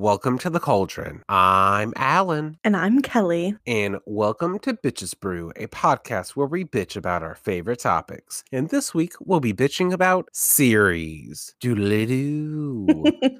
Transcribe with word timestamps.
Welcome 0.00 0.38
to 0.38 0.48
the 0.48 0.60
Cauldron. 0.60 1.22
I'm 1.28 1.92
Allen. 1.94 2.56
And 2.64 2.74
I'm 2.74 3.02
Kelly. 3.02 3.54
And 3.66 3.98
welcome 4.06 4.58
to 4.60 4.72
Bitches 4.72 5.12
Brew, 5.20 5.52
a 5.56 5.66
podcast 5.66 6.30
where 6.30 6.46
we 6.46 6.64
bitch 6.64 6.96
about 6.96 7.22
our 7.22 7.34
favorite 7.34 7.80
topics. 7.80 8.42
And 8.50 8.70
this 8.70 8.94
week 8.94 9.12
we'll 9.20 9.40
be 9.40 9.52
bitching 9.52 9.92
about 9.92 10.30
series. 10.32 11.54
Doodly 11.60 12.08
doo. 12.08 12.86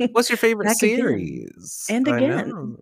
What's 0.12 0.28
your 0.28 0.36
favorite 0.36 0.66
Back 0.66 0.82
again. 0.82 0.96
series? 0.96 1.86
And 1.88 2.06
again. 2.06 2.76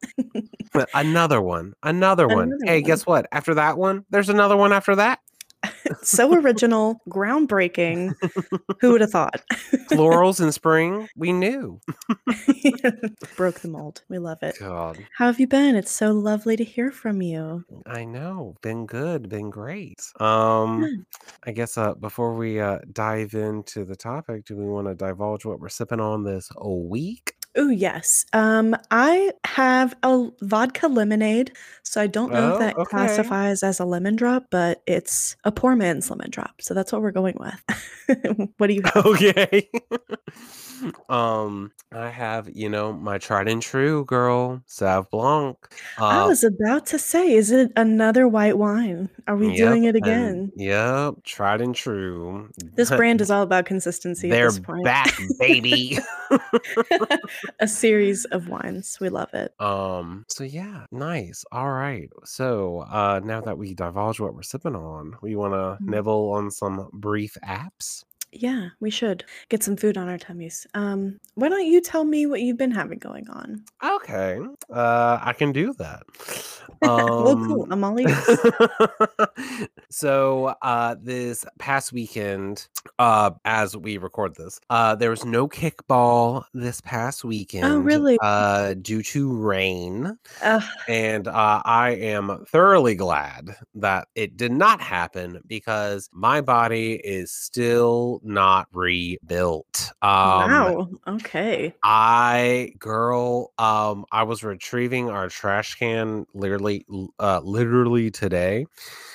another 0.95 1.41
one. 1.41 1.75
Another 1.85 2.27
one. 2.27 2.49
Another 2.55 2.65
hey, 2.65 2.83
guess 2.83 3.07
what? 3.07 3.29
After 3.31 3.55
that 3.55 3.79
one, 3.79 4.05
there's 4.11 4.29
another 4.29 4.57
one 4.57 4.73
after 4.73 4.97
that. 4.97 5.21
So 6.03 6.35
original, 6.35 7.01
groundbreaking. 7.09 8.15
Who 8.81 8.93
would 8.93 9.01
have 9.01 9.11
thought? 9.11 9.43
Florals 9.91 10.41
in 10.41 10.53
spring. 10.53 11.09
We 11.17 11.33
knew. 11.33 11.81
Broke 13.37 13.61
the 13.61 13.69
mold. 13.69 14.03
We 14.09 14.19
love 14.19 14.39
it. 14.43 14.57
God. 14.59 14.99
How 15.17 15.27
have 15.27 15.41
you 15.41 15.47
been? 15.47 15.75
It's 15.77 15.91
so 15.91 16.13
lovely 16.13 16.57
to 16.57 16.65
hear 16.65 16.91
from 16.91 17.23
you. 17.23 17.65
I 17.87 18.05
know. 18.05 18.57
Been 18.63 18.87
good. 18.87 19.29
Been 19.29 19.51
great. 19.51 20.01
Um. 20.21 21.05
I 21.45 21.53
guess 21.53 21.79
uh 21.79 21.95
before 21.95 22.35
we 22.35 22.61
uh 22.61 22.79
dive 22.93 23.35
into 23.35 23.85
the 23.85 23.97
topic, 23.97 24.45
do 24.45 24.57
we 24.57 24.65
want 24.65 24.87
to 24.87 24.95
divulge 24.95 25.45
what 25.45 25.61
we're 25.61 25.69
sipping 25.69 26.01
on 26.01 26.25
this 26.25 26.51
week? 26.61 27.35
Oh 27.57 27.71
yes. 27.71 28.25
Um, 28.33 28.77
I 28.91 29.33
have 29.45 29.95
a 30.03 30.29
vodka 30.43 30.87
lemonade, 30.87 31.53
so 31.83 32.01
I 32.01 32.07
don't 32.07 32.33
know 32.33 32.47
Oh, 32.47 32.49
if 32.49 32.59
that 32.59 32.77
okay. 32.77 32.85
classifies 32.85 33.63
as 33.63 33.81
a 33.81 33.85
lemon 33.85 34.17
drop, 34.17 34.47
but 34.51 34.83
it's 34.87 35.37
a 35.45 35.51
poor 35.51 35.75
man's 35.75 36.09
lemon 36.11 36.31
drop. 36.31 36.61
So 36.61 36.75
that's 36.75 36.93
what 36.93 37.03
we're 37.03 37.11
going 37.11 37.37
with. 37.41 38.53
what 38.59 38.69
do 38.69 38.75
you 38.75 38.83
have? 38.83 39.07
Okay. 39.07 39.69
um 41.09 41.73
I 41.93 42.09
have, 42.11 42.51
you 42.55 42.69
know, 42.69 42.93
my 42.93 43.17
tried 43.19 43.49
and 43.49 43.63
true 43.63 44.05
girl, 44.05 44.63
Sauv 44.69 45.09
Blanc. 45.11 45.57
I 45.99 46.25
Uh 46.25 46.29
was 46.29 46.45
about 46.45 46.87
to 46.87 46.99
say, 46.99 47.33
is 47.35 47.51
it 47.51 47.73
another 47.77 48.29
white 48.29 48.59
wine? 48.59 49.09
Are 49.27 49.37
we 49.37 49.55
doing 49.57 49.85
yep, 49.85 49.95
it 49.95 49.97
and 49.97 49.97
again? 49.97 50.53
yep, 50.57 51.15
tried 51.25 51.61
and 51.63 51.75
true. 51.75 52.51
This 52.77 52.91
brand 52.91 53.21
is 53.21 53.31
all 53.31 53.43
about 53.43 53.65
consistency 53.65 54.29
at 54.29 54.33
They're 54.33 54.47
this 54.49 54.59
point. 54.59 54.85
back, 54.85 55.15
baby. 55.39 55.99
a 57.61 57.69
series 57.69 58.25
of 58.27 58.49
wines. 58.49 58.99
We 59.01 59.09
love 59.09 59.33
it. 59.35 59.53
Um, 59.61 60.25
so 60.29 60.45
yeah, 60.45 60.87
nice. 60.91 61.45
All 61.53 61.71
right. 61.71 62.11
So 62.25 62.81
uh 62.81 63.21
now 63.25 63.41
that 63.41 63.57
we 63.59 63.75
divulge 63.75 64.21
what 64.21 64.35
we're 64.35 64.43
sipping 64.43 64.77
on, 64.77 65.17
we 65.23 65.37
wanna 65.37 65.79
Mm. 65.83 65.89
nibble 65.89 66.33
on 66.33 66.51
some 66.51 66.89
brief 66.93 67.37
apps. 67.45 68.05
Yeah, 68.33 68.69
we 68.81 68.91
should 68.91 69.25
get 69.49 69.63
some 69.63 69.77
food 69.77 69.97
on 69.97 70.09
our 70.09 70.19
tummies. 70.19 70.67
Um, 70.75 71.19
why 71.35 71.49
don't 71.49 71.67
you 71.67 71.81
tell 71.81 72.05
me 72.05 72.27
what 72.27 72.43
you've 72.43 72.59
been 72.59 72.71
having 72.71 72.99
going 72.99 73.29
on? 73.31 73.65
Okay. 73.83 74.39
Uh 74.71 75.19
I 75.23 75.33
can 75.33 75.53
do 75.53 75.73
that. 75.79 76.03
well, 76.83 77.37
cool. 77.47 77.63
Um 77.63 77.73
I'm 77.73 77.85
all 77.85 77.99
ears. 78.01 78.39
so 79.91 80.55
uh 80.63 80.97
this 81.01 81.45
past 81.59 81.93
weekend, 81.93 82.69
uh 82.99 83.31
as 83.45 83.77
we 83.77 83.97
record 83.99 84.35
this, 84.37 84.61
uh 84.71 84.95
there 84.95 85.11
was 85.11 85.25
no 85.25 85.49
kickball 85.49 86.45
this 86.53 86.81
past 86.83 87.25
weekend 87.25 87.65
Oh, 87.65 87.79
really? 87.79 88.19
uh 88.23 88.75
due 88.75 89.03
to 89.05 89.35
rain. 89.37 90.19
And 90.89 91.29
uh, 91.29 91.63
I 91.65 91.91
am 91.91 92.45
thoroughly 92.47 92.95
glad 92.95 93.57
that 93.77 94.09
it 94.15 94.37
did 94.37 94.53
not 94.53 94.81
happen 94.81 95.41
because 95.47 96.09
my 96.13 96.41
body 96.41 96.95
is 96.95 97.31
still 97.33 98.18
not 98.23 98.69
rebuilt. 98.73 99.93
Um, 100.03 100.11
wow. 100.11 100.89
Okay. 101.07 101.75
I, 101.83 102.73
girl, 102.79 103.53
um, 103.59 104.05
I 104.13 104.23
was 104.25 104.43
retrieving 104.43 105.11
our 105.11 105.29
trash 105.29 105.75
can 105.77 106.27
literally, 106.35 106.85
uh, 107.19 107.41
literally 107.43 108.11
today, 108.11 108.67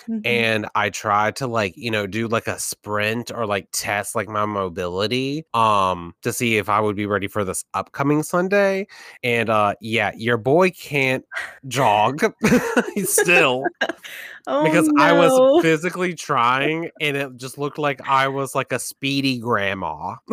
Mhm. 0.09 0.21
and 0.25 0.67
I 0.75 0.89
tried 0.89 1.35
to 1.37 1.47
like, 1.47 1.73
you 1.77 1.91
know, 1.91 2.07
do 2.07 2.27
like 2.27 2.47
a 2.47 2.59
sprint 2.59 3.31
or 3.31 3.45
like 3.45 3.67
test 3.71 4.15
like 4.15 4.27
my 4.27 4.45
mobility, 4.45 5.45
um, 5.53 6.13
to 6.23 6.33
see 6.33 6.57
if 6.57 6.69
I 6.69 6.79
would 6.79 6.95
be 6.95 7.05
ready 7.05 7.27
for 7.27 7.43
this 7.43 7.63
upcoming 7.73 8.23
Sunday. 8.23 8.87
And 9.23 9.49
uh, 9.49 9.75
yeah, 9.81 10.11
your 10.15 10.37
boy 10.37 10.71
can't 10.71 11.25
jog 11.67 12.23
still 13.03 13.65
oh, 14.47 14.63
because 14.63 14.89
I 14.97 15.11
was 15.13 15.61
physically 15.63 16.13
trying, 16.13 16.89
and 17.01 17.15
it 17.17 17.37
just 17.37 17.57
looked 17.57 17.77
like 17.77 18.01
I 18.07 18.27
was 18.27 18.55
like 18.55 18.71
a 18.71 18.79
speedy 18.79 19.39
grandma. 19.39 20.15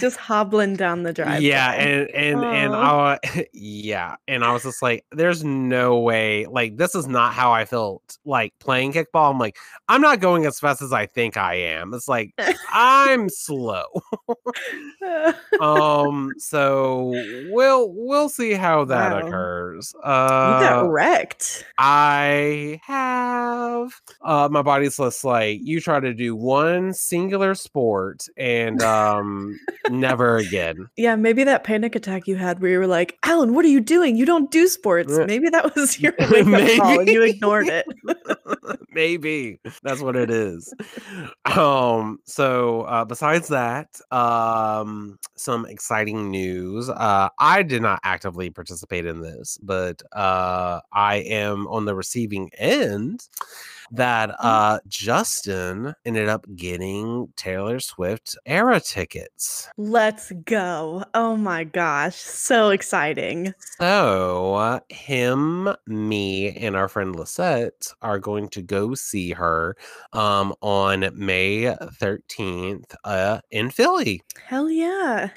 just 0.00 0.16
hobbling 0.16 0.76
down 0.76 1.02
the 1.02 1.12
driveway. 1.12 1.40
Yeah, 1.46 1.72
and 1.72 2.10
and 2.10 2.44
and 2.44 2.74
I, 2.74 3.18
yeah, 3.52 4.16
and 4.28 4.44
I 4.44 4.52
was 4.52 4.62
just 4.62 4.82
like, 4.82 5.04
"There's 5.12 5.42
no 5.44 5.98
way. 5.98 6.46
Like, 6.46 6.76
this 6.76 6.94
is 6.94 7.06
not 7.06 7.32
how 7.32 7.52
I 7.52 7.64
felt 7.64 8.18
like 8.24 8.52
playing 8.58 8.92
kickball." 8.92 9.30
I'm 9.30 9.38
like, 9.38 9.56
I'm 9.88 10.00
not 10.00 10.20
going 10.20 10.46
as 10.46 10.58
fast 10.60 10.82
as 10.82 10.92
I 10.92 11.06
think 11.06 11.36
I 11.36 11.54
am. 11.54 11.94
It's 11.94 12.08
like 12.08 12.32
I'm 12.72 13.28
slow. 13.28 13.84
um, 15.60 16.34
so 16.38 17.12
we'll 17.50 17.90
we'll 17.92 18.28
see 18.28 18.52
how 18.52 18.84
that 18.86 19.12
Wow. 19.12 19.26
occurs. 19.26 19.92
you 19.94 20.00
got 20.00 20.84
Uh, 20.84 20.88
wrecked. 20.88 21.64
I 21.78 22.80
have 22.84 23.92
uh 24.22 24.48
my 24.50 24.62
body's 24.62 24.96
just 24.96 25.24
like 25.24 25.58
you 25.62 25.80
try 25.80 25.98
to 26.00 26.14
do 26.14 26.36
one 26.36 26.92
singular 26.92 27.54
sport 27.54 28.26
and 28.36 28.80
um 28.82 29.58
never 29.90 30.36
again. 30.36 30.88
Yeah, 30.96 31.16
maybe 31.16 31.42
that 31.44 31.64
panic 31.64 31.96
attack 31.96 32.28
you 32.28 32.36
had 32.36 32.60
where 32.62 32.70
you 32.70 32.78
were 32.78 32.86
like, 32.86 33.18
Allen, 33.24 33.52
what 33.52 33.64
are 33.64 33.68
you 33.68 33.80
doing? 33.80 34.16
You 34.16 34.24
don't 34.24 34.50
do 34.50 34.68
sports. 34.68 35.12
Maybe 35.26 35.48
that 35.50 35.74
was 35.74 35.98
your 36.00 36.14
wake 36.30 36.78
call 36.78 37.00
and 37.00 37.08
you 37.08 37.22
ignored 37.22 37.66
it. 37.66 37.84
Maybe 38.92 39.60
that's 39.82 40.00
what 40.00 40.14
it 40.14 40.30
is. 40.30 40.72
Um 41.44 42.20
so 42.24 42.82
uh 42.82 43.04
besides 43.04 43.48
that, 43.48 44.00
um 44.12 45.18
some 45.36 45.66
exciting 45.66 46.30
news. 46.30 46.88
Uh 46.88 47.28
I 47.38 47.62
did 47.64 47.82
not 47.82 47.98
actively 48.04 48.50
participate 48.50 49.04
in 49.04 49.20
this, 49.20 49.58
but 49.62 50.00
uh 50.12 50.80
I 50.92 51.16
am 51.16 51.63
on 51.68 51.84
the 51.84 51.94
receiving 51.94 52.50
end 52.58 53.26
that 53.90 54.34
uh 54.40 54.78
Justin 54.88 55.94
ended 56.04 56.28
up 56.28 56.46
getting 56.56 57.28
Taylor 57.36 57.80
Swift 57.80 58.36
era 58.46 58.80
tickets. 58.80 59.68
Let's 59.76 60.32
go. 60.44 61.04
Oh 61.14 61.36
my 61.36 61.64
gosh. 61.64 62.16
So 62.16 62.70
exciting. 62.70 63.54
So 63.78 64.54
uh, 64.54 64.80
him, 64.88 65.74
me, 65.86 66.56
and 66.56 66.76
our 66.76 66.88
friend 66.88 67.14
Lisette 67.14 67.92
are 68.02 68.18
going 68.18 68.48
to 68.50 68.62
go 68.62 68.94
see 68.94 69.32
her 69.32 69.76
um 70.12 70.54
on 70.60 71.10
May 71.14 71.64
13th 71.64 72.94
uh 73.04 73.40
in 73.50 73.70
Philly. 73.70 74.22
Hell 74.46 74.70
yeah. 74.70 75.30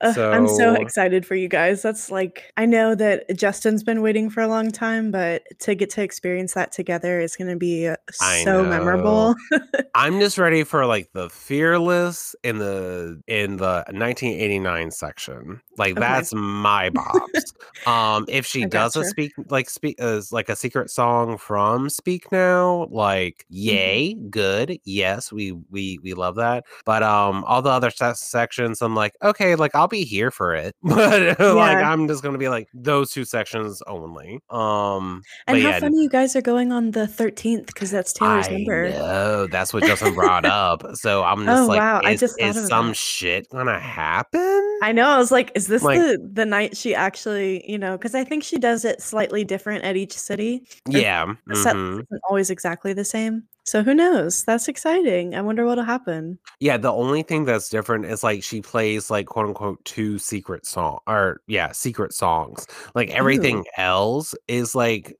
Ugh, 0.00 0.16
I'm 0.18 0.46
so 0.46 0.74
So 0.74 0.74
excited 0.74 1.26
for 1.26 1.34
you 1.34 1.48
guys. 1.48 1.82
That's 1.82 2.10
like, 2.10 2.52
I 2.56 2.66
know 2.66 2.94
that 2.94 3.36
Justin's 3.36 3.82
been 3.82 4.00
waiting 4.02 4.30
for 4.30 4.40
a 4.40 4.48
long 4.48 4.70
time, 4.70 5.10
but 5.10 5.42
to 5.60 5.74
get 5.74 5.90
to 5.90 6.02
experience 6.02 6.54
that 6.54 6.72
together 6.72 7.20
is 7.20 7.36
going 7.36 7.50
to 7.50 7.56
be 7.56 7.88
uh, 7.88 7.96
so 8.12 8.64
memorable. 8.64 9.34
I'm 9.94 10.20
just 10.20 10.38
ready 10.38 10.62
for 10.64 10.86
like 10.86 11.10
the 11.12 11.28
fearless 11.30 12.36
in 12.44 12.58
the 12.58 13.20
in 13.26 13.56
the 13.56 13.84
1989 13.90 14.90
section. 14.92 15.60
Like 15.76 15.92
Okay. 15.92 16.00
that's 16.00 16.32
my 16.34 16.90
bops. 16.90 17.52
um 17.86 18.24
if 18.28 18.46
she 18.46 18.66
does 18.66 18.94
a 18.96 19.00
gotcha. 19.00 19.08
speak 19.10 19.32
like 19.48 19.68
speak 19.70 19.98
as 20.00 20.32
like 20.32 20.48
a 20.48 20.56
secret 20.56 20.90
song 20.90 21.38
from 21.38 21.88
Speak 21.88 22.30
Now, 22.30 22.86
like 22.90 23.46
Mhm. 23.50 23.56
yay, 23.66 24.14
good. 24.14 24.78
Yes, 24.84 25.32
we 25.32 25.52
we 25.70 25.98
we 26.02 26.14
love 26.14 26.36
that. 26.36 26.64
But 26.84 27.02
um 27.02 27.44
all 27.44 27.62
the 27.62 27.70
other 27.70 27.90
se- 27.90 28.14
sections 28.14 28.82
I'm 28.82 28.94
like, 28.94 29.14
okay, 29.22 29.54
like 29.56 29.74
I'll 29.74 29.87
be 29.88 30.04
here 30.04 30.30
for 30.30 30.54
it. 30.54 30.74
But 30.82 31.38
like 31.40 31.78
Yeah. 31.78 31.90
I'm 31.90 32.06
just 32.08 32.22
going 32.22 32.32
to 32.34 32.38
be 32.38 32.48
like 32.48 32.68
those 32.74 33.10
two 33.10 33.24
sections 33.24 33.82
only. 33.86 34.40
Um 34.50 35.22
And 35.46 35.56
but 35.56 35.62
how 35.62 35.68
yeah, 35.70 35.80
funny 35.80 36.02
you 36.02 36.08
guys 36.08 36.34
are 36.36 36.40
going 36.42 36.72
on 36.72 36.92
the 36.92 37.06
13th 37.06 37.66
because 37.66 37.90
that's 37.90 38.12
Taylor's 38.12 38.48
I 38.48 38.52
number. 38.52 38.90
know 38.90 39.46
that's 39.46 39.72
what 39.74 39.84
Justin 39.84 40.14
brought 40.14 40.44
up. 40.62 40.84
So 40.94 41.22
I'm 41.24 41.44
just 41.44 41.62
Oh, 41.62 41.66
like, 41.66 41.78
wow. 41.80 42.00
I 42.04 42.12
is, 42.12 42.20
just 42.20 42.40
is 42.40 42.66
some 42.68 42.88
that. 42.88 42.96
shit 42.96 43.48
gonna 43.50 43.78
happen? 43.80 44.78
I 44.82 44.92
know. 44.92 45.08
I 45.08 45.18
was 45.18 45.30
like, 45.32 45.50
is 45.54 45.66
this 45.66 45.82
Like, 45.82 45.98
the 46.00 46.18
the 46.32 46.46
night 46.46 46.76
she 46.76 46.94
actually, 46.94 47.64
you 47.70 47.78
know, 47.78 47.96
because 47.96 48.14
I 48.14 48.24
think 48.24 48.44
she 48.44 48.58
does 48.58 48.84
it 48.84 49.02
slightly 49.02 49.44
different 49.44 49.84
at 49.84 49.96
each 49.96 50.12
city. 50.16 50.62
Her 50.92 50.98
yeah. 50.98 51.34
the 51.46 51.56
set 51.56 51.76
isn't 51.76 52.08
always 52.28 52.50
exactly 52.50 52.92
the 52.92 53.04
same. 53.04 53.44
So 53.68 53.82
who 53.82 53.92
knows? 53.92 54.44
That's 54.44 54.66
exciting. 54.66 55.34
I 55.34 55.42
wonder 55.42 55.66
what'll 55.66 55.84
happen. 55.84 56.38
Yeah, 56.58 56.78
the 56.78 56.90
only 56.90 57.22
thing 57.22 57.44
that's 57.44 57.68
different 57.68 58.06
is 58.06 58.22
like 58.22 58.42
she 58.42 58.62
plays 58.62 59.10
like 59.10 59.26
quote 59.26 59.46
unquote 59.46 59.84
two 59.84 60.18
secret 60.18 60.64
song 60.64 61.00
or 61.06 61.42
yeah, 61.48 61.72
secret 61.72 62.14
songs. 62.14 62.66
Like 62.94 63.10
Ooh. 63.10 63.12
everything 63.12 63.66
else 63.76 64.34
is 64.48 64.74
like 64.74 65.14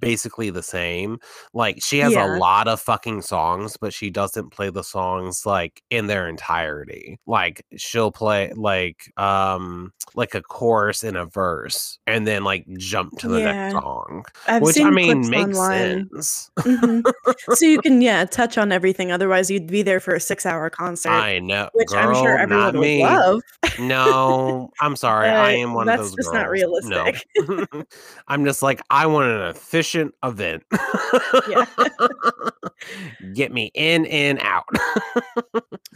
basically 0.00 0.50
the 0.50 0.64
same. 0.64 1.18
Like 1.54 1.80
she 1.80 2.00
has 2.00 2.16
a 2.16 2.38
lot 2.38 2.66
of 2.66 2.80
fucking 2.80 3.22
songs, 3.22 3.76
but 3.76 3.94
she 3.94 4.10
doesn't 4.10 4.50
play 4.50 4.68
the 4.70 4.82
songs 4.82 5.46
like 5.46 5.80
in 5.90 6.08
their 6.08 6.28
entirety. 6.28 7.20
Like 7.28 7.64
she'll 7.76 8.10
play 8.10 8.52
like 8.56 9.12
um 9.16 9.92
like 10.16 10.34
a 10.34 10.42
chorus 10.42 11.04
and 11.04 11.16
a 11.16 11.26
verse 11.26 12.00
and 12.08 12.26
then 12.26 12.42
like 12.42 12.66
jump 12.78 13.16
to 13.20 13.28
the 13.28 13.38
next 13.40 13.74
song. 13.74 14.24
I've 14.48 14.60
Which 14.62 14.80
I 14.80 14.90
mean 14.90 15.30
makes 15.30 15.56
online. 15.56 16.08
sense. 16.10 16.50
Mhm. 16.58 17.04
So 17.54 17.66
you 17.66 17.80
can, 17.80 17.91
yeah, 18.00 18.24
touch 18.24 18.56
on 18.56 18.72
everything. 18.72 19.12
Otherwise, 19.12 19.50
you'd 19.50 19.66
be 19.66 19.82
there 19.82 20.00
for 20.00 20.14
a 20.14 20.20
six-hour 20.20 20.70
concert, 20.70 21.10
I 21.10 21.38
know, 21.40 21.68
which 21.74 21.92
I'm 21.92 22.14
sure 22.14 22.36
girl, 22.36 22.38
everyone 22.38 22.74
not 22.74 22.74
would 22.76 22.98
love. 23.00 23.42
No, 23.80 24.70
I'm 24.80 24.96
sorry. 24.96 25.28
I 25.28 25.52
am 25.52 25.74
one 25.74 25.88
of 25.88 25.98
those. 25.98 26.12
that's 26.14 26.16
just 26.24 26.32
not 26.32 26.46
girls. 26.48 26.84
No. 26.86 27.04
realistic. 27.04 27.86
I'm 28.28 28.44
just 28.44 28.62
like, 28.62 28.80
I 28.90 29.06
want 29.06 29.28
an 29.30 29.42
efficient 29.48 30.14
event. 30.22 30.62
Yeah. 31.48 31.64
Get 33.34 33.52
me 33.52 33.70
in 33.74 34.06
and 34.06 34.38
out. 34.40 34.64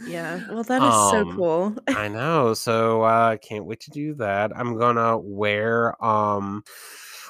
Yeah. 0.07 0.41
Well, 0.49 0.63
that 0.63 0.81
is 0.81 0.93
so 1.11 1.21
Um, 1.29 1.35
cool. 1.35 1.75
I 1.89 2.07
know. 2.07 2.53
So 2.53 3.01
uh 3.03 3.37
can't 3.37 3.65
wait 3.65 3.81
to 3.81 3.91
do 3.91 4.13
that. 4.15 4.51
I'm 4.55 4.77
gonna 4.77 5.17
wear 5.17 6.01
um 6.03 6.63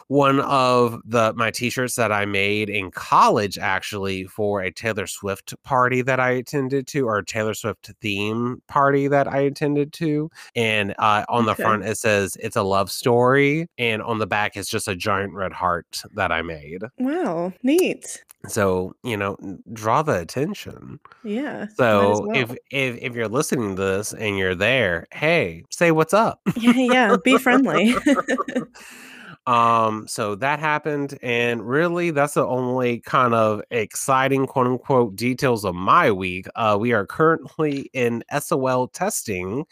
one 0.08 0.40
of 0.42 1.02
the 1.06 1.34
my 1.36 1.52
t-shirts 1.52 1.96
that 1.96 2.12
I 2.12 2.26
made 2.26 2.70
in 2.70 2.92
college 2.92 3.58
actually 3.58 4.24
for 4.26 4.62
a 4.62 4.72
Taylor 4.72 5.08
Swift 5.08 5.54
party 5.64 6.02
that 6.02 6.20
I 6.20 6.32
attended 6.32 6.88
to 6.88 7.08
or 7.08 7.18
a 7.18 7.26
Taylor 7.26 7.54
Swift 7.54 7.92
theme 8.02 8.62
party 8.68 9.08
that 9.08 9.28
I 9.28 9.40
attended 9.40 9.94
to 9.94 10.30
and 10.56 10.94
uh 10.98 11.26
on 11.30 11.46
the 11.46 11.52
Okay. 11.52 11.64
front 11.64 11.84
it 11.86 11.98
says 11.98 12.38
it's 12.40 12.56
a 12.56 12.64
love 12.64 12.92
story 12.92 13.68
and 13.78 14.02
on 14.02 14.20
the 14.20 14.28
back 14.28 14.56
it's 14.56 14.70
just 14.70 14.88
a 14.88 14.96
giant 14.96 15.34
red 15.34 15.52
heart 15.54 16.04
that 16.14 16.32
I 16.32 16.42
made. 16.42 16.84
Wow. 17.00 17.52
Neat. 17.64 18.24
So, 18.48 18.96
you 19.04 19.18
know, 19.18 19.36
draw 19.74 20.04
the 20.04 20.20
attention. 20.20 21.00
Yeah. 21.24 21.68
So 21.76 22.22
well. 22.28 22.38
if 22.38 22.52
if 22.72 22.98
if 23.02 23.16
you're 23.16 23.28
listening 23.28 23.76
to 23.76 23.82
this 23.82 24.14
and 24.14 24.38
you're 24.38 24.56
there, 24.56 25.06
hey, 25.12 25.64
say 25.70 25.92
what's 25.92 26.14
up. 26.14 26.40
Yeah. 26.56 26.72
Yeah. 26.76 27.18
Be 27.24 27.38
friendly. 27.38 27.96
um, 29.48 30.08
so 30.08 30.36
that 30.36 30.60
happened, 30.60 31.18
and 31.24 31.68
really 31.68 32.12
that's 32.12 32.36
the 32.36 32.46
only 32.46 33.00
kind 33.02 33.34
of 33.34 33.62
exciting 33.72 34.46
quote 34.46 34.68
unquote 34.68 35.16
details 35.16 35.66
of 35.66 35.74
my 35.76 36.12
week. 36.12 36.48
Uh 36.56 36.78
we 36.80 36.94
are 36.94 37.06
currently 37.06 37.90
in 37.94 38.24
SOL 38.40 38.90
testing 38.90 39.66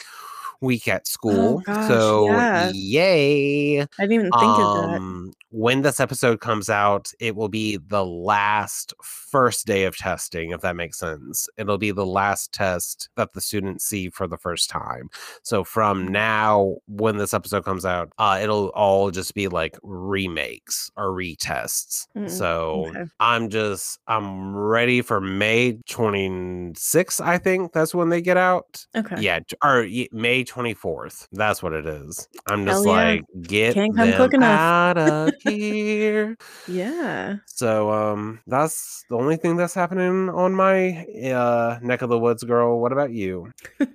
week 0.66 0.88
at 0.90 1.04
Oh 1.04 1.06
school. 1.06 1.60
gosh. 1.62 1.88
So 1.88 2.26
Yeah. 2.28 2.72
yay. 2.74 3.82
I 3.82 3.86
didn't 4.00 4.12
even 4.14 4.32
think 4.34 4.58
of 4.60 4.74
that. 4.74 4.98
Um, 4.98 5.34
when 5.52 5.84
this 5.84 6.02
episode 6.02 6.42
comes 6.42 6.70
out, 6.70 7.14
it 7.22 7.36
will 7.36 7.48
be 7.48 7.78
the 7.78 8.06
last 8.06 8.94
first 9.02 9.66
day 9.66 9.86
of 9.86 9.96
testing, 9.98 10.52
if 10.52 10.60
that 10.62 10.76
makes 10.76 11.00
sense. 11.00 11.48
It'll 11.58 11.78
be 11.78 11.92
the 11.92 12.06
last 12.06 12.52
test 12.52 13.08
that 13.16 13.32
the 13.34 13.40
students 13.40 13.86
see 13.86 14.10
for 14.10 14.28
the 14.28 14.38
first 14.38 14.70
time. 14.70 15.10
So 15.44 15.64
from 15.64 16.08
now, 16.10 16.76
when 16.88 17.16
this 17.18 17.34
episode 17.34 17.64
comes 17.64 17.86
out, 17.86 18.12
uh, 18.18 18.40
it'll 18.42 18.68
all 18.70 19.12
just 19.12 19.34
be 19.34 19.48
like 19.48 19.78
remakes 19.84 20.92
or 20.98 21.12
retests. 21.12 22.08
Mm, 22.18 22.30
So 22.30 22.88
okay. 22.90 23.06
I'm 23.22 23.50
just 23.50 24.00
I'm 24.08 24.54
ready 24.56 25.02
for 25.02 25.22
May 25.22 25.74
26th, 25.88 27.22
I 27.22 27.38
think 27.38 27.72
that's 27.74 27.96
when 27.96 28.10
they 28.10 28.22
get 28.22 28.38
out. 28.38 28.86
Okay. 28.96 29.22
Yeah, 29.22 29.40
or 29.64 29.84
May 30.12 30.44
24th. 30.56 31.28
That's 31.31 31.62
what 31.62 31.74
it 31.74 31.86
is. 31.86 32.28
I'm 32.48 32.66
just 32.66 32.86
yeah. 32.86 32.92
like, 32.92 33.24
get 33.42 33.74
Can't 33.74 33.96
come 33.96 34.30
them 34.30 34.44
out 34.44 34.98
of 34.98 35.31
here. 35.44 36.38
Yeah. 36.68 37.38
So 37.46 37.92
um 37.92 38.40
that's 38.48 39.06
the 39.10 39.18
only 39.18 39.36
thing 39.36 39.57
that's 39.57 39.74
happening 39.74 40.30
on 40.30 40.54
my 40.54 41.06
uh 41.31 41.80
neck 41.81 42.02
of 42.02 42.10
the 42.10 42.19
woods, 42.19 42.44
girl. 42.44 42.80
What 42.80 42.92
about 42.92 43.12
you? 43.12 43.52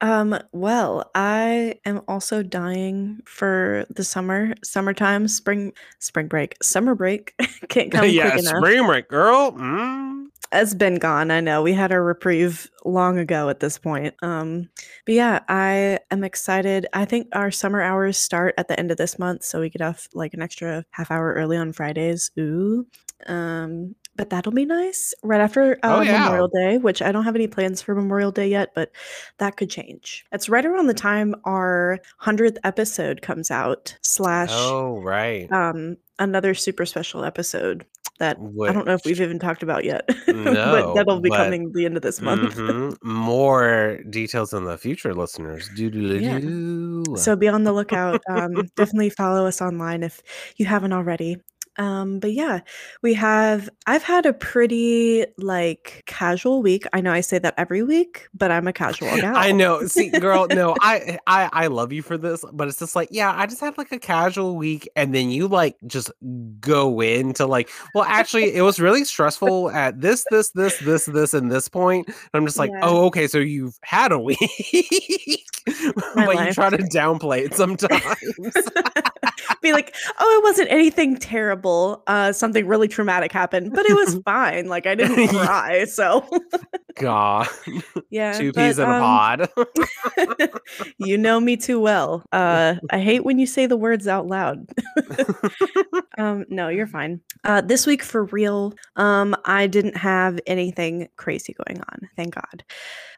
Um, 0.00 0.38
well, 0.52 1.10
I 1.14 1.76
am 1.86 2.02
also 2.06 2.42
dying 2.42 3.20
for 3.24 3.86
the 3.88 4.04
summer, 4.04 4.54
summertime, 4.62 5.26
spring, 5.26 5.72
spring 6.00 6.26
break, 6.28 6.62
summer 6.62 6.94
break. 6.94 7.34
Can't 7.68 7.90
come 7.90 8.08
yeah, 8.08 8.30
quick 8.30 8.40
enough. 8.40 8.56
spring 8.58 8.86
break, 8.86 9.08
girl. 9.08 9.52
Mm. 9.52 10.25
It's 10.56 10.74
been 10.74 10.96
gone. 10.96 11.30
I 11.30 11.40
know 11.40 11.62
we 11.62 11.72
had 11.74 11.92
our 11.92 12.02
reprieve 12.02 12.70
long 12.84 13.18
ago 13.18 13.48
at 13.48 13.60
this 13.60 13.78
point. 13.78 14.14
Um, 14.22 14.68
but 15.04 15.14
yeah, 15.14 15.40
I 15.48 15.98
am 16.10 16.24
excited. 16.24 16.86
I 16.92 17.04
think 17.04 17.28
our 17.32 17.50
summer 17.50 17.82
hours 17.82 18.16
start 18.16 18.54
at 18.56 18.68
the 18.68 18.78
end 18.78 18.90
of 18.90 18.96
this 18.96 19.18
month, 19.18 19.44
so 19.44 19.60
we 19.60 19.70
could 19.70 19.80
have 19.82 20.08
like 20.14 20.34
an 20.34 20.42
extra 20.42 20.84
half 20.90 21.10
hour 21.10 21.34
early 21.34 21.56
on 21.56 21.72
Fridays. 21.72 22.30
Ooh. 22.38 22.86
Um, 23.26 23.94
but 24.16 24.30
that'll 24.30 24.52
be 24.52 24.64
nice 24.64 25.12
right 25.22 25.40
after 25.40 25.78
Oh 25.82 25.98
uh, 25.98 26.00
yeah. 26.02 26.20
Memorial 26.24 26.48
Day, 26.48 26.78
which 26.78 27.02
I 27.02 27.12
don't 27.12 27.24
have 27.24 27.34
any 27.36 27.46
plans 27.46 27.82
for 27.82 27.94
Memorial 27.94 28.32
Day 28.32 28.48
yet, 28.48 28.70
but 28.74 28.90
that 29.38 29.56
could 29.56 29.68
change. 29.68 30.24
It's 30.32 30.48
right 30.48 30.64
around 30.64 30.86
the 30.86 30.94
time 30.94 31.34
our 31.44 31.98
hundredth 32.18 32.58
episode 32.64 33.20
comes 33.20 33.50
out. 33.50 33.96
Slash, 34.02 34.48
Oh 34.52 35.00
right. 35.02 35.50
um, 35.52 35.98
another 36.18 36.54
super 36.54 36.86
special 36.86 37.24
episode 37.24 37.84
that 38.18 38.38
I 38.68 38.72
don't 38.72 38.86
know 38.86 38.94
if 38.94 39.04
we've 39.04 39.20
even 39.20 39.38
talked 39.38 39.62
about 39.62 39.84
yet, 39.84 40.06
but 40.26 40.36
no, 40.36 40.94
that'll 40.94 41.20
be 41.20 41.28
but 41.30 41.36
coming 41.36 41.72
the 41.72 41.84
end 41.84 41.96
of 41.96 42.02
this 42.02 42.20
month. 42.20 42.54
mhm, 42.56 42.96
more 43.02 43.98
details 44.10 44.52
in 44.52 44.64
the 44.64 44.78
future, 44.78 45.14
listeners. 45.14 45.68
Yeah. 45.76 46.40
So 47.16 47.36
be 47.36 47.48
on 47.48 47.64
the 47.64 47.72
lookout. 47.72 48.20
Um, 48.28 48.66
definitely 48.76 49.10
follow 49.10 49.46
us 49.46 49.60
online 49.60 50.02
if 50.02 50.22
you 50.56 50.66
haven't 50.66 50.92
already. 50.92 51.36
Um, 51.78 52.18
but 52.20 52.32
yeah, 52.32 52.60
we 53.02 53.14
have. 53.14 53.68
I've 53.86 54.02
had 54.02 54.26
a 54.26 54.32
pretty 54.32 55.26
like 55.38 56.02
casual 56.06 56.62
week. 56.62 56.86
I 56.92 57.00
know 57.00 57.12
I 57.12 57.20
say 57.20 57.38
that 57.38 57.54
every 57.56 57.82
week, 57.82 58.28
but 58.34 58.50
I'm 58.50 58.66
a 58.66 58.72
casual 58.72 59.16
now. 59.16 59.34
I 59.36 59.52
know. 59.52 59.86
See, 59.86 60.08
girl, 60.10 60.46
no, 60.48 60.74
I, 60.80 61.18
I 61.26 61.48
I 61.52 61.66
love 61.68 61.92
you 61.92 62.02
for 62.02 62.16
this, 62.18 62.44
but 62.52 62.68
it's 62.68 62.78
just 62.78 62.96
like, 62.96 63.08
yeah, 63.10 63.32
I 63.36 63.46
just 63.46 63.60
had 63.60 63.76
like 63.78 63.92
a 63.92 63.98
casual 63.98 64.56
week, 64.56 64.88
and 64.96 65.14
then 65.14 65.30
you 65.30 65.48
like 65.48 65.76
just 65.86 66.10
go 66.60 67.00
into 67.00 67.46
like, 67.46 67.70
well, 67.94 68.04
actually, 68.04 68.54
it 68.54 68.62
was 68.62 68.80
really 68.80 69.04
stressful 69.04 69.70
at 69.70 70.00
this, 70.00 70.24
this, 70.30 70.50
this, 70.50 70.78
this, 70.78 71.06
this, 71.06 71.34
and 71.34 71.50
this 71.50 71.68
point. 71.68 72.06
And 72.08 72.16
I'm 72.34 72.46
just 72.46 72.58
like, 72.58 72.70
Yeah. 72.72 72.80
oh, 72.82 73.06
okay, 73.06 73.26
so 73.26 73.38
you've 73.38 73.78
had 73.82 74.12
a 74.12 74.18
week, 74.26 74.38
but 76.14 76.46
you 76.46 76.52
try 76.52 76.70
to 76.70 76.78
downplay 76.92 77.44
it 77.44 77.54
sometimes. 77.54 78.54
be 79.62 79.72
like, 79.72 79.94
oh, 80.18 80.38
it 80.38 80.42
wasn't 80.42 80.70
anything 80.70 81.16
terrible. 81.16 82.02
Uh, 82.06 82.32
something 82.32 82.66
really 82.66 82.88
traumatic 82.88 83.32
happened, 83.32 83.72
but 83.74 83.86
it 83.86 83.94
was 83.94 84.14
fine. 84.24 84.66
Like 84.66 84.86
I 84.86 84.94
didn't 84.96 85.28
cry. 85.28 85.84
So 85.84 86.26
God, 86.96 87.48
yeah, 88.10 88.32
two 88.32 88.52
peas 88.52 88.78
in 88.78 88.88
a 88.88 88.92
um, 88.92 89.00
pod. 89.00 89.50
you 90.98 91.18
know 91.18 91.40
me 91.40 91.56
too 91.56 91.80
well. 91.80 92.24
Uh, 92.32 92.76
I 92.90 93.00
hate 93.00 93.24
when 93.24 93.38
you 93.38 93.46
say 93.46 93.66
the 93.66 93.76
words 93.76 94.08
out 94.08 94.26
loud. 94.26 94.66
um, 96.18 96.44
no, 96.48 96.68
you're 96.68 96.86
fine. 96.86 97.20
Uh, 97.44 97.60
this 97.60 97.86
week 97.86 98.02
for 98.02 98.24
real, 98.26 98.74
um, 98.96 99.36
I 99.44 99.66
didn't 99.66 99.96
have 99.96 100.40
anything 100.46 101.08
crazy 101.16 101.54
going 101.66 101.80
on. 101.80 102.08
Thank 102.16 102.34
God. 102.34 102.64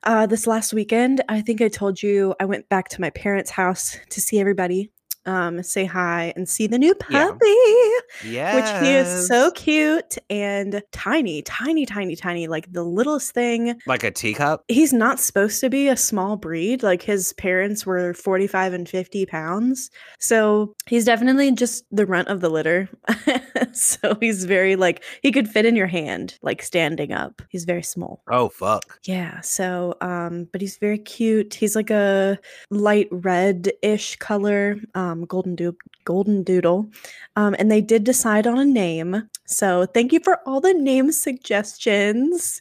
Uh, 0.05 0.27
this 0.27 0.47
last 0.47 0.73
weekend, 0.73 1.23
I 1.29 1.41
think 1.41 1.61
I 1.61 1.69
told 1.69 2.03
you 2.03 2.35
I 2.41 2.45
went 2.45 2.69
back 2.69 2.89
to 2.91 3.01
my 3.01 3.11
parents' 3.11 3.51
house 3.51 3.97
to 4.11 4.21
see 4.21 4.39
everybody, 4.39 4.91
um, 5.29 5.63
say 5.63 5.85
hi, 5.85 6.33
and 6.35 6.49
see 6.49 6.67
the 6.67 6.79
new 6.79 6.95
Yeah. 7.11 7.27
puppy 7.29 8.29
yes, 8.29 8.55
which 8.57 8.83
he 8.89 8.95
is 8.95 9.29
so 9.29 9.51
cute 9.53 10.17
and 10.31 10.83
tiny, 10.93 11.43
tiny, 11.43 11.87
tiny, 11.87 12.17
tiny, 12.17 12.49
like 12.49 12.73
the 12.73 12.83
littlest 12.83 13.33
thing. 13.33 13.79
like 13.87 14.03
a 14.03 14.11
teacup. 14.11 14.65
He's 14.69 14.93
not 14.93 15.21
supposed 15.21 15.61
to 15.61 15.71
be 15.71 15.89
a 15.89 15.97
small 15.97 16.37
breed. 16.37 16.83
Like 16.83 17.03
his 17.03 17.33
parents 17.35 17.85
were 17.87 18.15
45 18.15 18.73
and 18.73 18.89
50 18.89 19.27
pounds. 19.27 19.91
So 20.19 20.75
he's 20.87 21.05
definitely 21.05 21.53
just 21.53 21.85
the 21.93 22.07
runt 22.07 22.29
of 22.29 22.41
the 22.41 22.49
litter. 22.51 22.89
so 23.73 24.17
he's 24.21 24.45
very 24.45 24.75
like, 24.77 25.05
he 25.23 25.31
could 25.33 25.49
fit 25.49 25.67
in 25.67 25.77
your 25.77 25.87
hand, 25.87 26.39
like 26.43 26.63
standing 26.63 27.13
up. 27.13 27.43
He's 27.51 27.65
very 27.65 27.83
small. 27.83 28.23
Oh 28.31 28.49
fuck. 28.49 28.99
Yeah. 29.05 29.41
So, 29.43 29.95
um, 30.01 30.49
but 30.53 30.61
he's 30.61 30.79
very 30.79 30.99
cute. 30.99 31.55
He's 31.55 31.77
like 31.77 31.91
a 31.91 32.39
light 32.71 33.09
red-ish 33.11 34.17
color, 34.17 34.77
um, 34.95 35.18
golden 35.27 35.55
do- 35.55 35.77
golden 36.05 36.43
doodle. 36.43 36.91
Um, 37.37 37.55
and 37.59 37.71
they 37.71 37.81
did 37.81 38.05
decide 38.05 38.47
on 38.47 38.59
a 38.59 38.65
name. 38.65 39.29
So 39.47 39.87
thank 39.87 40.13
you 40.13 40.21
for 40.21 40.41
all 40.47 40.61
the 40.61 40.75
name 40.75 41.13
suggestions. 41.13 42.61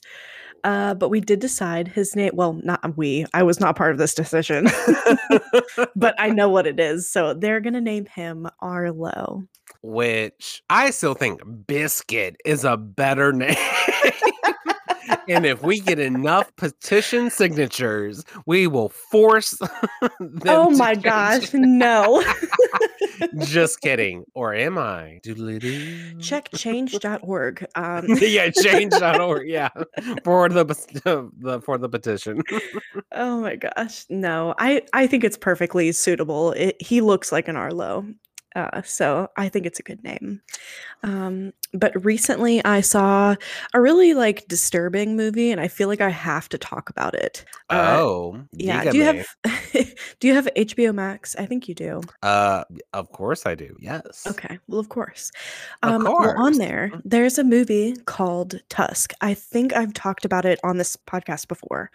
Uh, 0.64 0.94
but 0.94 1.10
we 1.10 1.22
did 1.22 1.40
decide 1.40 1.88
his 1.88 2.16
name. 2.16 2.32
Well, 2.34 2.60
not 2.64 2.98
we. 2.98 3.26
I 3.34 3.44
was 3.44 3.60
not 3.60 3.76
part 3.76 3.92
of 3.92 3.98
this 3.98 4.14
decision, 4.14 4.68
but 5.96 6.16
I 6.18 6.30
know 6.30 6.50
what 6.50 6.68
it 6.68 6.80
is. 6.80 7.10
So 7.10 7.34
they're 7.34 7.62
gonna 7.62 7.80
name 7.80 8.06
him 8.06 8.50
Arlo. 8.60 9.44
Which 9.82 10.64
I 10.70 10.90
still 10.90 11.14
think 11.14 11.42
Biscuit 11.68 12.36
is 12.44 12.66
a 12.66 12.76
better 12.76 13.32
name. 13.34 13.56
And 15.28 15.46
if 15.46 15.62
we 15.64 15.80
get 15.80 16.00
enough 16.00 16.56
petition 16.56 17.30
signatures, 17.30 18.24
we 18.46 18.68
will 18.68 18.90
force 18.90 19.52
them 20.20 20.42
oh 20.48 20.70
my 20.72 20.96
gosh, 20.96 21.54
no. 21.54 22.24
Just 23.40 23.82
kidding. 23.82 24.26
Or 24.34 24.54
am 24.54 24.78
I? 24.78 25.20
Doodly-doo. 25.26 26.20
Check 26.20 26.50
change.org. 26.56 27.66
Um, 27.76 28.06
yeah, 28.22 28.50
change.org. 28.50 29.48
Yeah. 29.48 29.70
For 30.24 30.50
the, 30.50 30.66
the 30.66 31.62
for 31.62 31.78
the 31.78 31.90
petition. 31.90 32.42
oh 33.12 33.42
my 33.42 33.56
gosh, 33.56 34.06
no. 34.10 34.54
I 34.60 34.84
I 34.94 35.08
think 35.08 35.24
it's 35.24 35.38
perfectly 35.38 35.92
suitable. 35.92 36.52
It, 36.54 36.82
he 36.82 37.02
looks 37.02 37.32
like 37.32 37.48
an 37.48 37.56
Arlo. 37.56 38.06
Uh, 38.58 38.82
so 38.82 39.30
I 39.38 39.50
think 39.50 39.68
it's 39.68 39.80
a 39.80 39.84
good 39.84 40.04
name. 40.04 40.42
Um, 41.04 41.54
but 41.74 42.04
recently 42.04 42.64
I 42.66 42.82
saw 42.82 43.36
a 43.76 43.80
really 43.80 44.16
like 44.16 44.48
disturbing 44.48 45.16
movie, 45.16 45.52
and 45.52 45.62
I 45.62 45.68
feel 45.68 45.88
like 45.88 46.02
I 46.02 46.10
have 46.10 46.50
to 46.50 46.58
talk 46.58 46.90
about 46.90 47.14
it. 47.14 47.46
Uh, 47.70 47.98
oh. 48.00 48.42
yeah. 48.54 48.90
Do 48.90 48.98
you 48.98 49.04
have 49.04 49.28
Do 50.20 50.28
you 50.28 50.34
have 50.34 50.50
HBO 50.58 50.92
Max? 50.92 51.36
I 51.36 51.46
think 51.46 51.68
you 51.68 51.76
do. 51.76 52.02
Uh 52.24 52.64
of 52.94 53.12
course 53.12 53.46
I 53.46 53.54
do. 53.54 53.78
Yes. 53.80 54.26
Okay. 54.26 54.58
Well, 54.68 54.80
of 54.80 54.90
course. 54.90 55.32
Of 55.84 55.92
Um, 55.92 56.04
well, 56.06 56.34
on 56.38 56.54
there, 56.54 56.92
there's 57.06 57.38
a 57.38 57.44
movie 57.44 57.96
called 58.06 58.60
Tusk. 58.70 59.14
I 59.22 59.36
think 59.36 59.74
I've 59.74 59.94
talked 59.94 60.26
about 60.26 60.46
it 60.46 60.60
on 60.64 60.78
this 60.78 60.96
podcast 60.96 61.48
before. 61.48 61.92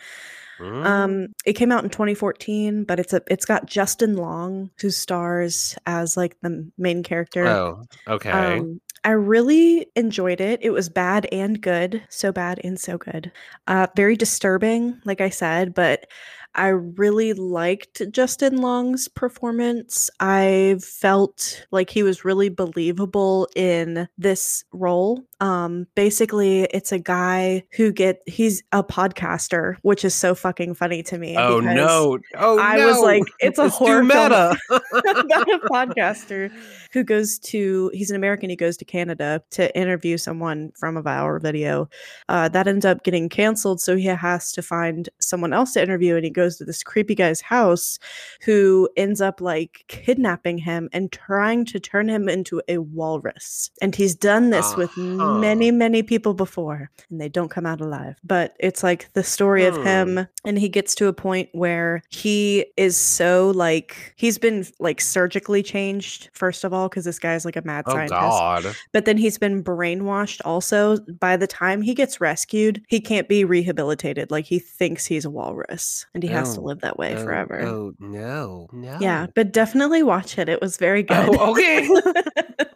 Mm. 0.58 0.86
Um, 0.86 1.26
it 1.44 1.54
came 1.54 1.72
out 1.72 1.84
in 1.84 1.90
2014, 1.90 2.84
but 2.84 3.00
it's 3.00 3.12
a 3.12 3.22
it's 3.28 3.44
got 3.44 3.66
Justin 3.66 4.16
Long 4.16 4.70
who 4.80 4.90
stars 4.90 5.76
as 5.86 6.16
like 6.16 6.36
the 6.42 6.70
main 6.78 7.02
character. 7.02 7.46
Oh, 7.46 7.84
okay. 8.08 8.30
Um, 8.30 8.80
I 9.04 9.10
really 9.10 9.86
enjoyed 9.96 10.40
it. 10.40 10.60
It 10.62 10.70
was 10.70 10.88
bad 10.88 11.26
and 11.32 11.60
good, 11.60 12.02
so 12.08 12.30
bad 12.30 12.60
and 12.62 12.78
so 12.78 12.98
good. 12.98 13.32
Uh, 13.66 13.88
very 13.96 14.16
disturbing, 14.16 15.00
like 15.04 15.20
I 15.20 15.28
said, 15.28 15.74
but 15.74 16.06
I 16.54 16.68
really 16.68 17.32
liked 17.32 18.02
Justin 18.10 18.58
Long's 18.58 19.08
performance. 19.08 20.10
I 20.20 20.76
felt 20.80 21.66
like 21.70 21.90
he 21.90 22.02
was 22.02 22.24
really 22.24 22.50
believable 22.50 23.48
in 23.56 24.08
this 24.18 24.64
role. 24.72 25.24
Um, 25.42 25.88
basically, 25.96 26.62
it's 26.66 26.92
a 26.92 27.00
guy 27.00 27.64
who 27.72 27.90
get 27.90 28.22
he's 28.26 28.62
a 28.70 28.84
podcaster, 28.84 29.74
which 29.82 30.04
is 30.04 30.14
so 30.14 30.36
fucking 30.36 30.74
funny 30.74 31.02
to 31.02 31.18
me. 31.18 31.36
oh 31.36 31.58
no. 31.58 32.20
Oh 32.36 32.60
I 32.60 32.76
no. 32.76 32.86
was 32.86 33.00
like, 33.00 33.24
it's 33.40 33.58
a 33.58 33.68
horror 33.68 34.04
meta. 34.04 34.56
about 34.70 35.50
a 35.50 35.58
podcaster 35.68 36.52
who 36.92 37.02
goes 37.02 37.40
to 37.40 37.90
he's 37.92 38.08
an 38.10 38.14
American. 38.14 38.50
He 38.50 38.56
goes 38.56 38.76
to 38.76 38.84
Canada 38.84 39.42
to 39.50 39.76
interview 39.76 40.16
someone 40.16 40.70
from 40.76 40.96
a 40.96 41.02
Vower 41.02 41.42
video. 41.42 41.88
Uh, 42.28 42.48
that 42.50 42.68
ends 42.68 42.84
up 42.84 43.02
getting 43.02 43.28
canceled, 43.28 43.80
so 43.80 43.96
he 43.96 44.04
has 44.04 44.52
to 44.52 44.62
find 44.62 45.08
someone 45.18 45.52
else 45.52 45.72
to 45.72 45.82
interview, 45.82 46.14
and 46.14 46.24
he 46.24 46.30
goes 46.30 46.56
to 46.58 46.64
this 46.64 46.84
creepy 46.84 47.16
guy's 47.16 47.40
house, 47.40 47.98
who 48.44 48.88
ends 48.96 49.20
up 49.20 49.40
like 49.40 49.84
kidnapping 49.88 50.58
him 50.58 50.88
and 50.92 51.10
trying 51.10 51.64
to 51.64 51.80
turn 51.80 52.08
him 52.08 52.28
into 52.28 52.62
a 52.68 52.78
walrus. 52.78 53.72
And 53.80 53.92
he's 53.92 54.14
done 54.14 54.50
this 54.50 54.76
with 54.76 54.96
Uh-huh. 55.32 55.40
many, 55.40 55.70
many 55.70 56.02
people 56.02 56.34
before, 56.34 56.90
and 57.10 57.20
they 57.20 57.28
don't 57.28 57.50
come 57.50 57.66
out 57.66 57.80
alive. 57.80 58.16
But 58.24 58.54
it's 58.60 58.82
like 58.82 59.12
the 59.14 59.22
story 59.24 59.64
of 59.66 59.76
Hmm. 59.76 59.82
him, 59.86 60.26
and 60.44 60.58
he 60.58 60.68
gets 60.68 60.94
to 60.96 61.06
a 61.08 61.12
point 61.12 61.48
where 61.52 62.02
he 62.10 62.66
is 62.76 62.96
so 62.96 63.50
like 63.54 64.14
he's 64.16 64.38
been 64.38 64.66
like 64.78 65.00
surgically 65.00 65.62
changed 65.62 66.30
first 66.32 66.64
of 66.64 66.72
all 66.72 66.88
because 66.88 67.04
this 67.04 67.18
guy's 67.18 67.44
like 67.44 67.56
a 67.56 67.62
mad 67.62 67.84
Oh 67.86 67.92
scientist 67.92 68.10
god. 68.18 68.76
but 68.92 69.04
then 69.04 69.16
he's 69.16 69.38
been 69.38 69.62
brainwashed 69.62 70.40
also 70.44 70.98
by 71.20 71.36
the 71.36 71.46
time 71.46 71.82
he 71.82 71.94
gets 71.94 72.20
rescued 72.20 72.82
he 72.88 73.00
can't 73.00 73.28
be 73.28 73.44
rehabilitated 73.44 74.30
like 74.30 74.44
he 74.46 74.58
thinks 74.58 75.06
he's 75.06 75.24
a 75.24 75.30
walrus 75.30 76.06
and 76.14 76.22
he 76.22 76.28
has 76.28 76.54
to 76.54 76.60
Oh, 76.60 76.64
live 76.64 76.80
that 76.80 76.98
way 76.98 77.14
Oh, 77.16 77.22
forever 77.24 77.62
Oh 77.62 77.92
no. 78.00 78.68
No. 78.72 78.98
yeah 79.00 79.26
but 79.34 79.52
definitely 79.52 80.02
watch 80.02 80.38
it 80.38 80.48
it 80.48 80.60
was 80.60 80.76
very 80.76 81.02
good 81.02 81.28
Oh, 81.30 81.52
okay. 81.52 81.88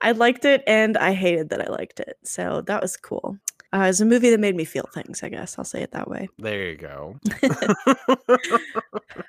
i 0.00 0.12
liked 0.12 0.44
it 0.44 0.62
and 0.66 0.96
i 0.98 1.12
hated 1.12 1.48
that 1.50 1.60
i 1.60 1.70
liked 1.70 2.00
it 2.00 2.16
so 2.22 2.62
that 2.62 2.80
was 2.82 2.96
cool 2.96 3.36
uh, 3.72 3.86
it's 3.88 4.00
a 4.00 4.04
movie 4.04 4.30
that 4.30 4.40
made 4.40 4.56
me 4.56 4.64
feel 4.64 4.88
things 4.92 5.22
i 5.22 5.28
guess 5.28 5.58
i'll 5.58 5.64
say 5.64 5.82
it 5.82 5.92
that 5.92 6.08
way 6.08 6.28
there 6.38 6.70
you 6.70 6.76
go. 6.76 7.18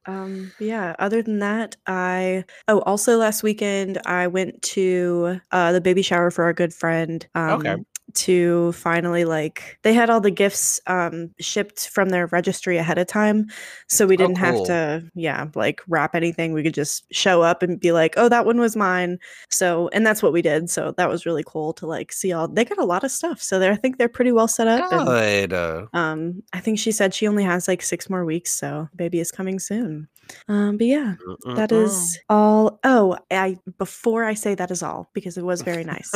Um, 0.08 0.54
yeah, 0.58 0.96
other 1.00 1.22
than 1.22 1.40
that, 1.40 1.76
I 1.86 2.46
oh, 2.68 2.80
also 2.82 3.18
last 3.18 3.44
weekend 3.44 4.00
I 4.06 4.28
went 4.28 4.62
to 4.64 5.40
uh 5.52 5.72
the 5.72 5.82
baby 5.82 6.02
shower 6.02 6.32
for 6.32 6.44
our 6.44 6.54
good 6.54 6.74
friend. 6.74 7.26
Um 7.36 7.60
Okay. 7.60 7.76
To 8.16 8.72
finally 8.74 9.26
like 9.26 9.78
they 9.84 9.94
had 9.94 10.10
all 10.10 10.22
the 10.22 10.32
gifts 10.32 10.80
um 10.88 11.30
shipped 11.40 11.90
from 11.90 12.10
their 12.10 12.28
registry 12.28 12.78
ahead 12.78 12.98
of 12.98 13.08
time. 13.08 13.48
So 13.88 14.06
we 14.08 14.18
Oh, 14.18 14.18
didn't 14.18 14.38
have 14.38 14.56
cool. 14.56 14.66
to, 14.66 15.04
yeah, 15.16 15.48
like 15.56 15.82
wrap 15.88 16.16
anything. 16.16 16.54
We 16.54 16.64
could 16.64 16.74
just 16.74 17.06
show 17.14 17.42
up 17.42 17.64
and 17.64 17.80
be 17.80 17.92
like, 17.92 18.14
oh, 18.18 18.30
that 18.30 18.46
one 18.46 18.60
was 18.60 18.76
mine. 18.76 19.20
So 19.50 19.90
and 19.94 20.06
that's 20.06 20.22
what 20.24 20.34
we 20.34 20.42
did. 20.42 20.70
So 20.70 20.94
that 20.98 21.10
was 21.10 21.26
really 21.26 21.44
cool 21.46 21.74
to 21.74 21.88
like 21.88 22.12
see 22.12 22.32
all 22.34 22.48
they 22.48 22.66
got 22.66 22.78
a 22.78 22.86
lot 22.86 23.04
of 23.04 23.12
stuff. 23.12 23.42
So 23.42 23.60
they're 23.60 23.74
I 23.74 23.76
think 23.78 23.98
they're 23.98 24.10
pretty 24.10 24.32
well 24.32 24.48
set 24.48 24.68
up. 24.68 24.86
And 24.92 25.20
uh, 25.54 25.88
um, 25.94 26.44
I 26.54 26.60
think 26.60 26.80
she 26.80 26.92
said 26.92 27.14
she 27.14 27.28
only 27.28 27.44
has 27.44 27.68
like 27.68 27.82
six 27.82 28.10
more 28.10 28.26
weeks, 28.26 28.54
so 28.54 28.90
baby 28.96 29.20
is 29.20 29.32
coming 29.32 29.60
soon. 29.60 30.08
Um, 30.48 30.78
but 30.78 30.88
yeah, 30.88 31.16
that 31.56 31.70
mm-mm-mm. 31.70 32.16
all. 32.30 32.80
Oh, 32.84 33.18
I 33.32 33.58
before 33.78 34.24
I 34.24 34.34
say 34.34 34.56
that 34.56 34.72
is 34.72 34.84
all 34.84 35.10
because 35.14 35.38
it 35.38 35.46
was 35.46 35.62
very 35.72 35.84
nice, 35.84 36.12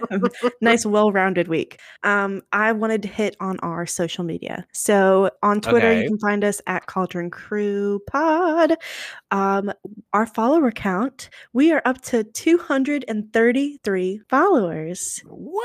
nice, 0.60 0.84
well-rounded 0.86 1.48
week. 1.48 1.80
Um, 2.02 2.42
I 2.52 2.72
wanted 2.72 3.02
to 3.02 3.08
hit 3.08 3.36
on 3.40 3.58
our 3.60 3.86
social 3.86 4.24
media. 4.24 4.66
So 4.72 5.30
on 5.42 5.60
Twitter, 5.60 5.88
Okay. 5.88 6.02
you 6.02 6.08
can 6.08 6.18
find 6.18 6.44
us 6.44 6.60
at 6.66 6.86
Cauldron 6.86 7.30
Crew 7.30 8.00
Pod. 8.06 8.76
Um, 9.30 9.72
our 10.12 10.26
follower 10.26 10.70
count, 10.70 11.30
we 11.52 11.72
are 11.72 11.82
up 11.84 12.00
to 12.02 12.24
233 12.24 14.20
followers. 14.28 15.20
Wow. 15.26 15.62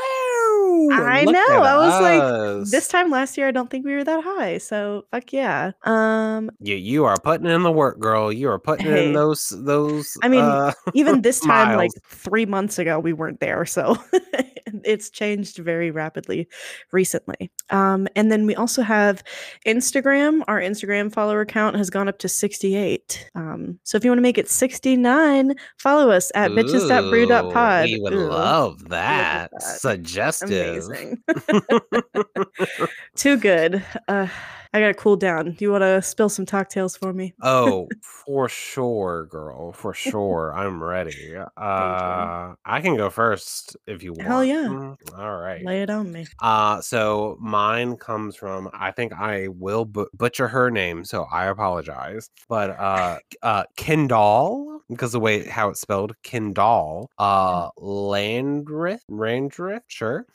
I 0.92 1.24
look 1.26 1.34
know, 1.34 1.62
I 1.64 1.78
was 1.78 2.02
like. 2.02 2.72
This 2.72 2.88
time 2.88 3.10
last 3.10 3.38
year, 3.38 3.48
I 3.48 3.52
don't 3.52 3.70
think 3.70 3.86
we 3.86 3.94
were 3.94 4.04
that 4.04 4.24
high. 4.24 4.58
So 4.58 5.06
fuck 5.12 5.32
yeah. 5.34 5.72
Um, 5.84 6.50
You 6.60 6.76
you 6.76 7.06
are 7.06 7.18
putting 7.24 7.48
in 7.48 7.64
the 7.64 7.72
work, 7.78 8.00
girl. 8.00 8.32
You 8.34 8.50
are 8.50 8.60
putting 8.60 8.88
Hey. 8.88 9.08
in 9.08 9.14
those 9.14 9.54
those. 9.56 10.18
I 10.24 10.28
mean, 10.28 10.42
uh, 10.42 10.74
even 10.94 11.22
this 11.22 11.40
time, 11.54 11.78
like 11.78 11.92
three 12.06 12.46
months 12.46 12.78
ago, 12.80 13.00
we 13.00 13.14
weren't 13.14 13.40
there. 13.40 13.66
So 13.66 13.96
it's 14.84 15.10
changed 15.10 15.58
very 15.58 15.92
rapidly 15.92 16.48
recently. 16.92 17.50
Um, 17.70 18.08
and 18.16 18.32
then 18.32 18.46
we 18.46 18.56
also 18.56 18.82
have 18.82 19.24
Instagram. 19.66 20.44
Our 20.48 20.60
Instagram 20.60 21.14
follower 21.14 21.46
count 21.46 21.76
has 21.78 21.90
gone 21.90 22.08
up 22.10 22.20
to 22.20 22.28
68. 22.30 23.30
Um, 23.36 23.80
so 23.84 23.96
if 23.98 24.04
you 24.04 24.10
want 24.12 24.18
to 24.20 24.24
make 24.24 24.38
it 24.38 24.50
69, 24.50 25.54
follow 25.78 26.10
us 26.12 26.32
at 26.36 26.52
bitches.brew.pod. 26.52 27.88
Ooh, 27.90 27.94
We 27.94 28.00
would 28.02 28.14
Ooh, 28.14 28.28
love 28.30 28.90
that. 28.90 29.52
that. 29.52 29.62
Suggestive. 29.62 30.50
Amazing. 30.86 31.24
Too 33.16 33.38
good. 33.38 33.84
Uh, 34.08 34.28
I 34.74 34.80
gotta 34.80 34.94
cool 34.94 35.16
down. 35.16 35.52
Do 35.54 35.66
you 35.66 35.72
want 35.72 35.84
to 35.84 36.02
spill 36.02 36.30
some 36.30 36.46
cocktails 36.46 36.96
for 36.98 37.14
me? 37.14 37.34
oh, 37.42 37.88
for 38.02 38.50
sure, 38.50 39.26
girl. 39.26 39.72
For 39.72 39.94
sure. 40.08 40.54
I'm 40.56 40.84
ready. 40.84 41.36
Uh 41.38 42.54
I 42.66 42.82
can 42.82 42.96
go 42.98 43.10
first 43.10 43.78
if 43.88 44.04
you 44.04 44.14
want. 44.14 44.28
Hell 44.28 44.44
yeah. 44.44 44.68
Mm, 44.68 44.98
All 45.18 45.38
right. 45.38 45.64
Lay 45.64 45.82
it 45.82 45.90
on 45.90 46.12
me. 46.12 46.28
Uh 46.40 46.82
so 46.82 47.38
mine 47.40 47.96
comes 47.98 48.36
from 48.36 48.70
I 48.74 48.92
think 48.92 49.14
I 49.14 49.48
will 49.48 49.86
bu- 49.86 50.10
butcher 50.14 50.48
her 50.50 50.70
name, 50.70 51.06
so 51.06 51.24
I 51.32 51.46
apologize. 51.48 52.30
But 52.50 52.72
uh 52.72 53.20
uh 53.42 53.64
Kendall, 53.78 54.82
because 54.90 55.12
the 55.14 55.20
way 55.20 55.46
how 55.46 55.70
it's 55.70 55.82
spelled, 55.82 56.14
Kendall, 56.24 57.10
uh 57.18 57.70
Landrith, 57.80 59.00
Randrith, 59.10 59.82
sure. 59.88 60.26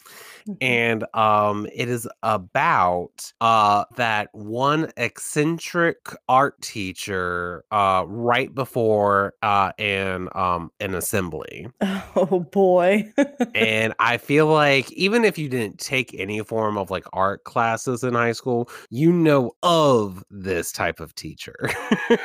Mhm. 0.49 0.57
And 0.61 1.05
um 1.15 1.67
it 1.75 1.89
is 1.89 2.09
about 2.23 3.33
uh 3.41 3.85
that 3.97 4.22
one 4.33 4.91
eccentric 4.97 6.15
art 6.29 6.61
teacher 6.63 7.65
uh 7.71 8.05
right 8.07 8.55
before 8.55 9.35
uh 9.43 9.73
an 9.79 10.29
um 10.35 10.71
an 10.81 10.95
assembly. 10.95 11.69
Oh 12.15 12.41
boy. 12.41 13.11
And 13.55 13.95
I 13.99 14.17
feel 14.19 14.47
like 14.47 14.91
even 14.93 15.25
if 15.25 15.39
you 15.39 15.49
didn't 15.49 15.79
take 15.79 16.15
any 16.19 16.41
form 16.43 16.79
of 16.79 16.91
like 16.91 17.05
art 17.13 17.45
classes 17.45 18.03
in 18.03 18.15
high 18.15 18.33
school, 18.33 18.69
you 18.91 19.13
know 19.13 19.53
of 19.63 20.25
this 20.31 20.73
type 20.73 21.01
of 21.01 21.15
teacher. 21.15 21.55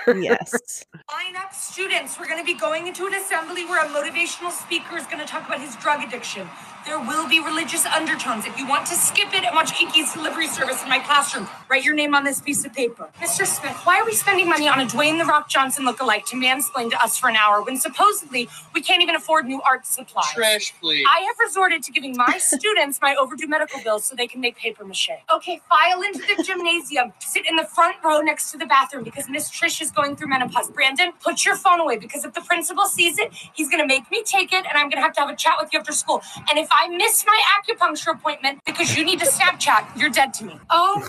yes. 0.07 0.85
Line 1.11 1.35
up 1.35 1.53
Students, 1.53 2.19
we're 2.19 2.27
going 2.27 2.39
to 2.39 2.45
be 2.45 2.53
going 2.53 2.87
into 2.87 3.05
an 3.07 3.13
assembly 3.13 3.65
where 3.65 3.83
a 3.85 3.89
motivational 3.89 4.51
speaker 4.51 4.97
is 4.97 5.05
going 5.05 5.19
to 5.19 5.25
talk 5.25 5.47
about 5.47 5.59
his 5.59 5.75
drug 5.77 6.03
addiction. 6.03 6.47
There 6.85 6.99
will 6.99 7.27
be 7.27 7.39
religious 7.39 7.85
undertones. 7.85 8.45
If 8.45 8.57
you 8.57 8.67
want 8.67 8.87
to 8.87 8.95
skip 8.95 9.33
it 9.33 9.43
and 9.43 9.53
watch 9.53 9.73
Kiki's 9.73 10.13
delivery 10.13 10.47
service 10.47 10.81
in 10.83 10.89
my 10.89 10.99
classroom, 10.99 11.47
write 11.69 11.83
your 11.83 11.95
name 11.95 12.15
on 12.15 12.23
this 12.23 12.41
piece 12.41 12.65
of 12.65 12.73
paper. 12.73 13.09
Mr. 13.21 13.45
Smith, 13.45 13.75
why 13.85 13.99
are 13.99 14.05
we 14.05 14.13
spending 14.13 14.47
money 14.49 14.67
on 14.67 14.79
a 14.79 14.85
Dwayne 14.85 15.17
The 15.19 15.25
Rock 15.25 15.49
Johnson 15.49 15.85
lookalike 15.85 16.25
to 16.27 16.35
mansplain 16.37 16.89
to 16.91 17.03
us 17.03 17.17
for 17.17 17.29
an 17.29 17.35
hour 17.35 17.61
when 17.63 17.77
supposedly 17.77 18.49
we 18.73 18.81
can't 18.81 19.01
even 19.01 19.15
afford 19.15 19.45
new 19.45 19.61
art 19.61 19.85
supplies? 19.85 20.25
Trish, 20.35 20.73
please. 20.79 21.05
I 21.09 21.21
have 21.21 21.35
resorted 21.39 21.83
to 21.83 21.91
giving 21.91 22.15
my 22.17 22.37
students 22.39 22.99
my 23.01 23.15
overdue 23.15 23.47
medical 23.47 23.81
bills 23.81 24.05
so 24.05 24.15
they 24.15 24.27
can 24.27 24.41
make 24.41 24.57
paper 24.57 24.85
mache. 24.85 25.09
Okay, 25.33 25.61
file 25.69 26.01
into 26.01 26.19
the 26.19 26.43
gymnasium. 26.43 27.13
Sit 27.19 27.47
in 27.47 27.55
the 27.55 27.65
front 27.65 27.97
row 28.03 28.19
next 28.21 28.51
to 28.51 28.57
the 28.57 28.65
bathroom 28.65 29.03
because 29.03 29.29
Miss 29.29 29.49
Trish 29.49 29.81
is 29.81 29.91
going 29.91 30.15
through 30.15 30.27
menopause. 30.29 30.69
Brandon, 30.71 31.11
put 31.23 31.45
your 31.45 31.55
phone 31.55 31.79
away 31.79 31.97
because 31.97 32.25
if 32.25 32.33
the 32.33 32.41
principal 32.41 32.85
sees 32.85 33.19
it, 33.19 33.33
he's 33.53 33.69
gonna 33.69 33.87
make 33.87 34.09
me 34.11 34.23
take 34.23 34.53
it 34.53 34.65
and 34.67 34.77
I'm 34.77 34.89
gonna 34.89 35.01
have 35.01 35.13
to 35.13 35.21
have 35.21 35.29
a 35.29 35.35
chat 35.35 35.55
with 35.61 35.71
you 35.73 35.79
after 35.79 35.91
school. 35.91 36.21
And 36.49 36.59
if 36.59 36.67
I 36.71 36.87
miss 36.89 37.25
my 37.25 37.41
acupuncture 37.59 38.13
appointment 38.13 38.59
because 38.65 38.95
you 38.97 39.05
need 39.05 39.19
to 39.19 39.25
Snapchat, 39.25 39.97
you're 39.99 40.09
dead 40.09 40.33
to 40.35 40.45
me. 40.45 40.59
Oh, 40.69 41.07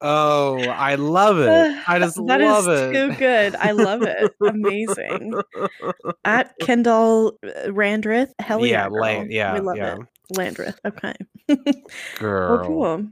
Oh, 0.00 0.60
I 0.68 0.94
love 0.94 1.38
it. 1.38 1.76
I 1.86 1.98
just 1.98 2.16
That 2.26 2.40
love 2.40 2.66
it. 2.68 2.70
That 2.70 2.94
is 2.94 3.10
too 3.10 3.16
good. 3.18 3.54
I 3.56 3.72
love 3.72 4.02
it. 4.02 4.32
Amazing. 4.40 5.34
At 6.24 6.54
Kendall 6.60 7.38
uh, 7.44 7.48
Randrith. 7.68 8.30
Hell 8.38 8.64
yeah. 8.64 8.84
Yeah, 8.84 8.88
la- 8.88 9.24
yeah, 9.28 9.54
We 9.54 9.60
love 9.60 9.76
yeah. 9.76 9.96
it. 9.96 10.00
Landrith. 10.34 10.76
Okay. 10.86 11.14
Girl. 12.18 12.58
Well, 12.58 12.66
cool. 12.66 13.06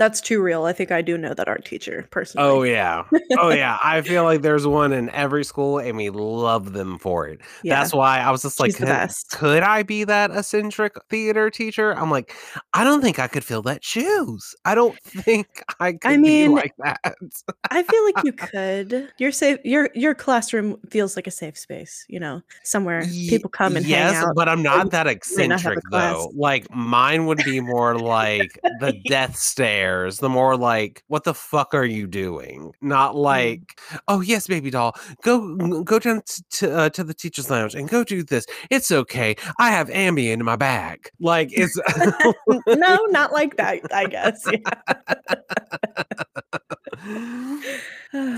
That's 0.00 0.22
too 0.22 0.40
real. 0.40 0.64
I 0.64 0.72
think 0.72 0.90
I 0.90 1.02
do 1.02 1.18
know 1.18 1.34
that 1.34 1.46
art 1.46 1.66
teacher 1.66 2.08
personally. 2.10 2.48
Oh 2.48 2.62
yeah. 2.62 3.04
Oh 3.38 3.50
yeah. 3.50 3.76
I 3.84 4.00
feel 4.00 4.24
like 4.24 4.40
there's 4.40 4.66
one 4.66 4.94
in 4.94 5.10
every 5.10 5.44
school 5.44 5.78
and 5.78 5.94
we 5.94 6.08
love 6.08 6.72
them 6.72 6.98
for 6.98 7.28
it. 7.28 7.42
yeah. 7.62 7.78
That's 7.78 7.92
why 7.92 8.20
I 8.20 8.30
was 8.30 8.40
just 8.40 8.58
like, 8.58 8.74
could, 8.74 8.88
could 9.30 9.62
I 9.62 9.82
be 9.82 10.04
that 10.04 10.30
eccentric 10.30 10.94
theater 11.10 11.50
teacher? 11.50 11.92
I'm 11.92 12.10
like, 12.10 12.34
I 12.72 12.82
don't 12.82 13.02
think 13.02 13.18
I 13.18 13.28
could 13.28 13.44
fill 13.44 13.60
that 13.64 13.84
shoes. 13.84 14.54
I 14.64 14.74
don't 14.74 14.98
think 15.02 15.62
I 15.80 15.92
could 15.92 16.08
be 16.12 16.16
mean, 16.16 16.52
like 16.52 16.72
that. 16.78 17.14
I 17.70 17.82
feel 17.82 18.04
like 18.06 18.24
you 18.24 18.32
could. 18.38 19.12
Your 19.18 19.32
safe 19.32 19.58
your 19.64 19.90
your 19.94 20.14
classroom 20.14 20.78
feels 20.88 21.14
like 21.14 21.26
a 21.26 21.30
safe 21.30 21.58
space, 21.58 22.06
you 22.08 22.18
know, 22.18 22.40
somewhere 22.62 23.04
people 23.28 23.50
come 23.50 23.76
and 23.76 23.84
yes, 23.84 24.14
hang 24.14 24.24
out. 24.24 24.34
but 24.34 24.48
I'm 24.48 24.62
not 24.62 24.90
that 24.92 24.92
not 24.92 24.92
have 24.92 25.06
a 25.08 25.10
eccentric 25.10 25.78
though. 25.90 26.32
Like 26.34 26.74
mine 26.74 27.26
would 27.26 27.44
be 27.44 27.60
more 27.60 27.98
like 27.98 28.58
the 28.80 28.98
death 29.06 29.36
the 30.18 30.28
more 30.28 30.56
like, 30.56 31.02
what 31.08 31.24
the 31.24 31.34
fuck 31.34 31.74
are 31.74 31.84
you 31.84 32.06
doing? 32.06 32.72
Not 32.80 33.14
Mm. 33.14 33.22
like, 33.22 33.80
oh 34.08 34.20
yes, 34.20 34.46
baby 34.46 34.70
doll, 34.70 34.94
go 35.22 35.56
go 35.82 35.98
down 35.98 36.22
t- 36.26 36.42
to 36.58 36.76
uh, 36.76 36.88
to 36.90 37.04
the 37.04 37.14
teachers' 37.14 37.50
lounge 37.50 37.74
and 37.74 37.88
go 37.88 38.04
do 38.04 38.22
this. 38.22 38.46
It's 38.70 38.90
okay. 38.90 39.36
I 39.58 39.70
have 39.70 39.88
Ambien 39.88 40.34
in 40.34 40.44
my 40.44 40.56
bag. 40.56 41.10
Like 41.20 41.48
it's 41.52 41.76
no, 42.66 42.96
not 43.10 43.32
like 43.32 43.56
that, 43.56 43.80
I 43.92 44.06
guess. 44.06 44.44
Yeah. 44.46 44.60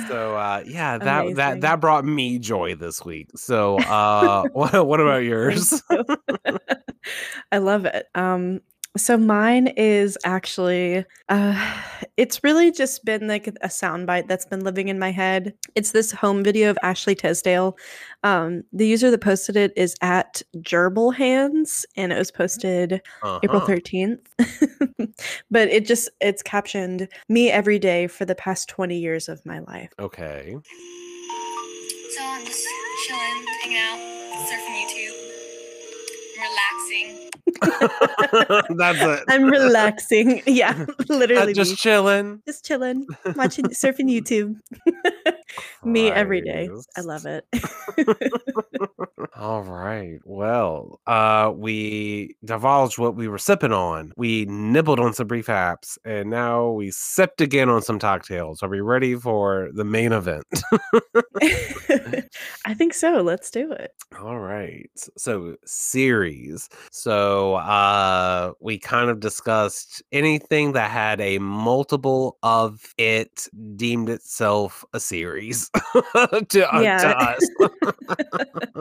so 0.09 0.37
uh 0.37 0.63
yeah 0.67 0.99
that 0.99 1.07
that 1.07 1.21
Amazing. 1.25 1.61
that 1.61 1.81
brought 1.81 2.05
me 2.05 2.39
joy 2.39 2.75
this 2.75 3.05
week 3.05 3.29
so 3.35 3.79
uh 3.89 4.45
what, 4.53 4.87
what 4.87 5.01
about 5.01 5.23
yours 5.25 5.83
I 7.51 7.59
love 7.59 7.85
it. 7.85 8.07
Um, 8.15 8.61
so 8.97 9.17
mine 9.17 9.69
is 9.69 10.19
actually, 10.25 11.05
uh, 11.29 11.79
it's 12.19 12.45
really 12.45 12.71
just 12.71 13.05
been 13.07 13.27
like 13.27 13.47
a 13.47 13.69
soundbite 13.69 14.29
that's 14.29 14.45
been 14.45 14.61
living 14.65 14.89
in 14.89 14.99
my 14.99 15.11
head. 15.11 15.55
It's 15.75 15.93
this 15.93 16.13
home 16.13 16.45
video 16.45 16.69
of 16.69 16.79
Ashley 16.83 17.15
Tisdale. 17.15 17.77
Um, 18.23 18.65
the 18.73 18.87
user 18.87 19.11
that 19.11 19.21
posted 19.23 19.57
it 19.57 19.73
is 19.77 19.95
at 20.03 20.43
Gerbil 20.59 21.15
Hands, 21.15 21.87
and 21.97 22.13
it 22.13 22.19
was 22.19 22.31
posted 22.31 23.01
April 23.43 23.63
Uh-huh. 23.63 23.67
13th. 23.67 24.21
but 25.51 25.69
it 25.69 25.87
just 25.87 26.11
it's 26.21 26.43
captioned 26.43 27.09
me 27.29 27.51
every 27.51 27.79
day 27.79 28.07
for 28.07 28.25
the 28.27 28.35
past 28.35 28.69
20 28.69 28.99
years 28.99 29.29
of 29.29 29.45
my 29.47 29.61
life. 29.61 29.91
okay 29.99 30.55
So 32.15 32.21
I'm 32.23 32.45
just 32.45 32.67
chilling, 33.07 33.47
hanging 33.63 33.79
out, 33.79 33.99
surfing 34.47 34.77
YouTube, 34.77 34.82
relaxing. 36.43 37.31
that's 38.77 39.01
it 39.01 39.25
I'm 39.29 39.45
relaxing. 39.45 40.43
Yeah, 40.47 40.87
literally 41.09 41.53
just 41.55 41.77
chilling 41.77 42.43
just 42.47 42.65
chilling, 42.65 43.07
watching, 43.37 43.67
surfing 43.67 44.11
YouTube. 44.11 44.57
Me 45.85 46.11
every 46.11 46.41
day. 46.41 46.69
I 46.97 47.01
love 47.01 47.27
it. 47.27 47.45
All 49.37 49.63
right. 49.63 50.19
Well, 50.25 51.01
uh, 51.07 51.53
we 51.55 52.37
divulged 52.45 52.99
what 52.99 53.17
we 53.17 53.29
were 53.29 53.39
sipping 53.39 53.73
on. 53.73 54.13
We 54.17 54.45
nibbled 54.47 55.01
on 55.01 55.15
some 55.15 55.27
brief 55.27 55.47
apps, 55.47 55.99
and 56.05 56.31
now 56.31 56.71
we 56.71 56.91
sipped 56.91 57.41
again 57.41 57.69
on 57.69 57.83
some 57.83 57.99
cocktails. 57.99 58.63
Are 58.63 58.69
we 58.69 58.81
ready 58.81 59.15
for 59.15 59.69
the 59.75 59.85
main 59.85 60.13
event? 60.13 60.45
I 62.65 62.75
think 62.75 62.95
so. 62.95 63.23
Let's 63.23 63.51
do 63.51 63.73
it. 63.73 63.93
All 64.21 64.39
right. 64.39 64.91
So 65.17 65.57
series. 66.33 66.69
So 66.91 67.55
uh 67.57 68.53
we 68.61 68.79
kind 68.79 69.11
of 69.11 69.21
discussed 69.21 70.03
anything 70.13 70.73
that 70.73 70.91
had 70.91 71.21
a 71.21 71.39
multiple 71.39 72.39
of 72.43 72.95
it 72.99 73.49
deemed 73.77 74.09
itself 74.09 74.85
a 74.93 75.01
series 75.01 75.71
to, 76.15 76.15
uh, 76.15 76.81
to 76.81 77.17
us. 77.19 77.49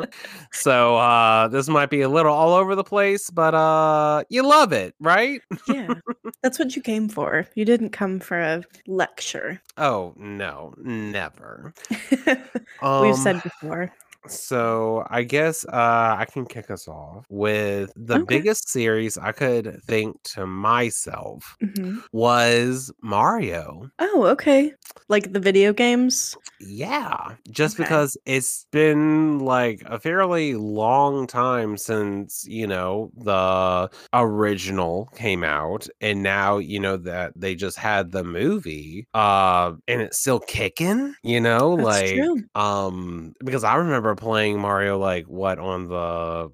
so 0.52 0.96
uh 0.98 1.48
this 1.48 1.68
might 1.68 1.90
be 1.90 2.02
a 2.02 2.10
little 2.10 2.34
all 2.34 2.54
over 2.54 2.76
the 2.76 2.84
place, 2.84 3.30
but 3.30 3.54
uh 3.54 4.24
you 4.30 4.44
love 4.44 4.72
it, 4.74 4.96
right? 5.00 5.42
Yeah, 5.68 5.94
that's 6.42 6.60
what 6.60 6.76
you 6.76 6.82
came 6.82 7.10
for. 7.10 7.48
You 7.56 7.66
didn't 7.66 7.90
come 7.92 8.20
for 8.20 8.40
a 8.40 8.64
lecture. 8.88 9.62
Oh 9.78 10.14
no, 10.18 10.74
never. 10.78 11.74
We've 12.12 12.36
Um, 12.82 13.16
said 13.16 13.44
before. 13.44 13.92
So 14.28 15.06
I 15.10 15.24
guess 15.24 15.66
uh, 15.66 16.16
I 16.18 16.26
can 16.32 16.46
kick 16.46 16.70
us 16.70 16.88
off 16.88 17.26
with 17.30 17.92
the 17.96 18.20
Okay. 18.20 18.26
biggest 18.28 18.70
series 18.70 19.18
I 19.18 19.32
could 19.32 19.82
think 19.84 20.22
to 20.36 20.46
myself 20.46 21.58
Mhm. 21.62 22.04
was 22.14 22.92
Mario. 23.02 23.90
Oh, 24.00 24.26
okay. 24.28 24.74
Like 25.10 25.34
the 25.34 25.40
video 25.40 25.74
games. 25.74 26.38
Yeah, 26.64 27.38
just 27.50 27.76
Okay. 27.80 27.84
because 27.84 28.16
it's 28.26 28.68
been 28.72 29.40
like 29.40 29.82
a 29.88 30.00
fairly 30.00 30.54
long 30.54 31.26
time 31.26 31.76
since, 31.76 32.46
you 32.48 32.68
know, 32.68 33.12
the 33.18 33.90
original 34.14 35.08
came 35.16 35.44
out 35.44 35.88
and 36.02 36.22
now, 36.22 36.60
you 36.60 36.80
know, 36.80 36.98
that 36.98 37.34
they 37.36 37.56
just 37.56 37.78
had 37.80 38.12
the 38.12 38.24
movie 38.24 39.08
uh 39.16 39.74
and 39.88 40.02
it's 40.02 40.20
still 40.20 40.40
kicking, 40.42 41.16
you 41.24 41.42
know, 41.42 41.76
That's 41.76 41.86
like 41.86 42.12
true. 42.12 42.44
um 42.54 43.34
because 43.44 43.64
I 43.64 43.76
remember 43.76 44.11
playing 44.16 44.60
Mario 44.60 44.98
like 44.98 45.26
what 45.26 45.60
on 45.60 45.88
the 45.88 46.52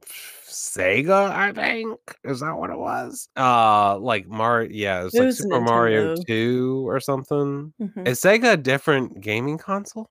Sega, 0.47 1.29
I 1.31 1.51
think. 1.51 1.99
Is 2.23 2.39
that 2.39 2.57
what 2.57 2.69
it 2.69 2.77
was? 2.77 3.29
Uh 3.35 3.97
like 3.99 4.27
Mario 4.27 4.69
yeah, 4.71 5.01
it 5.01 5.03
was 5.05 5.15
It 5.15 5.21
like 5.23 5.33
Super 5.33 5.61
Mario 5.61 6.15
2 6.25 6.87
or 6.87 6.99
something. 6.99 7.73
Mhm. 7.81 8.07
Is 8.07 8.21
Sega 8.21 8.53
a 8.53 8.57
different 8.57 9.21
gaming 9.21 9.57
console? 9.57 10.09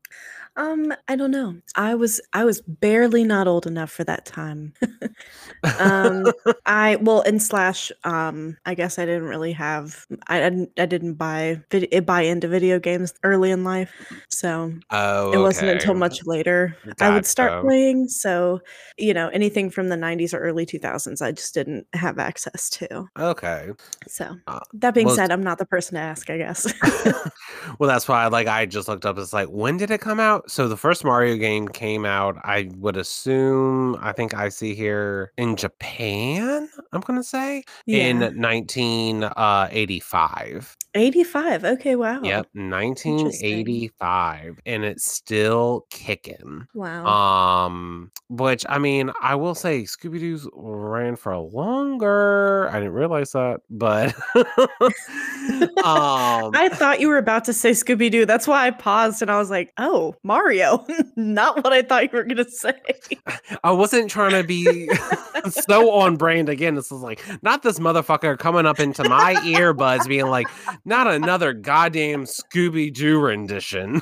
Um, 0.58 0.92
I 1.06 1.16
don't 1.16 1.30
know. 1.30 1.54
I 1.74 1.94
was 1.94 2.18
I 2.32 2.44
was 2.44 2.62
barely 2.62 3.24
not 3.24 3.46
old 3.46 3.66
enough 3.66 3.90
for 3.90 4.04
that 4.04 4.24
time. 4.24 4.72
um, 5.78 6.24
I 6.66 6.96
well, 6.96 7.20
in 7.22 7.38
slash, 7.40 7.92
um, 8.04 8.56
I 8.64 8.74
guess 8.74 8.98
I 8.98 9.04
didn't 9.04 9.24
really 9.28 9.52
have. 9.52 10.06
I 10.28 10.40
didn't. 10.40 10.70
I 10.78 10.86
didn't 10.86 11.14
buy 11.14 11.60
vid- 11.70 12.06
buy 12.06 12.22
into 12.22 12.48
video 12.48 12.78
games 12.78 13.12
early 13.22 13.50
in 13.50 13.64
life, 13.64 13.92
so 14.30 14.72
oh, 14.90 15.32
it 15.32 15.38
wasn't 15.38 15.72
until 15.72 15.94
much 15.94 16.24
later 16.24 16.74
I 17.00 17.10
would 17.10 17.26
start 17.26 17.62
playing. 17.62 18.08
So, 18.08 18.60
you 18.96 19.12
know, 19.12 19.28
anything 19.28 19.68
from 19.68 19.90
the 19.90 19.96
'90s 19.96 20.25
or 20.34 20.38
early 20.38 20.66
2000s, 20.66 21.22
I 21.22 21.32
just 21.32 21.54
didn't 21.54 21.86
have 21.92 22.18
access 22.18 22.68
to. 22.70 23.08
Okay. 23.18 23.70
So, 24.08 24.36
Uh, 24.46 24.60
that 24.74 24.94
being 24.94 25.06
well, 25.06 25.16
said, 25.16 25.30
I'm 25.30 25.42
not 25.42 25.58
the 25.58 25.66
person 25.66 25.94
to 25.94 26.00
ask. 26.00 26.30
I 26.30 26.38
guess. 26.38 26.72
well, 27.78 27.88
that's 27.88 28.08
why 28.08 28.26
like 28.26 28.46
I 28.46 28.66
just 28.66 28.88
looked 28.88 29.06
up. 29.06 29.18
It's 29.18 29.32
like 29.32 29.48
when 29.48 29.76
did 29.76 29.90
it 29.90 30.00
come 30.00 30.20
out? 30.20 30.44
so 30.46 30.68
the 30.68 30.76
first 30.76 31.04
Mario 31.04 31.36
game 31.36 31.68
came 31.68 32.04
out, 32.06 32.36
I 32.42 32.70
would 32.76 32.96
assume, 32.96 33.96
I 34.00 34.12
think 34.12 34.32
I 34.34 34.48
see 34.48 34.74
here 34.74 35.32
in 35.36 35.56
Japan, 35.56 36.68
I'm 36.92 37.00
going 37.02 37.18
to 37.18 37.24
say, 37.24 37.64
in 37.86 38.20
1985. 38.20 40.76
85. 40.94 41.64
Okay, 41.64 41.96
wow. 41.96 42.20
Yep, 42.22 42.46
1985. 42.54 44.60
And 44.64 44.84
it's 44.84 45.10
still 45.10 45.86
kicking. 45.90 46.66
Wow. 46.74 47.04
Um, 47.06 48.10
which 48.30 48.64
I 48.68 48.78
mean, 48.78 49.10
I 49.20 49.34
will 49.34 49.54
say 49.54 49.82
Scooby 49.82 50.15
Doo's 50.18 50.48
ran 50.54 51.16
for 51.16 51.36
longer. 51.36 52.68
I 52.70 52.78
didn't 52.78 52.94
realize 52.94 53.32
that, 53.32 53.60
but 53.70 54.14
um, 55.84 56.52
I 56.54 56.68
thought 56.72 57.00
you 57.00 57.08
were 57.08 57.18
about 57.18 57.44
to 57.44 57.52
say 57.52 57.70
Scooby 57.70 58.10
Doo. 58.10 58.26
That's 58.26 58.46
why 58.48 58.66
I 58.66 58.70
paused 58.70 59.22
and 59.22 59.30
I 59.30 59.38
was 59.38 59.50
like, 59.50 59.72
oh, 59.78 60.14
Mario. 60.22 60.84
Not 61.16 61.62
what 61.62 61.72
I 61.72 61.82
thought 61.82 62.04
you 62.04 62.10
were 62.12 62.24
going 62.24 62.36
to 62.38 62.50
say. 62.50 62.74
I 63.64 63.70
wasn't 63.70 64.10
trying 64.10 64.32
to 64.32 64.44
be 64.44 64.88
so 65.50 65.90
on 65.92 66.16
brand 66.16 66.48
again. 66.48 66.74
This 66.74 66.90
is 66.92 67.00
like 67.00 67.22
not 67.42 67.62
this 67.62 67.78
motherfucker 67.78 68.38
coming 68.38 68.66
up 68.66 68.80
into 68.80 69.08
my 69.08 69.34
earbuds 69.36 70.06
being 70.08 70.26
like, 70.26 70.46
not 70.84 71.06
another 71.06 71.52
goddamn 71.52 72.24
Scooby 72.24 72.92
Doo 72.92 73.18
rendition. 73.20 74.00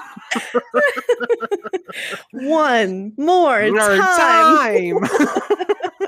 One 2.33 3.13
more 3.17 3.71
More 3.71 3.97
time. 3.97 4.99
time. 5.01 5.99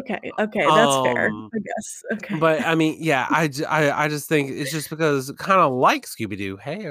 Okay, 0.00 0.32
okay, 0.38 0.66
that's 0.72 0.96
fair. 0.98 1.28
Um, 1.28 1.50
I 1.54 1.58
guess. 1.58 2.02
Okay. 2.14 2.34
but 2.38 2.64
I 2.64 2.74
mean, 2.74 2.96
yeah, 3.00 3.26
I, 3.30 3.50
I, 3.68 4.04
I 4.04 4.08
just 4.08 4.28
think 4.28 4.50
it's 4.50 4.70
just 4.70 4.90
because 4.90 5.32
kind 5.38 5.60
of 5.60 5.72
like 5.72 6.06
Scooby 6.06 6.36
Doo, 6.36 6.56
hey, 6.56 6.90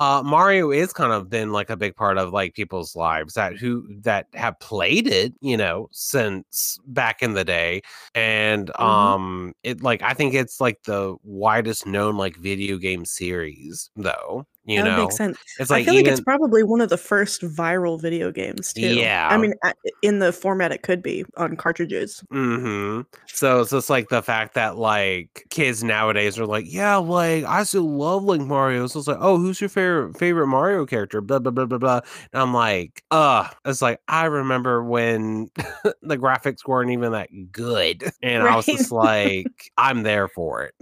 uh, 0.00 0.22
Mario 0.24 0.70
is 0.70 0.92
kind 0.92 1.12
of 1.12 1.28
been 1.28 1.52
like 1.52 1.70
a 1.70 1.76
big 1.76 1.94
part 1.96 2.16
of 2.18 2.32
like 2.32 2.54
people's 2.54 2.94
lives 2.96 3.34
that 3.34 3.56
who 3.56 3.86
that 4.02 4.26
have 4.34 4.58
played 4.60 5.06
it, 5.06 5.34
you 5.40 5.56
know, 5.56 5.88
since 5.92 6.78
back 6.86 7.22
in 7.22 7.34
the 7.34 7.44
day, 7.44 7.82
and 8.14 8.68
Mhm. 8.78 8.82
um, 8.82 9.52
it 9.62 9.82
like 9.82 10.02
I 10.02 10.14
think 10.14 10.34
it's 10.34 10.60
like 10.60 10.82
the 10.84 11.16
widest 11.24 11.86
known 11.86 12.16
like 12.16 12.36
video 12.36 12.78
game 12.78 13.04
series, 13.04 13.90
though. 13.96 14.46
You 14.68 14.82
that 14.82 14.96
know, 14.96 15.04
makes 15.04 15.16
sense. 15.16 15.38
it's 15.58 15.70
I 15.70 15.76
like 15.76 15.86
feel 15.86 15.94
like 15.94 16.06
it's 16.06 16.20
probably 16.20 16.62
one 16.62 16.82
of 16.82 16.90
the 16.90 16.98
first 16.98 17.40
viral 17.42 18.00
video 18.00 18.30
games 18.30 18.74
too. 18.74 18.96
Yeah. 18.96 19.28
I 19.30 19.38
mean, 19.38 19.54
in 20.02 20.18
the 20.18 20.30
format 20.32 20.72
it 20.72 20.82
could 20.82 21.02
be 21.02 21.24
on 21.38 21.56
cartridges. 21.56 22.22
hmm 22.30 23.00
So 23.26 23.60
it's 23.62 23.70
just 23.70 23.88
like 23.88 24.10
the 24.10 24.22
fact 24.22 24.54
that 24.54 24.76
like 24.76 25.46
kids 25.48 25.82
nowadays 25.82 26.38
are 26.38 26.44
like, 26.46 26.66
yeah, 26.68 26.96
like 26.96 27.44
I 27.44 27.62
still 27.62 27.88
love 27.90 28.24
like 28.24 28.42
Mario. 28.42 28.86
So 28.88 28.98
it's 28.98 29.08
like, 29.08 29.16
oh, 29.20 29.38
who's 29.38 29.58
your 29.60 29.70
favorite 29.70 30.18
favorite 30.18 30.48
Mario 30.48 30.84
character? 30.84 31.22
Blah 31.22 31.38
blah 31.38 31.52
blah 31.52 31.64
blah 31.64 31.78
blah. 31.78 32.00
And 32.34 32.42
I'm 32.42 32.52
like, 32.52 33.02
uh, 33.10 33.48
it's 33.64 33.80
like 33.80 34.00
I 34.06 34.26
remember 34.26 34.84
when 34.84 35.48
the 36.02 36.18
graphics 36.18 36.66
weren't 36.66 36.90
even 36.90 37.12
that 37.12 37.30
good, 37.50 38.04
and 38.22 38.42
I 38.42 38.54
was 38.54 38.66
just 38.66 38.92
like, 38.92 39.46
I'm 39.78 40.02
there 40.02 40.28
for 40.28 40.64
it. 40.64 40.74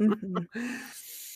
Mhm. 0.00 0.46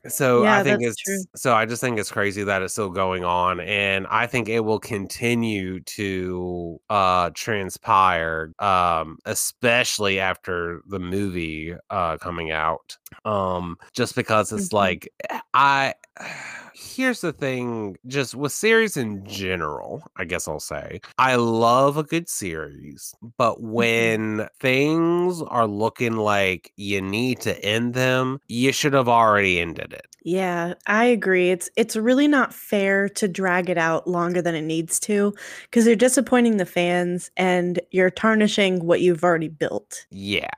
So 0.09 0.45
Yeah, 0.45 0.57
I 0.59 0.63
think 0.63 0.81
it's 0.83 0.97
true. 0.97 1.25
so 1.37 1.55
I 1.55 1.67
just 1.67 1.83
think 1.83 1.99
it's 1.99 2.11
crazy 2.11 2.43
that 2.45 2.63
it's 2.63 2.73
still 2.73 2.89
going 2.89 3.23
on 3.23 3.61
and 3.61 4.07
I 4.07 4.27
think 4.27 4.49
it 4.49 4.61
will 4.61 4.79
continue 4.81 5.81
to 5.81 6.81
uh 6.89 7.31
transpire 7.35 8.53
um 8.61 9.19
especially 9.27 10.19
after 10.19 10.81
the 10.87 10.99
movie 10.99 11.75
uh 11.91 12.17
coming 12.17 12.51
out. 12.51 12.97
Um 13.27 13.77
just 13.93 14.15
because 14.17 14.53
it's 14.53 14.73
Mhm. 14.73 14.73
like 14.73 15.07
I 15.53 15.95
here's 16.81 17.21
the 17.21 17.33
thing 17.33 17.97
just 18.07 18.35
with 18.35 18.53
series 18.53 18.97
in 18.97 19.25
general, 19.27 20.03
I 20.17 20.25
guess 20.25 20.49
I'll 20.49 20.61
say. 20.61 21.01
I 21.19 21.37
love 21.37 21.97
a 21.97 22.03
good 22.03 22.29
series, 22.29 23.15
but 23.37 23.63
when 23.63 24.49
things 24.59 25.43
are 25.43 25.67
looking 25.67 26.17
like 26.17 26.73
you 26.77 27.03
need 27.03 27.41
to 27.43 27.63
end 27.65 27.95
them, 27.95 28.41
you 28.49 28.73
should 28.73 28.95
have 28.95 29.09
already 29.09 29.61
ended 29.61 29.93
it. 29.93 30.07
Yeah, 30.23 30.75
I 30.87 31.05
agree. 31.07 31.51
It's 31.51 31.71
it's 31.77 31.97
really 31.97 32.29
not 32.29 32.53
fair 32.53 33.09
to 33.11 33.29
drag 33.29 33.71
it 33.71 33.79
out 33.79 34.07
longer 34.07 34.43
than 34.43 34.55
it 34.55 34.63
needs 34.63 35.01
to 35.01 35.35
because 35.63 35.87
you're 35.87 35.97
disappointing 35.97 36.59
the 36.59 36.67
fans 36.67 37.31
and 37.37 37.81
you're 37.91 38.11
tarnishing 38.11 38.85
what 38.85 39.01
you've 39.01 39.25
already 39.25 39.49
built. 39.49 40.07
Yeah. 40.11 40.49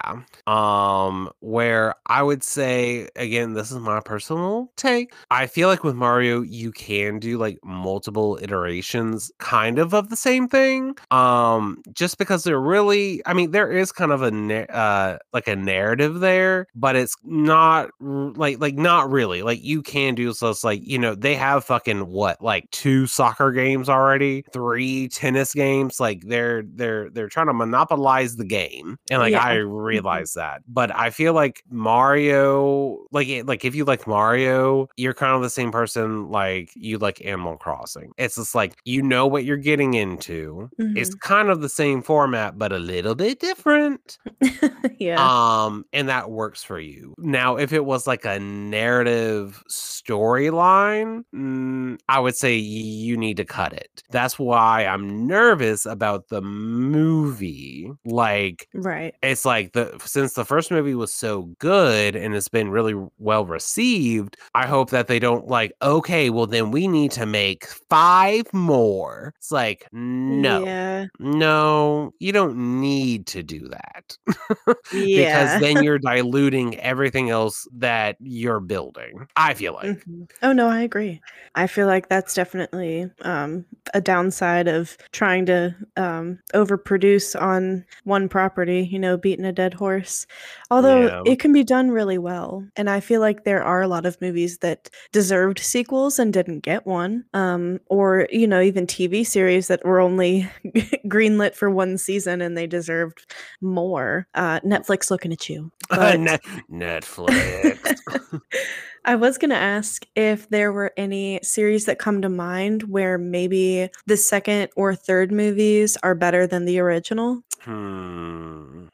Um 0.46 1.30
where 1.40 1.94
I 2.06 2.22
would 2.22 2.42
say 2.42 3.08
again 3.16 3.54
this 3.54 3.70
is 3.70 3.78
my 3.78 4.00
personal 4.00 4.72
take. 4.76 5.12
I 5.30 5.46
feel 5.46 5.68
like 5.68 5.84
with 5.84 5.94
Mario 6.12 6.42
you 6.42 6.72
can 6.72 7.18
do 7.18 7.38
like 7.38 7.58
multiple 7.64 8.38
iterations 8.42 9.32
kind 9.38 9.78
of 9.78 9.94
of 9.94 10.10
the 10.10 10.16
same 10.16 10.46
thing. 10.48 10.94
Um 11.10 11.82
just 11.94 12.18
because 12.18 12.44
they're 12.44 12.60
really 12.60 13.22
I 13.26 13.32
mean 13.32 13.50
there 13.50 13.72
is 13.72 13.92
kind 13.92 14.12
of 14.12 14.22
a 14.22 14.30
uh 14.76 15.18
like 15.32 15.48
a 15.48 15.56
narrative 15.56 16.20
there, 16.20 16.66
but 16.74 16.96
it's 16.96 17.14
not 17.24 17.90
like 18.00 18.60
like 18.60 18.74
not 18.74 19.10
really. 19.10 19.42
Like 19.42 19.62
you 19.62 19.80
can 19.82 20.14
do 20.14 20.32
so 20.34 20.50
it's 20.50 20.64
like, 20.64 20.80
you 20.86 20.98
know, 20.98 21.14
they 21.14 21.34
have 21.34 21.64
fucking 21.64 22.06
what 22.08 22.42
like 22.42 22.70
two 22.72 23.06
soccer 23.06 23.50
games 23.52 23.88
already, 23.88 24.44
three 24.52 25.08
tennis 25.08 25.54
games, 25.54 25.98
like 26.00 26.22
they're 26.26 26.62
they're 26.74 27.08
they're 27.10 27.28
trying 27.28 27.46
to 27.46 27.54
monopolize 27.54 28.36
the 28.36 28.44
game. 28.44 28.98
And 29.10 29.20
like 29.20 29.32
Yeah. 29.32 29.44
I 29.44 29.54
realize 29.54 30.34
that. 30.34 30.62
But 30.68 30.94
I 30.94 31.08
feel 31.10 31.32
like 31.32 31.62
Mario 31.70 32.98
like 33.12 33.28
it- 33.28 33.46
like 33.46 33.64
if 33.64 33.74
you 33.74 33.84
like 33.84 34.06
Mario, 34.06 34.88
you're 34.96 35.14
kind 35.14 35.34
of 35.34 35.42
the 35.42 35.50
same 35.50 35.70
person 35.72 35.91
like 35.96 36.70
you 36.74 36.98
like 36.98 37.24
Animal 37.24 37.56
Crossing. 37.56 38.12
It's 38.18 38.36
just 38.36 38.54
like 38.54 38.74
you 38.84 39.02
know 39.02 39.26
what 39.26 39.44
you're 39.44 39.56
getting 39.56 39.94
into. 39.94 40.70
It's 40.78 41.14
kind 41.14 41.48
of 41.48 41.60
the 41.60 41.68
same 41.68 42.02
format 42.02 42.58
but 42.58 42.72
a 42.72 42.78
little 42.78 43.14
bit 43.14 43.40
different. 43.40 44.18
Yeah. 44.98 45.16
Um, 45.18 45.84
and 45.92 46.08
that 46.08 46.30
works 46.30 46.62
for 46.62 46.78
you. 46.78 47.14
Now, 47.18 47.56
if 47.56 47.72
it 47.72 47.84
was 47.84 48.06
like 48.06 48.24
a 48.24 48.38
narrative 48.38 49.64
storyline, 49.68 51.24
mm, 51.34 51.98
I 52.08 52.20
would 52.20 52.36
say 52.36 52.54
you 52.54 53.16
need 53.16 53.36
to 53.38 53.44
cut 53.44 53.72
it. 53.72 54.04
That's 54.10 54.38
why 54.38 54.86
I'm 54.86 55.26
nervous 55.26 55.86
about 55.86 56.28
the 56.28 56.40
movie. 56.40 57.90
Like, 58.04 58.68
right. 58.74 59.14
it's 59.22 59.44
like 59.44 59.72
the 59.72 59.98
since 60.04 60.34
the 60.34 60.44
first 60.44 60.70
movie 60.70 60.94
was 60.94 61.12
so 61.12 61.50
good 61.58 62.14
and 62.14 62.34
it's 62.34 62.48
been 62.48 62.70
really 62.70 62.94
well 63.18 63.44
received, 63.44 64.36
I 64.54 64.66
hope 64.66 64.90
that 64.90 65.08
they 65.08 65.18
don't 65.18 65.48
like, 65.48 65.72
okay, 65.82 66.30
well 66.30 66.46
then 66.46 66.70
we 66.70 66.88
need 66.88 67.10
to 67.12 67.26
make 67.26 67.66
five 67.66 68.52
more. 68.52 69.34
It's 69.38 69.50
like, 69.50 69.86
no. 69.92 70.64
Yeah. 70.64 71.06
No, 71.18 72.12
you 72.18 72.32
don't 72.32 72.80
need 72.80 73.26
to 73.28 73.42
do 73.42 73.68
that. 73.68 74.16
Yeah. 74.92 75.56
because 75.56 75.60
then 75.60 75.82
you're 75.84 75.98
diluting 75.98 76.78
everything 76.80 77.30
else 77.30 77.66
that 77.72 78.16
you're 78.20 78.60
building. 78.60 79.26
I 79.36 79.54
feel 79.54 79.72
like. 79.74 79.86
Mhm. 80.06 80.30
Oh 80.42 80.52
no, 80.52 80.68
I 80.68 80.82
agree. 80.82 81.20
I 81.54 81.66
feel 81.66 81.86
like 81.86 82.08
that's 82.08 82.34
definitely 82.34 83.10
um, 83.22 83.64
a 83.94 84.00
downside 84.00 84.68
of 84.68 84.96
trying 85.12 85.46
to 85.46 85.74
um, 85.96 86.38
overproduce 86.54 87.40
on 87.40 87.84
one 88.04 88.28
property. 88.28 88.88
You 88.90 88.98
know, 88.98 89.16
beating 89.16 89.44
a 89.44 89.52
dead 89.52 89.74
horse. 89.74 90.26
Although 90.70 91.06
Yeah. 91.06 91.22
it 91.26 91.38
can 91.40 91.52
be 91.52 91.64
done 91.64 91.90
really 91.90 92.18
well, 92.18 92.64
and 92.76 92.88
I 92.90 93.00
feel 93.00 93.20
like 93.20 93.44
there 93.44 93.62
are 93.62 93.82
a 93.82 93.88
lot 93.88 94.06
of 94.06 94.20
movies 94.20 94.58
that 94.58 94.88
deserved 95.12 95.58
sequels 95.72 96.18
and 96.18 96.32
didn't 96.32 96.60
get 96.60 96.86
one, 96.86 97.24
um, 97.34 97.80
or 97.88 98.28
you 98.30 98.46
know, 98.46 98.60
even 98.60 98.86
TV 98.86 99.26
series 99.26 99.68
that 99.68 99.84
were 99.84 100.00
only 100.00 100.48
greenlit 101.06 101.54
for 101.54 101.70
one 101.70 101.96
season 101.98 102.40
and 102.42 102.56
they 102.56 102.66
deserved 102.66 103.32
more. 103.60 104.26
Uh, 104.34 104.60
Netflix 104.60 105.10
looking 105.10 105.32
at 105.32 105.48
you. 105.48 105.70
But- 105.88 106.20
Net- 106.20 106.42
Netflix. 106.70 107.98
I 109.04 109.16
was 109.16 109.36
going 109.36 109.50
to 109.50 109.56
ask 109.56 110.06
if 110.14 110.48
there 110.50 110.72
were 110.72 110.92
any 110.96 111.40
series 111.42 111.86
that 111.86 111.98
come 111.98 112.22
to 112.22 112.28
mind 112.28 112.84
where 112.84 113.18
maybe 113.18 113.88
the 114.06 114.16
second 114.16 114.68
or 114.76 114.94
third 114.94 115.32
movies 115.32 115.96
are 116.04 116.14
better 116.14 116.46
than 116.46 116.66
the 116.66 116.78
original. 116.78 117.42
hmm. 117.62 118.86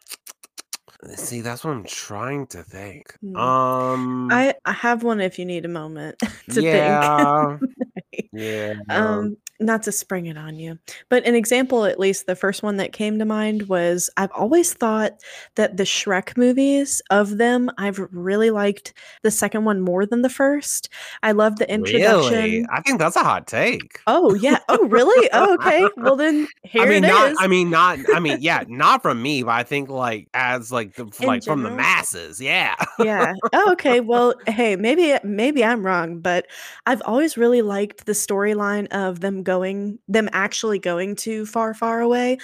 See, 1.14 1.42
that's 1.42 1.64
what 1.64 1.70
I'm 1.70 1.84
trying 1.84 2.46
to 2.48 2.62
think. 2.62 3.16
Hmm. 3.20 3.37
Um. 3.37 4.32
I, 4.32 4.54
I 4.64 4.72
have 4.72 5.02
one 5.04 5.20
if 5.20 5.38
you 5.38 5.44
need 5.44 5.64
a 5.64 5.68
moment 5.68 6.18
to 6.50 6.62
yeah. 6.62 7.58
think. 7.58 8.28
yeah. 8.32 8.74
um, 8.88 9.37
not 9.61 9.82
to 9.82 9.92
spring 9.92 10.26
it 10.26 10.38
on 10.38 10.56
you, 10.56 10.78
but 11.08 11.24
an 11.26 11.34
example, 11.34 11.84
at 11.84 11.98
least 11.98 12.26
the 12.26 12.37
first 12.37 12.62
one 12.62 12.76
that 12.76 12.92
came 12.92 13.18
to 13.18 13.24
mind 13.24 13.68
was 13.68 14.08
I've 14.16 14.30
always 14.32 14.72
thought 14.72 15.20
that 15.56 15.76
the 15.76 15.82
Shrek 15.82 16.37
movies 16.37 17.02
of 17.11 17.38
them, 17.38 17.70
I've 17.76 17.98
really 18.12 18.50
liked 18.50 18.94
the 19.22 19.30
second 19.30 19.64
one 19.64 19.80
more 19.80 20.06
than 20.06 20.22
the 20.22 20.30
first. 20.30 20.88
I 21.22 21.32
love 21.32 21.56
the 21.56 21.70
introduction. 21.72 22.32
Really? 22.32 22.66
I 22.72 22.80
think 22.82 22.98
that's 22.98 23.16
a 23.16 23.24
hot 23.24 23.46
take. 23.46 24.00
Oh 24.06 24.34
yeah. 24.34 24.58
Oh 24.68 24.87
really? 24.87 25.28
Oh 25.32 25.54
okay. 25.54 25.88
Well 25.96 26.16
then 26.16 26.46
here 26.62 26.82
I 26.82 26.87
mean, 26.87 27.04
it 27.04 27.08
not. 27.08 27.32
is. 27.32 27.38
I 27.40 27.46
mean, 27.48 27.70
not. 27.70 27.98
I 28.14 28.20
mean, 28.20 28.38
yeah, 28.40 28.62
not 28.68 29.02
from 29.02 29.20
me, 29.20 29.42
but 29.42 29.52
I 29.52 29.64
think 29.64 29.88
like 29.88 30.28
as 30.34 30.70
like 30.70 30.88
the 30.96 31.11
In 31.20 31.27
like 31.27 31.44
from 31.44 31.62
the 31.62 31.70
masses. 31.70 32.40
Yeah. 32.40 32.74
yeah. 32.96 33.33
Oh, 33.53 33.72
okay. 33.72 34.01
Well, 34.01 34.35
hey, 34.48 34.77
maybe 34.77 35.14
maybe 35.22 35.64
I'm 35.64 35.85
wrong, 35.87 36.20
but 36.20 36.46
I've 36.87 37.03
always 37.05 37.37
really 37.37 37.62
liked 37.62 38.07
the 38.07 38.12
storyline 38.12 38.88
of 38.88 39.20
them 39.20 39.42
going, 39.42 39.98
them 40.09 40.29
actually 40.33 40.79
going 40.81 41.14
to 41.16 41.46
far, 41.46 41.74
far 41.74 42.01
away, 42.01 42.38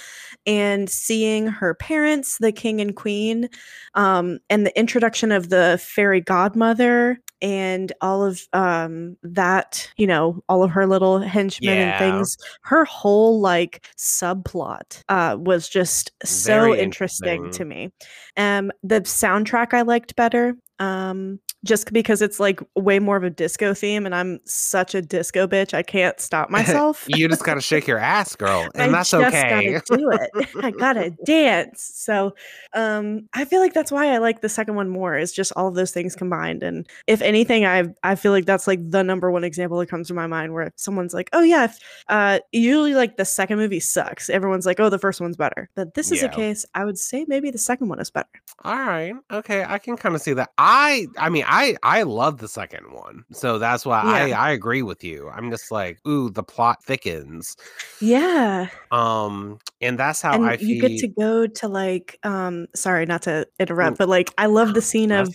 and 0.47 0.89
seeing 0.89 1.47
her 1.49 1.75
parents, 1.75 2.39
the 2.39 2.53
king 2.53 2.81
and 2.81 2.95
queen, 2.95 3.49
um, 3.95 4.39
and 4.51 4.67
the 4.67 4.79
introduction 4.79 5.33
of 5.33 5.49
the 5.51 5.81
fairy 5.83 6.21
godmother 6.21 7.19
and 7.43 7.93
all 8.01 8.25
of 8.25 8.43
um 8.53 9.17
that 9.25 9.91
you 9.97 10.07
know 10.07 10.41
all 10.49 10.63
of 10.63 10.71
her 10.71 10.87
little 10.87 11.19
henchmen 11.19 11.79
Yeah. 11.79 11.81
and 11.81 11.99
things 11.99 12.37
her 12.63 12.85
whole 12.85 13.41
like 13.41 13.85
subplot 13.99 15.03
uh 15.09 15.37
was 15.39 15.69
just 15.69 16.13
so 16.25 16.75
Very 16.75 16.77
interesting, 16.77 17.51
interesting. 17.51 17.51
to 17.51 17.65
me 17.65 17.91
um 18.37 18.73
the 18.83 19.01
soundtrack 19.03 19.73
i 19.75 19.83
liked 19.83 20.17
better 20.17 20.57
um 20.79 21.39
just 21.65 21.93
because 21.93 22.21
it's 22.21 22.39
like 22.39 22.61
way 22.77 22.99
more 22.99 23.17
of 23.17 23.25
a 23.25 23.31
disco 23.31 23.73
theme 23.73 24.05
and 24.05 24.15
i'm 24.15 24.39
such 24.45 24.95
a 24.95 25.01
disco 25.01 25.47
bitch 25.47 25.73
i 25.73 25.83
can't 25.83 26.21
stop 26.21 26.51
myself 26.51 27.05
you 27.09 27.29
just 27.29 27.45
gotta 27.45 27.61
shake 27.61 27.87
your 27.87 27.99
ass, 27.99 28.37
girl, 28.37 28.69
and 28.75 28.83
I 28.83 28.89
that's 28.89 29.11
just 29.11 29.35
okay. 29.35 29.81
gotta 29.81 29.99
do 29.99 30.11
it. 30.11 30.49
I 30.65 30.71
gotta 30.71 31.11
dance. 31.25 31.91
So, 31.95 32.35
um, 32.75 33.29
I 33.35 33.45
feel 33.45 33.61
like 33.61 33.73
that's 33.73 33.91
why 33.91 34.13
I 34.13 34.19
like 34.19 34.41
the 34.41 34.49
second 34.49 34.75
one 34.77 34.89
more. 34.89 35.17
Is 35.17 35.33
just 35.33 35.53
all 35.57 35.69
of 35.69 35.75
those 35.75 35.91
things 35.91 36.15
combined. 36.15 36.63
And 36.63 36.87
if 37.07 37.23
anything, 37.23 37.65
I 37.65 37.85
I 38.03 38.15
feel 38.15 38.33
like 38.33 38.47
that's 38.47 38.67
like 38.67 38.91
the 38.91 39.03
number 39.03 39.31
one 39.31 39.45
example 39.45 39.79
that 39.79 39.89
comes 39.89 40.09
to 40.09 40.15
my 40.15 40.27
mind 40.27 40.53
where 40.53 40.73
someone's 40.77 41.15
like, 41.15 41.31
"Oh 41.33 41.43
yeah," 41.43 41.65
if, 41.65 41.79
uh, 42.09 42.39
usually 42.53 42.95
like 42.95 43.17
the 43.17 43.25
second 43.25 43.59
movie 43.59 43.81
sucks. 43.81 44.31
Everyone's 44.31 44.67
like, 44.67 44.81
"Oh, 44.81 44.91
the 44.91 44.99
first 44.99 45.21
one's 45.21 45.37
better." 45.37 45.69
But 45.75 45.95
this 45.95 46.13
is 46.13 46.23
a 46.23 46.29
case. 46.29 46.65
I 46.75 46.85
would 46.85 46.99
say 46.99 47.25
maybe 47.29 47.51
the 47.51 47.59
second 47.59 47.89
one 47.89 48.01
is 48.01 48.11
better. 48.11 48.29
All 48.65 48.77
right. 48.77 49.15
Okay. 49.33 49.65
I 49.67 49.79
can 49.79 49.97
kind 49.97 50.15
of 50.15 50.21
see 50.21 50.35
that. 50.35 50.51
I 50.67 51.09
I 51.19 51.29
mean, 51.29 51.45
I 51.47 51.77
I 51.83 52.03
love 52.05 52.39
the 52.39 52.49
second 52.49 52.93
one. 52.93 53.25
So 53.33 53.59
that's 53.59 53.85
why 53.85 54.01
I 54.03 54.29
Yeah. 54.29 54.29
I 54.31 54.51
agree 54.53 54.83
with 54.83 55.05
you. 55.05 55.29
I'm 55.29 55.51
just 55.51 55.71
like, 55.71 55.99
ooh, 56.09 56.31
the 56.31 56.43
plot 56.43 56.83
thickens. 56.83 57.57
Yeah, 58.01 58.69
Um 58.91 59.59
and 59.81 59.99
that's 59.99 60.21
how 60.23 60.39
and 60.39 60.43
I 60.43 60.57
you 60.59 60.77
feel 60.77 60.77
get 60.77 60.97
to 60.99 61.09
go 61.09 61.47
to 61.47 61.69
like, 61.69 62.19
um, 62.25 62.67
sorry, 62.75 63.07
not 63.07 63.23
to 63.23 63.47
interrupt, 63.61 63.99
but 63.99 64.09
like, 64.09 64.33
I 64.39 64.47
love 64.47 64.75
the 64.75 64.83
scene 64.83 65.13
of. 65.13 65.29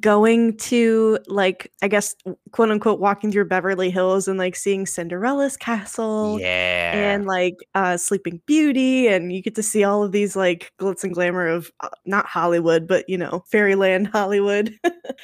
Going 0.00 0.56
to 0.56 1.18
like 1.26 1.70
I 1.82 1.88
guess 1.88 2.14
quote 2.52 2.70
unquote 2.70 3.00
walking 3.00 3.30
through 3.30 3.46
Beverly 3.46 3.90
Hills 3.90 4.26
and 4.26 4.38
like 4.38 4.56
seeing 4.56 4.86
Cinderella's 4.86 5.56
castle 5.56 6.38
Yeah. 6.40 6.92
and 6.94 7.26
like 7.26 7.56
uh 7.74 7.96
Sleeping 7.96 8.40
Beauty 8.46 9.08
and 9.08 9.32
you 9.32 9.42
get 9.42 9.54
to 9.56 9.62
see 9.62 9.84
all 9.84 10.02
of 10.02 10.12
these 10.12 10.34
like 10.36 10.72
glitz 10.78 11.04
and 11.04 11.14
glamour 11.14 11.46
of 11.46 11.70
uh, 11.80 11.88
not 12.06 12.26
Hollywood 12.26 12.86
but 12.86 13.08
you 13.08 13.18
know 13.18 13.44
fairyland 13.50 14.08
Hollywood. 14.08 14.76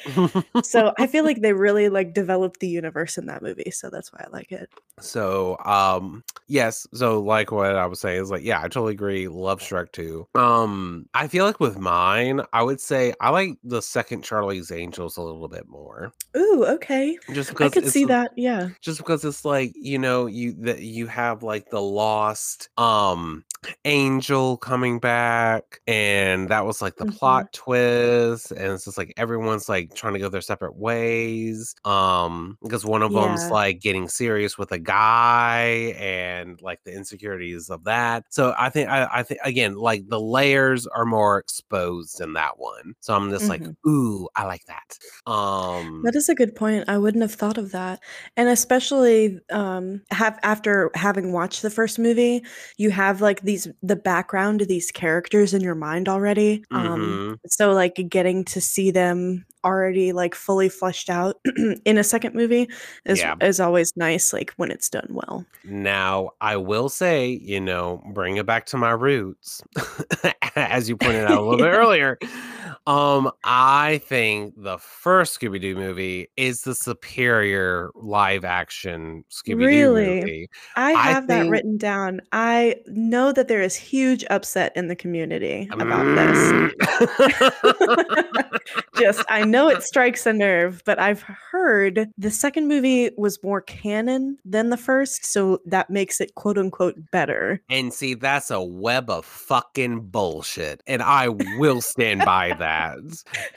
so 0.63 0.93
I 0.99 1.07
feel 1.07 1.23
like 1.23 1.41
they 1.41 1.53
really 1.53 1.89
like 1.89 2.13
developed 2.13 2.59
the 2.59 2.67
universe 2.67 3.17
in 3.17 3.25
that 3.25 3.41
movie 3.41 3.71
so 3.71 3.89
that's 3.89 4.11
why 4.13 4.25
I 4.25 4.29
like 4.31 4.51
it. 4.51 4.69
So, 4.99 5.57
um, 5.65 6.23
yes. 6.47 6.85
So, 6.93 7.19
like 7.21 7.51
what 7.51 7.75
I 7.75 7.85
was 7.87 7.99
saying 7.99 8.21
is 8.21 8.29
like, 8.29 8.43
yeah, 8.43 8.59
I 8.59 8.63
totally 8.63 8.93
agree. 8.93 9.27
Love 9.27 9.59
Shrek 9.59 9.91
2. 9.93 10.27
Um, 10.35 11.07
I 11.13 11.27
feel 11.27 11.45
like 11.45 11.59
with 11.59 11.79
mine, 11.79 12.41
I 12.53 12.61
would 12.61 12.79
say 12.79 13.13
I 13.19 13.29
like 13.29 13.57
the 13.63 13.81
second 13.81 14.23
Charlie's 14.61 14.83
Angels 14.83 15.17
a 15.17 15.21
little 15.21 15.47
bit 15.47 15.67
more, 15.67 16.13
Ooh, 16.35 16.65
okay. 16.65 17.17
just 17.33 17.49
because 17.49 17.71
I 17.71 17.73
could 17.73 17.89
see 17.89 18.05
that. 18.05 18.31
Yeah. 18.35 18.69
just 18.81 18.99
because 18.99 19.25
it's 19.25 19.45
like 19.45 19.73
you 19.75 19.97
know 19.97 20.25
you 20.27 20.53
that 20.63 20.79
you 20.79 21.07
have 21.07 21.43
like 21.43 21.69
the 21.69 21.81
lost 21.81 22.69
um 22.77 23.43
angel 23.85 24.57
coming 24.57 24.99
back 24.99 25.79
and 25.87 26.49
that 26.49 26.65
was 26.65 26.81
like 26.81 26.95
the 26.97 27.05
Mhm. 27.05 27.17
plot 27.17 27.51
twist 27.53 28.51
and 28.51 28.73
it's 28.73 28.85
just 28.85 28.97
like 28.97 29.13
everyone's 29.17 29.69
like 29.69 29.93
trying 29.93 30.13
to 30.13 30.19
go 30.19 30.29
their 30.29 30.41
separate 30.41 30.75
ways 30.75 31.75
um 31.85 32.57
because 32.63 32.85
one 32.85 33.03
of 33.03 33.13
them's 33.13 33.51
like 33.51 33.79
getting 33.79 34.07
serious 34.07 34.57
with 34.57 34.71
a 34.71 34.79
guy 34.79 35.93
and 35.97 36.59
like 36.61 36.79
the 36.85 36.93
insecurities 36.93 37.69
of 37.69 37.83
that 37.83 38.23
so 38.29 38.53
i 38.57 38.69
think 38.69 38.89
i, 38.89 39.07
I 39.11 39.23
think 39.23 39.39
again 39.43 39.75
like 39.75 40.07
the 40.07 40.19
layers 40.19 40.87
are 40.87 41.05
more 41.05 41.37
exposed 41.37 42.19
in 42.19 42.33
that 42.33 42.57
one 42.57 42.95
so 42.99 43.13
i'm 43.13 43.29
just 43.29 43.47
like 43.49 43.67
Mhm. 43.67 43.75
ooh 43.87 44.27
i 44.35 44.45
like 44.45 44.65
that 44.65 44.97
um 45.31 46.03
That 46.03 46.15
is 46.15 46.29
a 46.29 46.35
good 46.35 46.55
point. 46.55 46.85
I 46.89 46.97
wouldn't 46.97 47.21
have 47.21 47.33
thought 47.33 47.57
of 47.59 47.71
that. 47.71 47.99
And 48.35 48.49
especially 48.49 49.39
um 49.51 50.01
have 50.11 50.39
after 50.43 50.89
having 50.95 51.31
watched 51.31 51.61
the 51.61 51.69
first 51.69 51.99
movie, 51.99 52.43
you 52.77 52.89
have 52.91 53.21
like 53.21 53.41
these 53.51 53.67
the 53.83 53.95
background 53.95 54.59
to 54.59 54.65
these 54.65 54.91
characters 54.91 55.53
in 55.53 55.61
your 55.61 55.75
mind 55.75 56.07
already. 56.07 56.63
Um 56.71 57.01
Mhm. 57.01 57.39
so 57.47 57.73
like 57.73 57.95
getting 58.09 58.45
to 58.45 58.61
see 58.61 58.91
them 58.91 59.45
already 59.63 60.11
like 60.11 60.33
fully 60.33 60.69
fleshed 60.69 61.09
out 61.09 61.35
in 61.85 61.97
a 61.97 62.03
second 62.03 62.33
movie 62.33 62.67
is 63.05 63.19
Yeah. 63.19 63.35
is 63.41 63.59
always 63.59 63.95
nice 63.95 64.33
like 64.33 64.51
when 64.57 64.71
it's 64.71 64.89
done 64.89 65.07
well. 65.11 65.45
Now, 65.63 66.31
I 66.41 66.57
will 66.57 66.89
say, 66.89 67.29
you 67.29 67.59
know, 67.61 68.01
bring 68.13 68.37
it 68.37 68.45
back 68.47 68.65
to 68.67 68.77
my 68.77 68.91
roots, 68.91 69.61
as 70.55 70.89
you 70.89 70.97
pointed 70.97 71.25
out 71.25 71.37
a 71.37 71.41
little 71.41 71.57
bit 71.57 71.65
earlier. 71.83 72.17
Um, 72.87 73.31
I 73.43 74.01
think 74.05 74.53
the 74.57 74.77
first 74.77 75.39
Scooby 75.39 75.59
Doo 75.61 75.75
movie 75.75 76.27
is 76.37 76.61
the 76.63 76.75
superior 76.75 77.89
live 77.95 78.45
action 78.45 79.23
Scooby 79.31 79.59
Doo 79.59 79.65
Really? 79.65 80.19
movie. 80.21 80.49
I 80.75 80.93
I 80.93 81.01
have 81.11 81.27
that 81.27 81.41
think- 81.41 81.51
written 81.51 81.77
down. 81.77 82.21
I 82.31 82.75
know 82.87 83.31
that 83.33 83.47
there 83.47 83.61
is 83.61 83.75
huge 83.75 84.23
upset 84.29 84.71
in 84.75 84.87
the 84.87 84.95
community 84.95 85.67
about 85.71 86.03
this. 86.15 86.51
Mm. 86.51 86.71
just 88.97 89.23
I 89.29 89.43
know 89.43 89.67
it 89.69 89.83
strikes 89.83 90.25
a 90.25 90.33
nerve, 90.33 90.81
but 90.85 90.99
I've 90.99 91.21
heard 91.21 92.09
the 92.17 92.31
second 92.31 92.67
movie 92.67 93.11
was 93.17 93.41
more 93.43 93.61
canon 93.61 94.37
than 94.45 94.69
the 94.69 94.77
first, 94.77 95.25
so 95.25 95.59
that 95.65 95.89
makes 95.89 96.21
it 96.21 96.35
quote 96.35 96.57
unquote 96.57 96.95
better. 97.11 97.61
and 97.69 97.93
see, 97.93 98.13
that's 98.13 98.51
a 98.51 98.61
web 98.61 99.09
of 99.09 99.25
fucking 99.25 100.01
bullshit. 100.07 100.81
And 100.87 101.01
I 101.01 101.29
will 101.29 101.81
stand 101.81 102.21
by 102.25 102.53
that. 102.61 102.97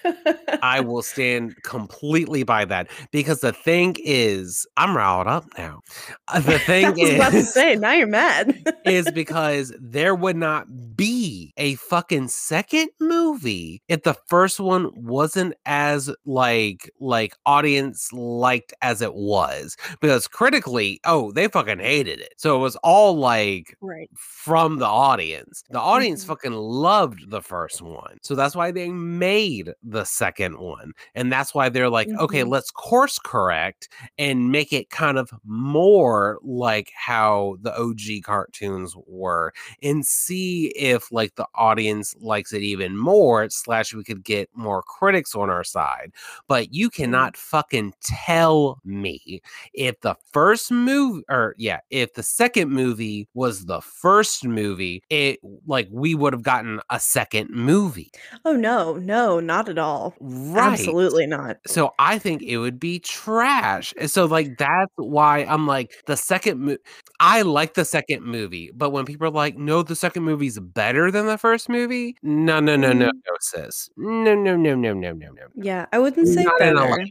I 0.63 0.81
will 0.81 1.03
stand 1.03 1.63
completely 1.63 2.43
by 2.43 2.65
that 2.67 2.89
because 3.13 3.41
the 3.41 3.53
thing 3.53 3.97
is, 4.03 4.67
I'm 4.77 4.97
riled 4.97 5.27
up 5.29 5.47
now. 5.57 5.81
Uh, 6.29 6.41
The 6.41 6.55
I 6.55 6.59
thing 6.59 6.95
was 6.99 7.11
about 7.15 7.31
to 7.33 7.39
is, 7.39 7.53
say, 7.53 7.77
now 7.77 7.93
you're 7.93 8.07
mad. 8.07 8.57
is 8.85 9.11
because 9.15 9.73
there 9.81 10.15
would 10.15 10.37
not 10.37 10.67
be 10.97 11.53
a 11.57 11.75
fucking 11.77 12.29
second 12.29 12.89
movie 13.01 13.83
if 13.89 14.03
the 14.03 14.15
first 14.27 14.61
one 14.61 14.91
wasn't 14.95 15.55
as 15.67 16.11
like 16.25 16.91
like 17.01 17.37
audience 17.47 18.13
liked 18.13 18.73
as 18.83 19.03
it 19.03 19.15
was 19.15 19.77
because 20.01 20.27
critically 20.29 21.01
oh 21.05 21.33
they 21.33 21.49
fucking 21.49 21.79
hated 21.79 22.21
it 22.21 22.35
so 22.37 22.57
it 22.57 22.61
was 22.61 22.77
all 22.77 23.17
like 23.17 23.77
right. 23.81 24.09
from 24.17 24.79
the 24.79 24.87
audience. 24.87 25.63
The 25.71 25.81
audience 25.81 26.25
Mhm. 26.25 26.29
fucking 26.29 26.53
loved 26.53 27.31
the 27.31 27.43
first 27.43 27.83
one. 27.83 28.19
So 28.23 28.35
that's 28.35 28.55
why 28.57 28.71
they 28.71 28.89
made 28.95 29.73
the 29.83 30.05
second 30.05 30.59
one. 30.59 30.93
And 31.15 31.33
that's 31.33 31.55
why 31.55 31.69
they're 31.69 31.91
like, 31.91 32.09
okay, 32.19 32.43
Mhm. 32.43 32.49
let's 32.51 32.71
course 32.71 33.19
correct 33.19 33.89
and 34.19 34.51
make 34.51 34.73
it 34.73 34.91
kind 34.91 35.19
of 35.19 35.31
more 35.45 36.39
like 36.43 36.91
how 36.97 37.57
the 37.63 37.75
OG 37.79 38.23
cartoons 38.23 38.95
were 39.07 39.53
and 39.83 40.07
see 40.07 40.69
if 40.77 41.11
like 41.13 41.35
the 41.37 41.47
audience 41.55 42.15
likes 42.21 42.53
it 42.53 42.63
even 42.63 42.97
more, 42.97 43.49
slash, 43.51 43.93
we 43.95 44.05
could 44.05 44.25
get 44.25 44.49
more 44.55 44.83
critics 44.83 45.35
on 45.35 45.51
our 45.51 45.65
side. 45.65 46.13
But 46.49 46.73
you 46.73 46.91
cannot 46.91 47.37
fucking 47.37 47.95
tell 48.03 48.79
me 48.85 49.41
if 49.75 50.01
the 50.01 50.15
first 50.33 50.71
movie 50.71 51.23
or 51.29 51.55
yeah 51.59 51.81
if 51.91 52.15
the 52.15 52.23
second 52.23 52.71
movie 52.71 53.29
was 53.35 53.67
the 53.67 53.81
first 53.81 54.45
movie 54.45 55.03
it 55.11 55.39
like 55.67 55.89
we 55.91 56.15
would 56.15 56.33
have 56.33 56.43
gotten 56.43 56.81
a 56.91 57.01
second 57.01 57.51
movie 57.51 58.11
Oh 58.45 58.53
no, 58.57 58.84
no, 58.93 59.41
not 59.41 59.69
at 59.71 59.79
all. 59.79 60.15
right 60.21 60.73
Absolutely 60.73 61.27
not. 61.27 61.57
so 61.67 61.93
i 61.99 62.19
think 62.19 62.43
it 62.43 62.59
would 62.59 62.79
be 62.79 62.99
trash 63.01 63.95
And 63.99 64.11
so 64.11 64.27
like 64.27 64.57
that's 64.59 64.93
why 64.97 65.41
i'm 65.49 65.67
like 65.67 65.93
the 66.07 66.17
second 66.17 66.61
mo- 66.61 66.77
i 67.21 67.43
like 67.43 67.75
the 67.75 67.85
second 67.85 68.23
movie 68.23 68.71
but 68.77 68.91
when 68.91 69.05
people 69.07 69.27
are 69.27 69.31
like 69.31 69.57
no 69.57 69.83
the 69.83 69.97
second 69.97 70.23
movie's 70.25 70.59
better 70.61 71.11
than 71.11 71.27
the 71.27 71.39
first 71.39 71.69
movie 71.69 72.17
no 72.23 72.61
no 72.61 72.77
no 72.77 72.93
no 72.93 73.07
Mhm. 73.07 73.11
no 73.27 73.35
sis 73.41 73.89
no 73.97 74.35
no 74.35 74.57
no 74.57 74.75
no 74.75 74.93
no 74.93 75.13
no 75.13 75.31
no 75.31 75.47
Yeah, 75.57 75.87
I 75.93 75.99
wouldn't 75.99 76.29
say 76.29 76.43
Not 76.45 76.59
better. 76.59 76.85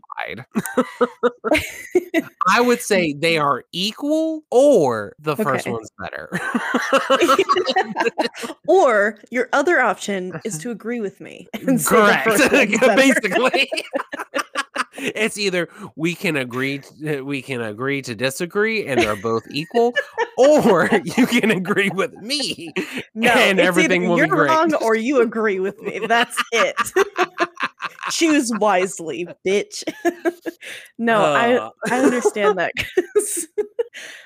I 2.49 2.61
would 2.61 2.81
say 2.81 3.13
they 3.13 3.37
are 3.37 3.63
equal 3.71 4.43
or 4.51 5.13
the 5.19 5.35
first 5.35 5.67
Okay. 5.67 5.71
one's 5.71 5.89
better. 5.99 6.29
or 8.67 9.19
your 9.31 9.49
other 9.53 9.79
option 9.79 10.39
is 10.45 10.57
to 10.59 10.71
agree 10.71 10.99
with 10.99 11.19
me 11.19 11.47
and 11.67 11.83
Correct. 11.85 12.25
Basically. 12.95 13.69
it's 14.95 15.37
either 15.37 15.67
we 15.95 16.13
can 16.15 16.35
agree 16.37 16.79
t- 16.79 17.19
we 17.21 17.41
can 17.41 17.61
agree 17.61 18.01
to 18.01 18.13
disagree 18.15 18.85
and 18.85 19.01
they're 19.01 19.15
both 19.15 19.43
equal 19.51 19.91
or 20.37 20.87
you 21.03 21.25
can 21.25 21.49
agree 21.51 21.89
with 21.89 22.13
me 22.13 22.71
No, 23.15 23.29
and 23.31 23.59
everything 23.59 24.07
will 24.07 24.15
be 24.15 24.19
you're 24.19 24.27
great. 24.27 24.49
wrong 24.49 24.73
or 24.75 24.95
you 24.95 25.21
agree 25.21 25.59
with 25.59 25.79
me. 25.81 25.99
That's 26.07 26.41
it. 26.51 26.75
Choose 28.11 28.51
wisely, 28.59 29.27
bitch. 29.45 29.83
no, 30.97 31.21
Uh, 31.21 31.69
I 31.89 31.95
I 31.95 31.99
understand 32.03 32.59
that 32.59 32.71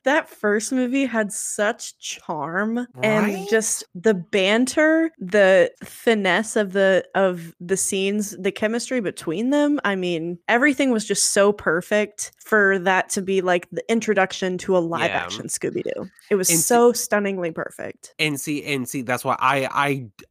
that 0.04 0.30
first 0.30 0.72
movie 0.72 1.06
had 1.06 1.32
such 1.32 1.98
charm 2.00 2.78
Right? 2.78 2.88
and 3.06 3.48
just 3.50 3.84
the 3.96 4.14
banter, 4.14 5.12
the 5.20 5.72
finesse 5.84 6.56
of 6.56 6.74
the 6.74 7.06
of 7.16 7.54
the 7.60 7.78
scenes, 7.78 8.36
the 8.38 8.52
chemistry 8.52 9.02
between 9.02 9.50
them. 9.50 9.80
I 9.84 9.96
mean, 9.96 10.40
everything 10.48 10.92
was 10.92 11.06
just 11.06 11.32
so 11.32 11.52
perfect 11.52 12.32
for 12.46 12.80
that 12.80 13.10
to 13.10 13.22
be 13.22 13.42
like 13.42 13.70
the 13.72 13.84
introduction 13.92 14.58
to 14.60 14.78
a 14.78 14.80
live 14.80 15.10
Yeah. 15.12 15.18
action 15.24 15.48
Scooby 15.48 15.84
Doo. 15.84 16.10
It 16.30 16.36
was 16.36 16.50
And 16.50 16.60
see- 16.60 16.64
so 16.64 16.94
stunningly 16.94 17.52
perfect. 17.52 18.14
and 18.20 18.40
see 18.40 18.64
and 18.64 18.88
see 18.88 19.02
that's 19.02 19.26
why 19.26 19.36
I 19.40 19.68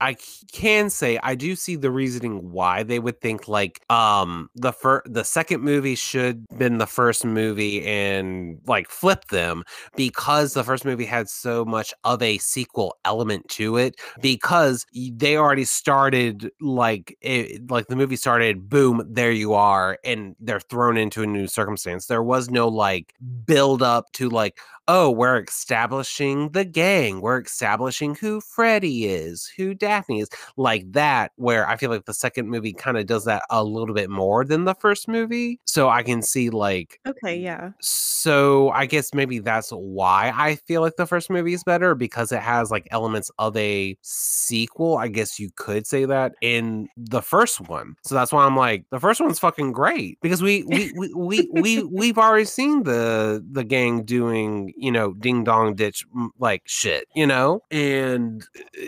I 0.01 0.11
I 0.13 0.17
can 0.53 0.89
say 0.91 1.19
i 1.23 1.35
do 1.35 1.55
see 1.57 1.77
the 1.77 1.91
reasoning 1.91 2.51
why 2.53 2.83
they 2.83 2.99
would 2.99 3.21
think 3.21 3.49
like 3.49 3.81
um 3.91 4.49
the 4.55 4.73
first 4.73 5.13
the 5.13 5.25
second 5.25 5.61
movie 5.63 5.95
should 5.95 6.47
been 6.57 6.79
the 6.79 6.87
first 6.87 7.25
movie 7.25 7.85
and 7.85 8.59
like 8.67 8.89
flip 8.89 9.26
them 9.29 9.63
because 9.97 10.55
the 10.55 10.65
first 10.65 10.85
movie 10.85 11.05
had 11.05 11.29
so 11.29 11.65
much 11.65 11.93
of 12.05 12.23
a 12.23 12.39
sequel 12.39 12.97
element 13.05 13.49
to 13.49 13.77
it 13.77 13.97
because 14.21 14.85
they 15.13 15.37
already 15.37 15.65
started 15.65 16.51
like 16.61 17.17
it, 17.21 17.71
like 17.71 17.87
the 17.89 17.97
movie 17.97 18.17
started 18.17 18.69
boom 18.69 19.07
there 19.09 19.33
you 19.33 19.55
are 19.55 19.99
and 20.05 20.35
they're 20.41 20.61
thrown 20.61 20.97
into 20.97 21.23
a 21.23 21.27
new 21.27 21.47
circumstance. 21.47 22.07
There 22.07 22.23
was 22.23 22.51
no 22.51 22.69
like 22.69 23.15
build 23.45 23.83
up 23.83 24.13
to 24.13 24.29
like 24.29 24.59
oh, 24.89 25.11
we're 25.11 25.41
establishing 25.43 26.51
the 26.51 26.65
gang. 26.65 27.21
We're 27.21 27.41
establishing 27.41 28.15
who 28.15 28.41
Freddy 28.41 29.07
is, 29.07 29.51
who 29.57 29.75
Daphne 29.75 30.21
is, 30.21 30.29
like 30.57 30.91
that, 30.93 31.33
where 31.37 31.69
I 31.69 31.77
feel 31.77 31.91
like 31.91 32.05
the 32.05 32.15
second 32.15 32.49
movie 32.49 32.73
kind 32.73 32.97
of 32.97 33.07
does 33.07 33.25
that 33.25 33.43
a 33.51 33.65
little 33.65 33.95
bit 33.95 34.11
more 34.11 34.45
than 34.45 34.65
the 34.65 34.75
first 34.75 35.09
movie. 35.09 35.61
So 35.65 35.89
I 35.89 36.03
can 36.03 36.23
see, 36.23 36.51
like, 36.51 37.01
Okay, 37.07 37.37
yeah. 37.39 37.71
so 37.81 38.71
I 38.71 38.87
guess 38.87 39.13
maybe 39.13 39.39
that's 39.41 39.71
why 39.71 40.33
I 40.35 40.57
feel 40.57 40.83
like 40.83 40.97
the 40.97 41.07
first 41.07 41.31
movie 41.31 41.53
is 41.53 41.65
better 41.65 41.95
because 41.95 42.31
it 42.33 42.41
has 42.41 42.71
like 42.71 42.87
elements 42.91 43.31
of 43.39 43.57
a 43.57 43.97
sequel. 44.03 44.97
I 44.99 45.09
guess 45.09 45.39
you 45.41 45.51
could 45.57 45.87
say 45.87 46.05
that 46.05 46.35
in 46.41 46.89
the 46.97 47.23
first 47.23 47.61
one. 47.61 47.97
So 48.05 48.15
that's 48.15 48.33
why 48.33 48.45
I'm 48.45 48.57
like, 48.57 48.85
the 48.91 49.01
first 49.01 49.21
one's 49.21 49.39
fucking 49.39 49.73
great 49.73 50.19
because 50.23 50.43
we 50.43 50.63
we 50.65 50.93
we 50.97 51.13
we, 51.15 51.49
we 51.53 51.83
we've 51.93 52.19
already 52.19 52.45
seen 52.45 52.85
the 52.85 53.45
the 53.51 53.65
gang 53.65 54.05
doing 54.05 54.73
you 54.77 54.93
know 54.93 55.13
ding 55.15 55.45
dong 55.45 55.75
ditch 55.75 56.05
like 56.39 56.63
shit, 56.67 57.09
you 57.15 57.27
know, 57.27 57.63
and 57.71 58.45
uh, 58.57 58.81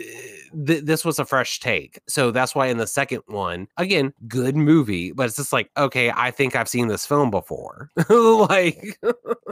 th- 0.65 0.83
this 0.83 1.03
was 1.03 1.19
a 1.19 1.25
fresh 1.25 1.59
take. 1.59 1.99
So 2.07 2.31
that's 2.31 2.55
why 2.55 2.67
in 2.67 2.77
the 2.77 2.87
second 2.87 3.23
one, 3.27 3.67
again, 3.77 4.13
good 4.27 4.55
movie, 4.55 5.11
but 5.11 5.27
it's 5.27 5.37
just 5.37 5.53
like 5.53 5.69
okay, 5.77 6.11
I 6.15 6.31
think 6.31 6.55
I've 6.55 6.69
seen 6.69 6.87
this 6.87 7.05
film 7.05 7.31
before, 7.31 7.89
like. 8.09 8.99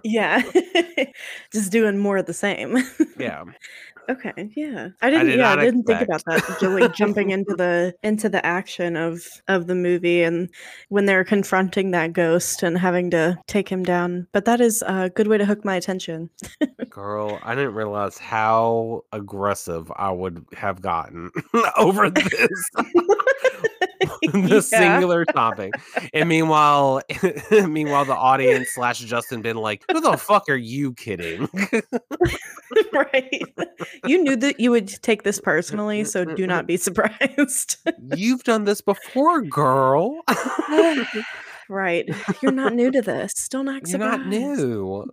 Yeah. 0.04 0.44
just 1.52 1.72
doing 1.72 1.98
more 1.98 2.18
of 2.18 2.26
the 2.26 2.34
same. 2.34 2.78
yeah 3.18 3.44
Okay, 4.10 4.50
yeah. 4.56 4.90
I 5.02 5.10
didn't 5.10 5.28
did 5.28 5.40
yeah, 5.40 5.52
I 5.52 5.56
didn't 5.58 5.84
think 5.84 6.02
about 6.02 6.24
that. 6.26 6.62
Like 6.62 6.94
jumping 6.94 7.32
into 7.32 7.56
the 7.58 7.94
into 8.04 8.30
the 8.30 8.46
action 8.46 8.96
of 8.96 9.28
of 9.48 9.68
the 9.68 9.76
movie 9.76 10.24
and 10.24 10.50
when 10.90 11.06
they're 11.06 11.26
confronting 11.26 11.92
that 11.92 12.14
ghost 12.14 12.64
and 12.64 12.78
having 12.78 13.12
to 13.12 13.38
take 13.48 13.70
him 13.70 13.84
down. 13.84 14.28
But 14.32 14.46
that 14.46 14.62
is 14.62 14.84
a 14.88 15.10
good 15.10 15.28
way 15.28 15.38
to 15.38 15.46
hook 15.46 15.66
my 15.66 15.76
attention. 15.76 16.30
girl 16.90 17.40
i 17.44 17.54
didn't 17.54 17.76
realize 17.76 18.18
how 18.18 19.04
aggressive 19.12 19.92
i 19.98 20.10
would 20.10 20.44
have 20.54 20.82
gotten 20.82 21.30
over 21.78 22.10
this 22.10 22.72
the 24.32 24.68
Yeah. 24.72 24.80
singular 24.80 25.26
topic 25.26 25.74
and 26.14 26.28
meanwhile 26.30 27.02
meanwhile 27.52 28.06
the 28.06 28.16
audience 28.16 28.70
slash 28.72 29.00
justin 29.00 29.42
been 29.42 29.58
like 29.58 29.84
who 29.92 30.00
the 30.02 30.18
fuck 30.18 30.50
are 30.50 30.56
you 30.56 30.94
kidding 30.94 31.48
right. 32.94 33.44
You 34.06 34.22
knew 34.22 34.36
that 34.38 34.60
you 34.60 34.72
would 34.72 34.88
take 35.02 35.24
this 35.24 35.40
personally, 35.40 36.04
so 36.04 36.26
do 36.26 36.46
not 36.48 36.68
be 36.68 36.78
surprised. 36.78 37.78
you've 38.16 38.44
done 38.44 38.66
this 38.66 38.82
before 38.82 39.42
girl 39.42 40.22
right. 41.70 42.06
You're 42.42 42.52
not 42.52 42.74
new 42.74 42.92
to 42.92 43.02
this. 43.02 43.48
Don't 43.50 43.68
act 43.70 43.90
you're 43.90 44.00
not 44.00 44.26
new 44.28 45.06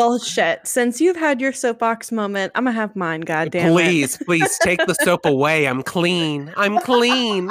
Well, 0.00 0.18
shit. 0.18 0.66
Since 0.66 0.98
you've 1.00 1.16
had 1.16 1.42
your 1.42 1.52
soapbox 1.52 2.10
moment, 2.10 2.52
I'm 2.54 2.64
gonna 2.64 2.74
have 2.74 2.96
mine. 2.96 3.20
God 3.20 3.50
damn 3.50 3.70
please 3.72 4.16
please 4.16 4.58
take 4.62 4.84
the 4.86 4.94
soap 4.94 5.24
away 5.26 5.66
i'm 5.66 5.82
clean 5.82 6.52
i'm 6.56 6.78
clean 6.80 7.50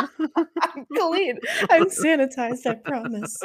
I'm 0.79 0.85
clean. 0.97 1.39
I'm 1.69 1.85
sanitized. 1.85 2.65
I 2.65 2.75
promise. 2.75 3.41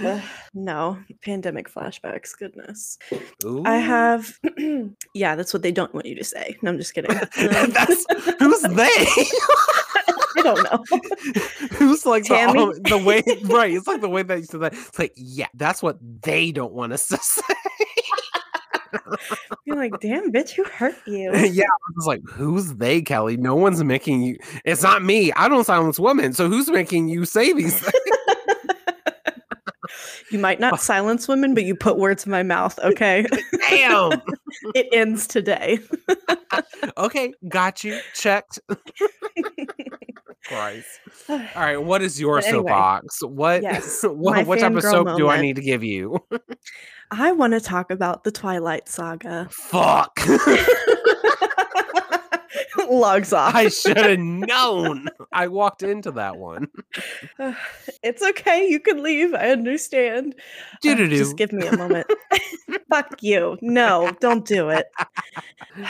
No 0.54 0.98
pandemic 1.22 1.72
flashbacks. 1.72 2.36
Goodness. 2.36 2.98
I 3.64 3.76
have. 3.76 4.38
yeah, 5.14 5.36
that's 5.36 5.52
what 5.52 5.62
they 5.62 5.72
don't 5.72 5.92
want 5.94 6.06
you 6.06 6.14
to 6.14 6.24
say. 6.24 6.56
No, 6.62 6.70
I'm 6.70 6.78
just 6.78 6.94
kidding. 6.94 7.10
Um, 7.36 8.50
who's 8.50 8.62
they? 8.62 9.06
I 10.38 10.42
don't 10.42 10.62
know. 10.64 11.00
who's 11.72 12.06
like 12.06 12.24
the, 12.24 12.28
Tammy? 12.28 12.72
the 12.84 12.98
way 12.98 13.22
right? 13.44 13.72
It's 13.72 13.86
like 13.86 14.00
the 14.00 14.08
way 14.08 14.22
that 14.22 14.38
you 14.38 14.44
said 14.44 14.60
that. 14.60 14.72
It's 14.72 14.98
like 14.98 15.12
yeah, 15.16 15.48
that's 15.54 15.82
what 15.82 15.98
they 16.22 16.52
don't 16.52 16.72
want 16.72 16.92
us 16.92 17.08
to 17.08 17.18
say. 17.18 17.42
You're 19.64 19.76
like, 19.76 19.98
damn, 20.00 20.32
bitch, 20.32 20.50
who 20.50 20.64
hurt 20.64 20.96
you? 21.06 21.34
yeah, 21.34 21.64
I 21.64 21.92
was 21.94 22.06
like, 22.06 22.22
who's 22.28 22.74
they, 22.74 23.02
Kelly? 23.02 23.36
No 23.36 23.54
one's 23.54 23.82
making 23.82 24.22
you. 24.22 24.38
It's 24.64 24.82
not 24.82 25.02
me. 25.02 25.32
I 25.32 25.48
don't 25.48 25.64
silence 25.64 25.98
women. 25.98 26.32
So 26.32 26.48
who's 26.48 26.70
making 26.70 27.08
you 27.08 27.24
say 27.24 27.52
these 27.52 27.78
things? 27.78 27.92
You 30.32 30.40
might 30.40 30.58
not 30.58 30.80
silence 30.80 31.28
women, 31.28 31.54
but 31.54 31.64
you 31.64 31.76
put 31.76 31.98
words 31.98 32.26
in 32.26 32.32
my 32.32 32.42
mouth. 32.42 32.76
Okay, 32.80 33.24
Damn. 33.70 34.20
it 34.74 34.88
ends 34.92 35.28
today. 35.28 35.78
okay, 36.98 37.32
got 37.48 37.84
you. 37.84 38.00
Checked. 38.12 38.58
Christ. 40.46 41.00
All 41.28 41.38
right, 41.56 41.76
what 41.76 42.02
is 42.02 42.20
your 42.20 42.38
anyway, 42.38 42.52
soapbox? 42.52 43.22
What 43.22 43.62
yes, 43.62 44.04
what, 44.04 44.46
what 44.46 44.58
type 44.58 44.74
of 44.74 44.82
soap 44.82 45.16
do 45.16 45.28
I 45.28 45.40
need 45.40 45.56
to 45.56 45.62
give 45.62 45.82
you? 45.82 46.18
I 47.10 47.32
want 47.32 47.52
to 47.52 47.60
talk 47.60 47.90
about 47.90 48.24
the 48.24 48.32
Twilight 48.32 48.88
Saga. 48.88 49.48
Fuck. 49.50 50.20
Logs 52.90 53.32
off. 53.32 53.54
I 53.54 53.68
should 53.70 53.96
have 53.96 54.18
known. 54.18 55.08
I 55.32 55.48
walked 55.48 55.82
into 55.82 56.10
that 56.12 56.36
one. 56.36 56.68
it's 58.02 58.22
okay. 58.22 58.66
You 58.68 58.80
can 58.80 59.02
leave. 59.02 59.34
I 59.34 59.50
understand. 59.50 60.34
Uh, 60.86 60.94
just 61.06 61.36
give 61.36 61.52
me 61.52 61.66
a 61.66 61.76
moment. 61.76 62.06
Fuck 62.90 63.22
you. 63.22 63.58
No, 63.60 64.12
don't 64.20 64.44
do 64.44 64.70
it. 64.70 64.86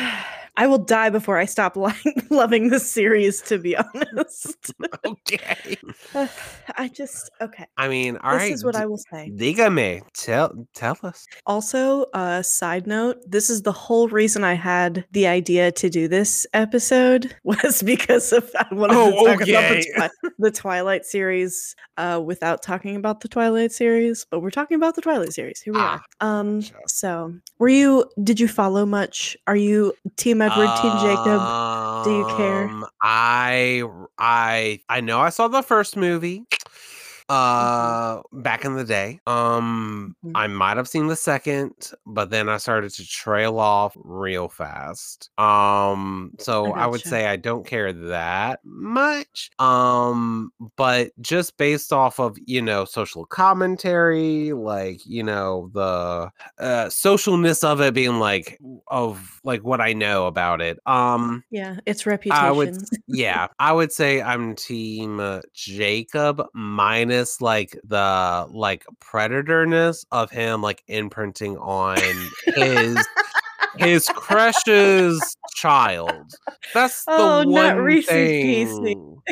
I 0.58 0.66
will 0.66 0.78
die 0.78 1.10
before 1.10 1.36
I 1.36 1.44
stop 1.44 1.76
loving 2.30 2.70
this 2.70 2.90
series, 2.90 3.42
to 3.42 3.58
be 3.58 3.76
honest. 3.76 4.72
Okay. 5.04 5.76
I 6.76 6.88
just, 6.88 7.30
okay. 7.42 7.66
I 7.76 7.88
mean, 7.88 8.16
all 8.18 8.32
this 8.32 8.42
right. 8.42 8.52
is 8.52 8.64
what 8.64 8.74
d- 8.74 8.80
I 8.80 8.86
will 8.86 8.96
say. 8.96 9.30
Dígame. 9.36 10.02
Tell 10.14 10.66
tell 10.74 10.96
us. 11.02 11.26
Also, 11.44 12.04
uh, 12.14 12.40
side 12.40 12.86
note, 12.86 13.18
this 13.28 13.50
is 13.50 13.62
the 13.62 13.72
whole 13.72 14.08
reason 14.08 14.44
I 14.44 14.54
had 14.54 15.04
the 15.10 15.26
idea 15.26 15.72
to 15.72 15.90
do 15.90 16.08
this 16.08 16.46
episode 16.54 16.85
was 17.44 17.82
because 17.82 18.32
of 18.32 18.50
I 18.58 18.66
wanted 18.72 18.94
to 18.94 18.98
Oh, 19.00 19.26
talk 19.26 19.40
about 19.40 19.46
the, 19.46 19.92
Twi- 19.94 20.30
the 20.38 20.50
Twilight 20.50 21.04
series 21.04 21.74
uh, 21.96 22.20
without 22.24 22.62
talking 22.62 22.96
about 22.96 23.20
the 23.20 23.28
Twilight 23.28 23.72
series, 23.72 24.26
but 24.30 24.40
we're 24.40 24.50
talking 24.50 24.76
about 24.76 24.94
the 24.94 25.02
Twilight 25.02 25.32
series. 25.32 25.60
Here 25.60 25.72
we 25.72 25.80
Ah, 25.80 26.02
are. 26.20 26.40
Um, 26.40 26.60
gotcha. 26.60 26.74
so 26.88 27.34
were 27.58 27.68
you? 27.68 28.10
Did 28.22 28.38
you 28.40 28.48
follow 28.48 28.86
much? 28.86 29.36
Are 29.46 29.56
you 29.56 29.92
Team 30.16 30.42
Edward, 30.42 30.70
Team 30.82 30.92
Jacob? 30.98 31.40
Do 32.04 32.10
you 32.12 32.24
care? 32.36 32.68
Um, 32.68 32.86
I 33.02 33.82
I 34.18 34.80
I 34.88 35.00
know 35.00 35.20
I 35.20 35.30
saw 35.30 35.48
the 35.48 35.62
first 35.62 35.96
movie. 35.96 36.44
Uh 37.28 38.22
back 38.32 38.64
in 38.64 38.74
the 38.74 38.84
day. 38.84 39.20
Um 39.26 40.14
Mhm. 40.22 40.36
I 40.36 40.46
might 40.48 40.76
have 40.76 40.88
seen 40.88 41.06
the 41.06 41.16
second, 41.16 41.72
but 42.06 42.30
then 42.30 42.48
I 42.48 42.58
started 42.58 42.90
to 42.92 43.06
trail 43.06 43.58
off 43.58 43.96
real 43.96 44.48
fast. 44.48 45.30
Um 45.38 46.32
so 46.38 46.72
I, 46.72 46.86
would 46.86 47.04
gotcha. 47.04 47.06
say 47.06 47.26
I 47.26 47.36
don't 47.36 47.66
care 47.66 47.92
that 47.92 48.60
much. 48.64 49.50
Um 49.58 50.52
but 50.76 51.12
just 51.20 51.56
based 51.56 51.92
off 51.92 52.20
of, 52.20 52.36
you 52.46 52.60
know, 52.62 52.84
social 52.84 53.24
commentary, 53.26 54.52
like, 54.52 55.04
you 55.06 55.22
know, 55.22 55.70
the 55.72 56.30
uh 56.58 56.86
socialness 56.86 57.64
of 57.64 57.80
it 57.80 57.94
being 57.94 58.18
like 58.18 58.60
of 58.88 59.40
like 59.44 59.62
what 59.64 59.80
I 59.80 59.92
know 59.94 60.26
about 60.26 60.60
it. 60.60 60.78
Um 60.86 61.42
Yeah, 61.50 61.78
its 61.86 62.06
reputation 62.06 62.30
I 62.30 62.50
would, 62.50 62.72
yeah, 63.06 63.48
I 63.60 63.72
would 63.72 63.92
say 63.92 64.20
I'm 64.20 64.56
team 64.56 65.20
uh, 65.20 65.42
Jacob 65.54 66.42
minus 66.54 67.15
like 67.40 67.78
the 67.84 68.46
like 68.50 68.84
predatorness 69.00 70.04
of 70.12 70.30
him 70.30 70.62
like 70.62 70.82
imprinting 70.88 71.56
on 71.58 71.96
his 72.54 73.06
his 73.78 74.08
crush's 74.08 75.36
child. 75.54 76.30
That's 76.74 77.04
the 77.04 77.12
Oh, 77.12 77.44
one 77.48 78.02
thing. 78.02 79.22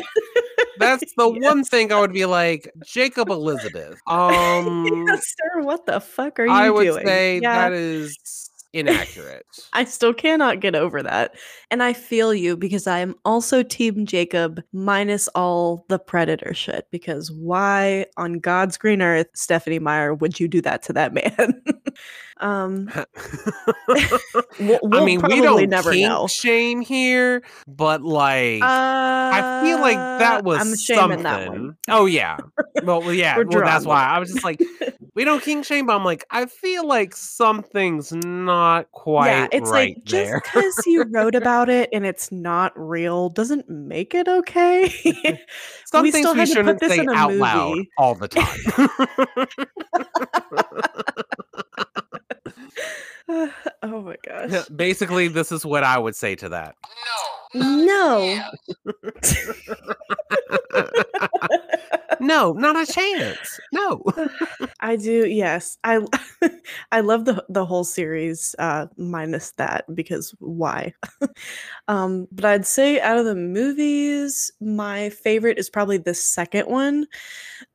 That's 0.79 1.13
the 1.17 1.29
Yes. 1.29 1.41
one 1.43 1.63
thing 1.63 1.91
I 1.91 1.99
would 1.99 2.13
be 2.13 2.25
like 2.25 2.71
Jacob 2.83 3.29
Elizabeth. 3.29 3.99
Um, 4.07 4.85
Yes, 5.07 5.21
sir, 5.37 5.61
what 5.61 5.85
the 5.85 5.99
fuck 5.99 6.39
are 6.39 6.45
you 6.45 6.51
I 6.51 6.69
would 6.69 6.83
doing? 6.85 7.05
say 7.05 7.39
yeah, 7.41 7.69
that 7.69 7.73
is 7.73 8.17
inaccurate. 8.75 9.45
I 9.73 9.85
still 9.85 10.13
cannot 10.13 10.59
get 10.59 10.75
over 10.75 11.01
that. 11.01 11.35
And 11.71 11.81
I 11.81 11.93
feel 11.93 12.33
you 12.33 12.55
because 12.57 12.85
I 12.85 12.99
am 12.99 13.15
also 13.25 13.63
Team 13.63 14.05
Jacob 14.05 14.61
minus 14.73 15.27
all 15.29 15.85
the 15.89 15.97
predator 15.97 16.53
shit. 16.53 16.87
Because 16.91 17.31
why 17.31 18.05
on 18.17 18.33
God's 18.39 18.77
green 18.77 19.01
earth, 19.01 19.27
Stephenie 19.33 19.79
Meyer, 19.79 20.13
would 20.13 20.39
you 20.39 20.47
do 20.47 20.61
that 20.61 20.83
to 20.83 20.93
that 20.93 21.13
man? 21.13 21.61
um, 22.41 22.91
we'll, 23.87 24.09
we'll 24.83 24.95
I 24.95 25.05
mean, 25.05 25.21
we 25.21 25.41
don't 25.41 25.69
never 25.69 25.93
kink 25.93 26.07
know. 26.07 26.27
shame 26.27 26.81
here, 26.81 27.43
but 27.67 28.03
like, 28.03 28.61
Uh, 28.61 28.65
I 29.33 29.61
feel 29.63 29.79
like 29.79 29.95
that 29.95 30.43
was 30.43 30.59
I'm 30.59 30.75
something. 30.75 31.23
that 31.23 31.49
one. 31.49 31.77
Oh 31.89 32.05
yeah, 32.05 32.37
well, 32.83 33.01
well, 33.01 33.13
yeah, 33.13 33.37
well, 33.37 33.63
that's 33.63 33.85
why 33.85 34.03
I 34.03 34.19
was 34.19 34.31
just 34.31 34.43
like, 34.43 34.61
we 35.15 35.23
don't 35.23 35.41
king 35.41 35.63
shame, 35.63 35.87
but 35.87 35.95
I'm 35.95 36.03
like, 36.03 36.25
I 36.29 36.45
feel 36.45 36.85
like 36.85 37.15
something's 37.15 38.11
not 38.11 38.91
quite 38.91 39.27
yeah, 39.27 39.47
it's 39.53 39.71
right 39.71 39.95
like 39.95 40.05
there. 40.05 40.41
just 40.41 40.53
because 40.53 40.85
you 40.85 41.05
wrote 41.09 41.35
about 41.35 41.69
it 41.69 41.89
and 41.93 42.05
it's 42.05 42.33
not 42.33 42.73
real 42.75 43.29
doesn't 43.29 43.69
make 43.69 44.13
it 44.13 44.27
okay. 44.27 44.89
Some 45.85 46.03
we 46.03 46.11
things 46.11 46.27
still 46.27 46.33
we 46.33 46.39
had 46.41 46.49
to 46.49 46.53
put 46.55 46.57
shouldn't 46.57 46.79
this 46.81 46.95
say 46.95 47.07
out 47.15 47.33
loud 47.33 47.77
all 47.97 48.13
the 48.13 48.27
time. 48.27 48.45
oh 53.83 54.01
my 54.01 54.17
gosh. 54.27 54.67
Basically, 54.69 55.29
this 55.29 55.51
is 55.53 55.65
what 55.65 55.83
I 55.85 55.97
would 55.97 56.15
say 56.15 56.35
to 56.35 56.49
that. 56.49 56.75
No. 56.83 56.91
No, 57.57 58.41
not 62.19 62.75
a 62.75 62.91
chance. 62.91 63.59
No. 63.71 64.03
I 64.79 64.95
do, 64.95 65.27
yes. 65.27 65.77
I 65.83 65.99
I 66.91 67.01
love 67.01 67.25
the 67.25 67.43
the 67.49 67.65
whole 67.65 67.83
series, 67.83 68.55
uh, 68.59 68.87
minus 68.97 69.51
that 69.53 69.85
because 69.93 70.35
why? 70.39 70.93
um, 71.87 72.27
but 72.31 72.45
I'd 72.45 72.65
say 72.65 72.99
out 72.99 73.17
of 73.17 73.25
the 73.25 73.35
movies, 73.35 74.51
my 74.59 75.09
favorite 75.09 75.57
is 75.57 75.69
probably 75.69 75.97
the 75.97 76.13
second 76.13 76.67
one. 76.67 77.05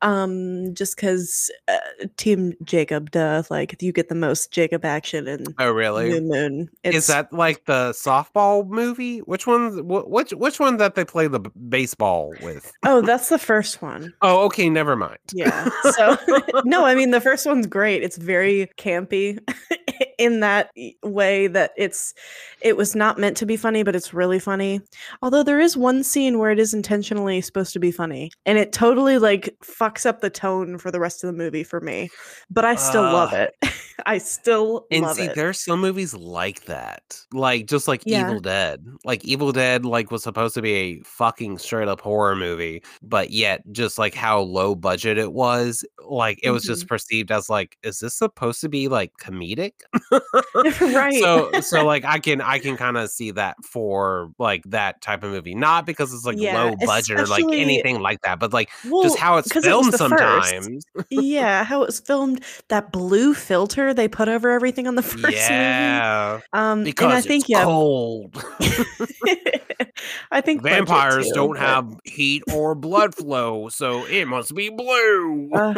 Um, 0.01 0.73
just 0.73 0.95
because 0.95 1.51
uh, 1.67 1.77
Team 2.17 2.53
Jacob, 2.63 3.11
duh, 3.11 3.43
like 3.49 3.75
you 3.81 3.91
get 3.91 4.09
the 4.09 4.15
most 4.15 4.51
Jacob 4.51 4.85
action 4.85 5.27
in 5.27 5.45
Oh, 5.59 5.71
really? 5.71 6.09
New 6.09 6.21
Moon. 6.21 6.69
Is 6.83 7.07
that 7.07 7.31
like 7.33 7.65
the 7.65 7.91
softball 7.91 8.67
movie? 8.67 9.19
Which 9.19 9.47
one's 9.47 9.79
wh- 9.79 10.07
which 10.09 10.31
which 10.31 10.59
one 10.59 10.77
that 10.77 10.95
they 10.95 11.05
play 11.05 11.27
the 11.27 11.39
baseball 11.39 12.33
with? 12.43 12.71
Oh, 12.83 13.01
that's 13.01 13.29
the 13.29 13.39
first 13.39 13.81
one. 13.81 14.13
Oh, 14.21 14.30
Oh, 14.31 14.45
okay, 14.45 14.69
never 14.69 14.95
mind. 14.95 15.19
Yeah. 15.33 15.69
So 15.91 16.17
no, 16.63 16.85
I 16.85 16.95
mean 16.95 17.11
the 17.11 17.19
first 17.19 17.45
one's 17.45 17.67
great. 17.67 18.01
It's 18.01 18.15
very 18.15 18.71
campy 18.77 19.39
in 20.17 20.39
that 20.41 20.71
way 21.03 21.47
that 21.47 21.71
it's 21.77 22.13
it 22.61 22.77
was 22.77 22.95
not 22.95 23.17
meant 23.17 23.37
to 23.37 23.45
be 23.45 23.57
funny, 23.57 23.83
but 23.83 23.95
it's 23.95 24.13
really 24.13 24.39
funny. 24.39 24.81
Although 25.21 25.43
there 25.43 25.59
is 25.59 25.75
one 25.77 26.03
scene 26.03 26.37
where 26.39 26.51
it 26.51 26.59
is 26.59 26.73
intentionally 26.73 27.41
supposed 27.41 27.73
to 27.73 27.79
be 27.79 27.91
funny, 27.91 28.31
and 28.45 28.57
it 28.57 28.71
totally 28.73 29.17
like 29.17 29.55
fucks 29.63 30.05
up 30.05 30.21
the 30.21 30.29
tone 30.29 30.77
for 30.77 30.91
the 30.91 30.99
rest 30.99 31.23
of 31.23 31.27
the 31.27 31.37
movie 31.37 31.63
for 31.63 31.81
me. 31.81 32.09
But 32.49 32.65
I 32.65 32.75
still 32.75 33.03
love 33.03 33.33
it. 33.33 33.55
I 34.07 34.17
still 34.17 34.87
And 34.89 35.03
love 35.03 35.15
see, 35.17 35.25
it. 35.25 35.35
there 35.35 35.47
are 35.49 35.53
some 35.53 35.79
movies 35.79 36.15
like 36.15 36.65
that, 36.65 37.19
like 37.33 37.67
just 37.67 37.87
like 37.87 38.01
Yeah. 38.05 38.21
Evil 38.27 38.39
Dead. 38.39 38.83
Like 39.05 39.23
Evil 39.23 39.51
Dead, 39.51 39.85
like 39.85 40.09
was 40.09 40.23
supposed 40.23 40.55
to 40.55 40.61
be 40.63 40.73
a 40.73 40.99
fucking 41.03 41.59
straight 41.59 41.87
up 41.87 42.01
horror 42.01 42.35
movie, 42.35 42.81
but 43.03 43.29
yet 43.29 43.61
just 43.71 43.99
like 43.99 44.15
how 44.15 44.39
low 44.41 44.73
budget 44.73 45.19
it 45.19 45.33
was, 45.33 45.85
like 46.07 46.39
it 46.41 46.49
was 46.49 46.63
Mm-hmm. 46.63 46.71
just 46.73 46.87
perceived 46.87 47.31
as 47.31 47.47
like, 47.49 47.77
is 47.83 47.99
this 47.99 48.15
supposed 48.15 48.61
to 48.61 48.69
be 48.69 48.87
like 48.87 49.11
comedic? 49.21 49.73
right. 50.81 51.13
so 51.15 51.51
so 51.61 51.85
like 51.85 52.03
i 52.05 52.19
can 52.19 52.41
i 52.41 52.59
can 52.59 52.75
kind 52.77 52.97
of 52.97 53.09
see 53.09 53.31
that 53.31 53.55
for 53.63 54.31
like 54.37 54.63
that 54.65 55.01
type 55.01 55.23
of 55.23 55.31
movie 55.31 55.55
not 55.55 55.85
because 55.85 56.13
it's 56.13 56.25
like 56.25 56.37
Yeah, 56.37 56.61
low 56.61 56.75
budget 56.85 57.19
or 57.19 57.25
like 57.27 57.45
anything 57.51 57.99
like 58.01 58.21
that 58.21 58.39
but 58.39 58.51
like 58.53 58.69
well, 58.85 59.03
just 59.03 59.17
how 59.17 59.37
it's 59.37 59.51
filmed 59.51 59.85
first. 59.85 59.97
sometimes 59.97 60.85
yeah, 61.09 61.63
how 61.63 61.81
it 61.83 61.87
was 61.87 61.99
filmed, 61.99 62.43
that 62.69 62.91
blue 62.91 63.33
filter 63.33 63.93
they 63.93 64.07
put 64.07 64.27
over 64.27 64.49
everything 64.51 64.87
on 64.87 64.95
the 64.95 65.01
first 65.03 65.23
movie. 65.23 65.35
yeah 65.35 66.39
Um, 66.53 66.83
because 66.83 67.05
and 67.05 67.13
I 67.13 67.21
think 67.21 67.43
it's 67.43 67.49
yeah, 67.49 67.63
cold 67.63 68.43
I 70.31 70.41
think 70.41 70.61
vampires 70.63 71.27
too, 71.27 71.33
don't 71.33 71.57
but, 71.57 71.59
have 71.59 71.99
heat 72.05 72.43
or 72.53 72.75
blood 72.75 73.15
flow 73.15 73.69
so 73.69 74.05
it 74.05 74.25
must 74.27 74.53
be 74.55 74.69
blue 74.69 75.49
uh, 75.53 75.73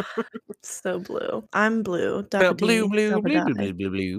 so 0.62 0.98
blue. 0.98 1.44
I'm 1.52 1.82
blue. 1.82 2.22
Dabba 2.24 2.56
blue 2.56 2.82
dee, 2.82 2.88
blue 2.88 3.10
dabba 3.10 3.22
blue 3.22 3.40
blue 3.42 3.54
blue 3.54 3.72
blue 3.90 4.13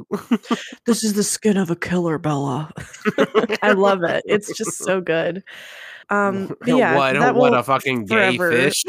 This 0.85 1.03
is 1.03 1.13
the 1.13 1.23
skin 1.23 1.57
of 1.57 1.69
a 1.69 1.75
killer, 1.75 2.17
Bella. 2.17 2.71
I 3.61 3.71
love 3.71 4.03
it. 4.03 4.23
It's 4.25 4.55
just 4.55 4.77
so 4.77 5.01
good. 5.01 5.43
Um, 6.11 6.55
yeah, 6.67 6.95
what, 6.95 7.13
that 7.13 7.33
what 7.33 7.55
a 7.55 7.63
fucking 7.63 8.05
gay 8.05 8.37
forever- 8.37 8.69
fish 8.69 8.83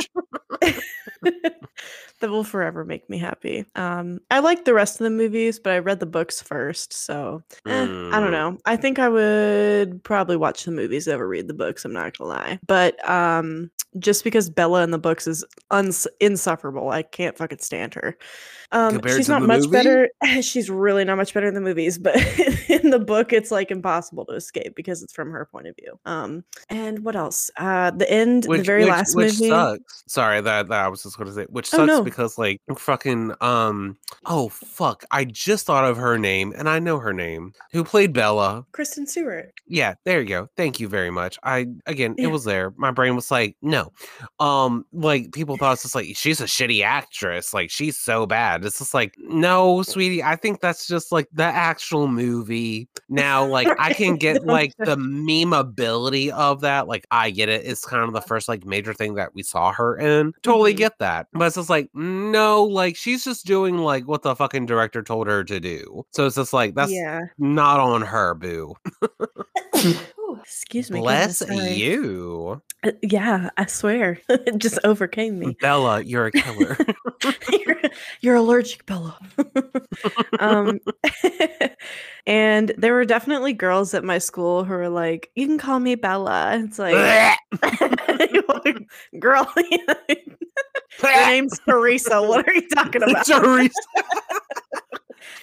that 2.20 2.30
will 2.30 2.44
forever 2.44 2.84
make 2.84 3.08
me 3.10 3.18
happy. 3.18 3.64
Um, 3.74 4.20
I 4.30 4.38
like 4.40 4.64
the 4.64 4.74
rest 4.74 5.00
of 5.00 5.04
the 5.04 5.10
movies, 5.10 5.58
but 5.58 5.72
I 5.72 5.78
read 5.78 6.00
the 6.00 6.06
books 6.06 6.40
first, 6.40 6.92
so 6.92 7.42
eh, 7.66 7.82
I 7.82 7.86
Mm. 7.86 8.10
don't 8.12 8.30
know. 8.32 8.58
I 8.64 8.76
think 8.76 8.98
I 8.98 9.08
would 9.08 10.02
probably 10.04 10.36
watch 10.36 10.64
the 10.64 10.70
movies 10.70 11.08
over 11.08 11.26
read 11.28 11.48
the 11.48 11.54
books. 11.54 11.84
I'm 11.84 11.92
not 11.92 12.16
gonna 12.16 12.30
lie, 12.30 12.58
but 12.66 13.06
um, 13.08 13.70
just 13.98 14.24
because 14.24 14.48
Bella 14.50 14.82
in 14.82 14.90
the 14.90 14.98
books 14.98 15.26
is 15.26 15.44
uns- 15.70 16.06
insufferable, 16.20 16.90
I 16.90 17.02
can't 17.02 17.36
fucking 17.36 17.58
stand 17.58 17.94
her. 17.94 18.16
Um, 18.72 19.00
she's 19.06 19.28
not 19.28 19.42
much 19.42 19.60
movie? 19.60 19.70
better. 19.70 20.08
She's 20.42 20.68
really 20.68 21.04
not 21.04 21.16
much 21.16 21.32
better 21.32 21.46
in 21.46 21.54
the 21.54 21.60
movies, 21.60 21.98
but 21.98 22.16
in 22.68 22.90
the 22.90 22.98
book, 22.98 23.32
it's 23.32 23.52
like 23.52 23.70
impossible 23.70 24.24
to 24.26 24.32
escape 24.34 24.74
because 24.74 25.04
it's 25.04 25.12
from 25.12 25.30
her 25.30 25.44
point 25.46 25.68
of 25.68 25.76
view. 25.76 25.98
Um, 26.04 26.42
and 26.68 27.04
what 27.04 27.14
else? 27.14 27.48
Uh, 27.56 27.92
the 27.92 28.10
end, 28.10 28.42
the 28.42 28.58
very 28.64 28.82
which, 28.82 28.90
last 28.90 29.14
which 29.14 29.34
movie. 29.34 29.50
sucks. 29.50 30.02
Sorry, 30.08 30.40
that, 30.40 30.66
that 30.68 30.84
I 30.84 30.88
was 30.88 31.04
just 31.04 31.16
going 31.16 31.28
to 31.28 31.34
say, 31.34 31.46
which 31.48 31.72
Oh, 31.74 31.84
no. 31.84 32.02
Because 32.06 32.38
like 32.38 32.60
fucking 32.76 33.32
um 33.40 33.96
oh 34.24 34.48
fuck, 34.48 35.04
I 35.10 35.24
just 35.24 35.66
thought 35.66 35.84
of 35.84 35.96
her 35.98 36.18
name 36.18 36.54
and 36.56 36.68
I 36.68 36.78
know 36.78 36.98
her 36.98 37.12
name. 37.12 37.52
Who 37.72 37.84
played 37.84 38.12
Bella? 38.12 38.64
Kristen 38.72 39.06
Stewart. 39.06 39.52
Yeah, 39.68 39.94
there 40.04 40.20
you 40.20 40.26
go. 40.26 40.48
Thank 40.56 40.80
you 40.80 40.88
very 40.88 41.10
much. 41.10 41.38
I 41.42 41.66
again, 41.86 42.14
Yeah. 42.16 42.28
it 42.28 42.30
was 42.30 42.44
there. 42.44 42.72
My 42.76 42.90
brain 42.90 43.14
was 43.16 43.30
like, 43.30 43.56
no. 43.62 43.92
Um, 44.40 44.84
like 44.92 45.32
people 45.32 45.56
thought 45.56 45.74
it's 45.74 45.82
just 45.82 45.94
like 45.94 46.08
she's 46.16 46.40
a 46.40 46.44
shitty 46.44 46.82
actress. 46.82 47.52
Like 47.52 47.70
she's 47.70 47.98
so 47.98 48.26
bad. 48.26 48.64
It's 48.64 48.78
just 48.78 48.94
like, 48.94 49.14
no, 49.18 49.82
sweetie. 49.82 50.22
I 50.22 50.36
think 50.36 50.60
that's 50.60 50.86
just 50.86 51.12
like 51.12 51.28
the 51.32 51.44
actual 51.44 52.08
movie. 52.08 52.88
Now, 53.08 53.44
like 53.56 53.68
I 53.78 53.92
can 53.92 54.16
get 54.16 54.44
like 54.46 54.72
the 54.78 54.96
memeability 54.96 56.30
of 56.30 56.60
that. 56.60 56.88
Like 56.88 57.06
I 57.10 57.30
get 57.30 57.48
it. 57.48 57.64
It's 57.64 57.84
kind 57.84 58.02
of 58.04 58.12
the 58.12 58.20
first 58.20 58.48
like 58.48 58.64
major 58.64 58.94
thing 58.94 59.14
that 59.14 59.34
we 59.34 59.42
saw 59.42 59.72
her 59.72 59.96
in. 59.98 60.32
Totally 60.42 60.74
Mhm. 60.74 60.78
get 60.78 60.98
that. 60.98 61.26
But 61.32 61.46
it's 61.46 61.56
just 61.56 61.70
like, 61.70 61.88
no, 61.96 62.62
like 62.64 62.94
she's 62.94 63.24
just 63.24 63.46
doing 63.46 63.78
like 63.78 64.06
what 64.06 64.22
the 64.22 64.36
fucking 64.36 64.66
director 64.66 65.02
told 65.02 65.26
her 65.26 65.42
to 65.44 65.58
do. 65.58 66.04
So 66.12 66.26
it's 66.26 66.36
just 66.36 66.52
like 66.52 66.74
that's 66.74 66.92
yeah. 66.92 67.22
not 67.38 67.80
on 67.80 68.02
her, 68.02 68.34
boo. 68.34 68.74
Ooh, 69.76 70.38
excuse 70.42 70.90
me. 70.90 71.00
Bless 71.00 71.40
goodness, 71.40 71.76
you. 71.76 72.60
Uh, 72.82 72.92
yeah, 73.02 73.50
I 73.56 73.66
swear. 73.66 74.20
it 74.28 74.58
just 74.58 74.78
overcame 74.84 75.38
me. 75.38 75.56
Bella, 75.60 76.02
you're 76.02 76.26
a 76.26 76.32
killer. 76.32 76.76
you're, 77.50 77.80
you're 78.20 78.34
allergic, 78.36 78.84
Bella. 78.86 79.18
um, 80.38 80.80
and 82.26 82.72
there 82.76 82.92
were 82.92 83.04
definitely 83.04 83.52
girls 83.52 83.94
at 83.94 84.04
my 84.04 84.18
school 84.18 84.64
who 84.64 84.74
were 84.74 84.88
like, 84.88 85.30
"You 85.34 85.46
can 85.46 85.58
call 85.58 85.80
me 85.80 85.94
Bella." 85.94 86.58
It's 86.62 86.78
like, 86.78 87.38
girl, 89.20 89.44
Her 91.00 91.26
name's 91.26 91.58
Teresa. 91.68 92.22
What 92.22 92.48
are 92.48 92.54
you 92.54 92.68
talking 92.68 93.02
about? 93.08 93.26
Teresa. 93.26 93.72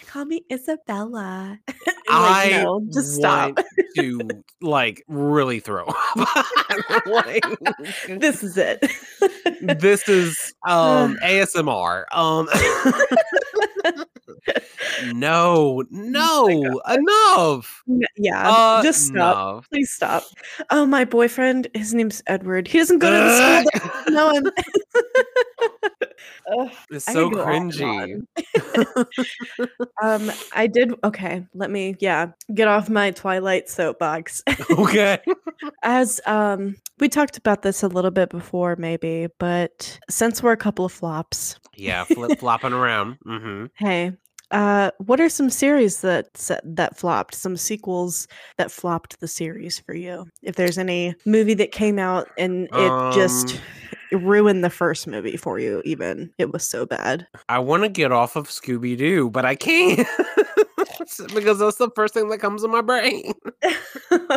Call 0.08 0.26
me 0.26 0.44
Isabella. 0.52 1.60
Like, 1.68 1.78
I 2.10 2.62
no, 2.64 2.86
just 2.94 3.16
stop. 3.16 3.60
to 3.96 4.22
like 4.62 5.04
really 5.08 5.60
throw 5.60 5.86
up. 5.88 7.06
Like, 7.08 7.44
This 8.08 8.44
is 8.44 8.58
it. 8.58 8.80
this 9.62 10.08
is 10.08 10.54
um 10.68 11.18
ASMR. 11.24 12.06
Um 12.12 12.48
No, 15.14 15.84
no, 15.90 16.82
enough. 16.90 17.84
Yeah, 18.18 18.50
Uh, 18.50 18.84
just 18.84 19.06
stop. 19.06 19.16
enough. 19.16 19.70
Please 19.70 19.92
stop. 19.92 20.24
Oh, 20.70 20.86
my 20.86 21.06
boyfriend, 21.06 21.68
his 21.74 21.94
name's 21.94 22.22
Edward. 22.28 22.68
He 22.68 22.78
doesn't 22.78 23.00
go 23.00 23.10
to 23.10 23.18
the 23.18 23.30
school 23.36 23.64
that 23.82 24.04
I 24.08 24.10
know 24.12 24.30
him. 24.36 24.46
Ugh, 26.60 26.72
It's 26.92 27.06
so 27.06 27.30
could 27.30 27.36
go 27.38 27.44
on 27.44 27.54
and 27.54 27.72
cringy. 27.74 29.08
um, 30.04 30.32
I 30.52 30.68
did 30.68 30.94
okay. 31.04 31.46
Let 31.54 31.72
me, 31.72 31.96
yeah, 32.00 32.28
get 32.54 32.68
off 32.68 32.90
my 32.90 33.12
Twilight 33.12 33.70
soapbox. 33.70 34.44
okay. 34.72 35.20
As 35.84 36.20
um, 36.26 36.76
we 37.00 37.08
talked 37.10 37.38
about 37.38 37.62
this 37.62 37.84
a 37.84 37.88
little 37.88 38.12
bit 38.12 38.30
before, 38.30 38.76
maybe, 38.76 39.28
but 39.40 39.98
since 40.10 40.44
we're 40.44 40.52
a 40.52 40.58
couple 40.58 40.86
of 40.86 40.92
flops, 40.92 41.58
Yeah, 41.76 42.04
flip 42.04 42.40
flopping 42.40 42.74
around. 42.74 43.18
hmm 43.24 43.66
hey, 43.76 44.14
uh, 44.54 44.92
what 45.00 45.20
are 45.20 45.28
some 45.30 45.50
series 45.50 46.00
that 46.02 46.34
that 46.64 46.98
flopped? 46.98 47.36
Some 47.36 47.58
sequels 47.58 48.28
that 48.58 48.72
flopped 48.72 49.20
the 49.20 49.28
series 49.28 49.80
for 49.80 49.94
you? 49.94 50.28
If 50.42 50.56
there's 50.56 50.78
any 50.78 51.16
movie 51.26 51.56
that 51.56 51.72
came 51.72 52.00
out 52.00 52.30
and 52.38 52.70
it 52.72 53.14
just 53.14 53.60
Um, 54.14 54.24
ruined 54.24 54.64
the 54.64 54.70
first 54.70 55.08
movie 55.08 55.38
for 55.38 55.60
you, 55.60 55.82
even 55.86 56.32
it 56.38 56.54
was 56.54 56.64
so 56.64 56.86
bad. 56.86 57.26
I 57.50 57.60
want 57.60 57.84
to 57.84 57.90
get 57.90 58.12
off 58.12 58.36
of 58.36 58.48
Scooby 58.48 58.96
Doo, 58.98 59.30
but 59.30 59.44
I 59.44 59.56
can't 59.56 60.08
because 61.34 61.60
that's 61.60 61.78
the 61.78 61.90
first 61.96 62.14
thing 62.14 62.30
that 62.30 62.40
comes 62.40 62.64
in 62.64 62.72
my 62.72 62.82
brain. 62.82 63.34
well, 64.12 64.30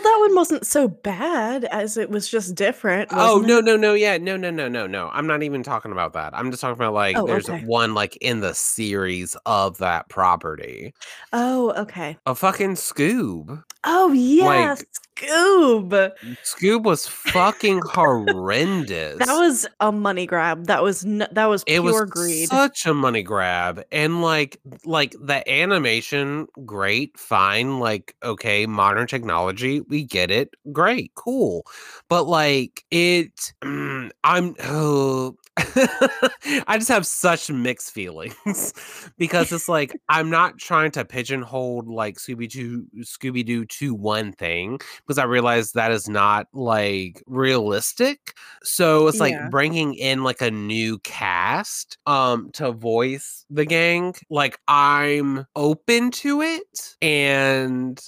that 0.00 0.16
one 0.20 0.34
wasn't 0.34 0.66
so 0.66 0.88
bad 0.88 1.64
as 1.66 1.96
it 1.96 2.10
was 2.10 2.28
just 2.28 2.54
different. 2.54 3.08
Oh 3.12 3.42
no 3.44 3.58
it? 3.58 3.64
no 3.64 3.76
no 3.76 3.94
yeah 3.94 4.18
no 4.18 4.36
no 4.36 4.50
no 4.50 4.68
no 4.68 4.86
no 4.86 5.08
I'm 5.12 5.26
not 5.26 5.42
even 5.42 5.62
talking 5.62 5.92
about 5.92 6.12
that. 6.14 6.34
I'm 6.34 6.50
just 6.50 6.60
talking 6.60 6.74
about 6.74 6.94
like 6.94 7.16
Oh, 7.16 7.26
there's 7.26 7.48
okay. 7.48 7.64
one 7.64 7.94
like 7.94 8.16
in 8.16 8.40
the 8.40 8.54
series 8.54 9.36
of 9.46 9.78
that 9.78 10.08
property. 10.08 10.94
Oh, 11.32 11.72
okay. 11.76 12.16
A 12.26 12.34
fucking 12.34 12.74
Scoob. 12.74 13.62
Oh 13.84 14.12
yeah, 14.12 14.46
Like- 14.74 14.86
Scoob. 15.20 16.12
Scoob 16.44 16.82
was 16.82 17.06
fucking 17.06 17.80
horrendous. 17.84 19.18
That 19.18 19.38
was 19.38 19.66
a 19.80 19.92
money 19.92 20.26
grab. 20.26 20.66
That 20.66 20.82
was 20.82 21.04
n- 21.04 21.28
that 21.30 21.46
was 21.46 21.62
it 21.66 21.80
pure 21.80 22.02
was 22.04 22.10
greed. 22.10 22.48
such 22.48 22.86
a 22.86 22.94
money 22.94 23.22
grab 23.22 23.82
and 23.92 24.22
like 24.22 24.58
like 24.84 25.14
the 25.20 25.48
animation 25.50 26.46
great 26.64 27.18
fine 27.18 27.78
like 27.78 28.14
okay 28.22 28.66
modern 28.66 29.06
technology 29.06 29.80
we 29.80 30.04
get 30.04 30.30
it 30.30 30.54
great 30.72 31.12
cool 31.14 31.64
but 32.08 32.24
like 32.24 32.84
it 32.90 33.52
mm, 33.62 34.10
i'm 34.24 34.54
oh, 34.64 35.34
i 36.66 36.76
just 36.78 36.88
have 36.88 37.06
such 37.06 37.50
mixed 37.50 37.90
feelings 37.92 38.72
because 39.18 39.52
it's 39.52 39.68
like 39.68 39.92
i'm 40.08 40.30
not 40.30 40.58
trying 40.58 40.90
to 40.90 41.04
pigeonhole 41.04 41.82
like 41.86 42.16
scooby-doo 42.16 42.86
scooby-doo 43.00 43.64
to 43.66 43.94
one 43.94 44.32
thing 44.32 44.78
because 45.06 45.18
i 45.18 45.24
realize 45.24 45.72
that 45.72 45.90
is 45.90 46.08
not 46.08 46.46
like 46.52 47.22
realistic 47.26 48.34
so 48.62 49.06
it's 49.08 49.20
like 49.20 49.32
Yeah. 49.32 49.48
bringing 49.50 49.94
in 49.94 50.22
like 50.24 50.40
a 50.40 50.50
new 50.50 50.98
cast 51.00 51.98
um 52.06 52.50
to 52.52 52.72
voice 52.72 53.44
the 53.50 53.64
gang. 53.64 54.14
Like 54.30 54.58
I'm 54.68 55.46
open 55.56 56.10
to 56.12 56.40
it 56.42 56.96
and 57.02 58.00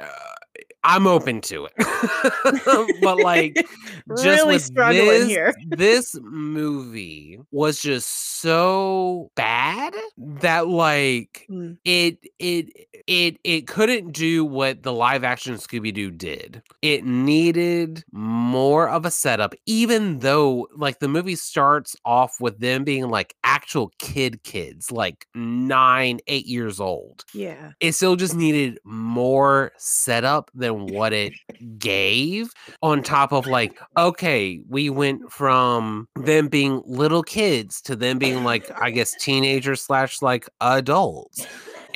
uh, 0.00 0.04
I'm 0.84 1.06
open 1.06 1.40
to 1.42 1.66
it. 1.66 1.72
but 3.02 3.18
like 3.18 3.54
just 4.08 4.24
really 4.24 4.54
with 4.54 4.62
struggling 4.62 5.06
this, 5.06 5.28
here. 5.28 5.54
this 5.68 6.14
movie 6.56 7.38
was 7.50 7.80
just 7.80 8.40
so 8.40 9.30
bad 9.36 9.94
that 10.16 10.68
like 10.68 11.46
Mm. 11.50 11.76
it 11.84 12.18
it 12.38 12.70
it 13.06 13.38
it 13.44 13.66
couldn't 13.66 14.12
do 14.12 14.44
what 14.44 14.82
the 14.82 14.92
live 14.92 15.22
action 15.22 15.54
Scooby 15.56 15.92
Doo 15.94 16.10
did. 16.10 16.62
It 16.82 17.04
needed 17.04 18.02
more 18.12 18.88
of 18.88 19.04
a 19.04 19.10
setup, 19.10 19.54
even 19.66 20.18
though 20.20 20.66
like 20.74 20.98
the 20.98 21.08
movie 21.08 21.36
starts 21.36 21.94
off 22.04 22.40
with 22.40 22.58
them 22.58 22.82
being 22.84 23.08
like 23.08 23.34
actual 23.44 23.92
kid 23.98 24.42
kids, 24.42 24.90
like 24.90 25.26
nine, 25.34 26.18
eight 26.26 26.46
years 26.46 26.80
old. 26.80 27.24
Yeah. 27.32 27.72
It 27.80 27.92
still 27.92 28.16
just 28.16 28.34
needed 28.34 28.78
more 28.84 29.72
setup 29.76 30.50
than 30.54 30.86
what 30.86 31.12
it 31.12 31.32
gave. 31.78 32.50
On 32.82 33.02
top 33.02 33.32
of 33.32 33.46
like, 33.46 33.78
okay, 33.96 34.60
we 34.68 34.90
went 34.90 35.30
from 35.30 36.08
them 36.16 36.45
being 36.48 36.82
little 36.86 37.22
kids 37.22 37.80
to 37.82 37.96
them 37.96 38.18
being 38.18 38.44
like, 38.44 38.70
I 38.80 38.90
guess 38.90 39.14
teenagers 39.20 39.82
slash 39.82 40.22
like 40.22 40.48
adults 40.60 41.46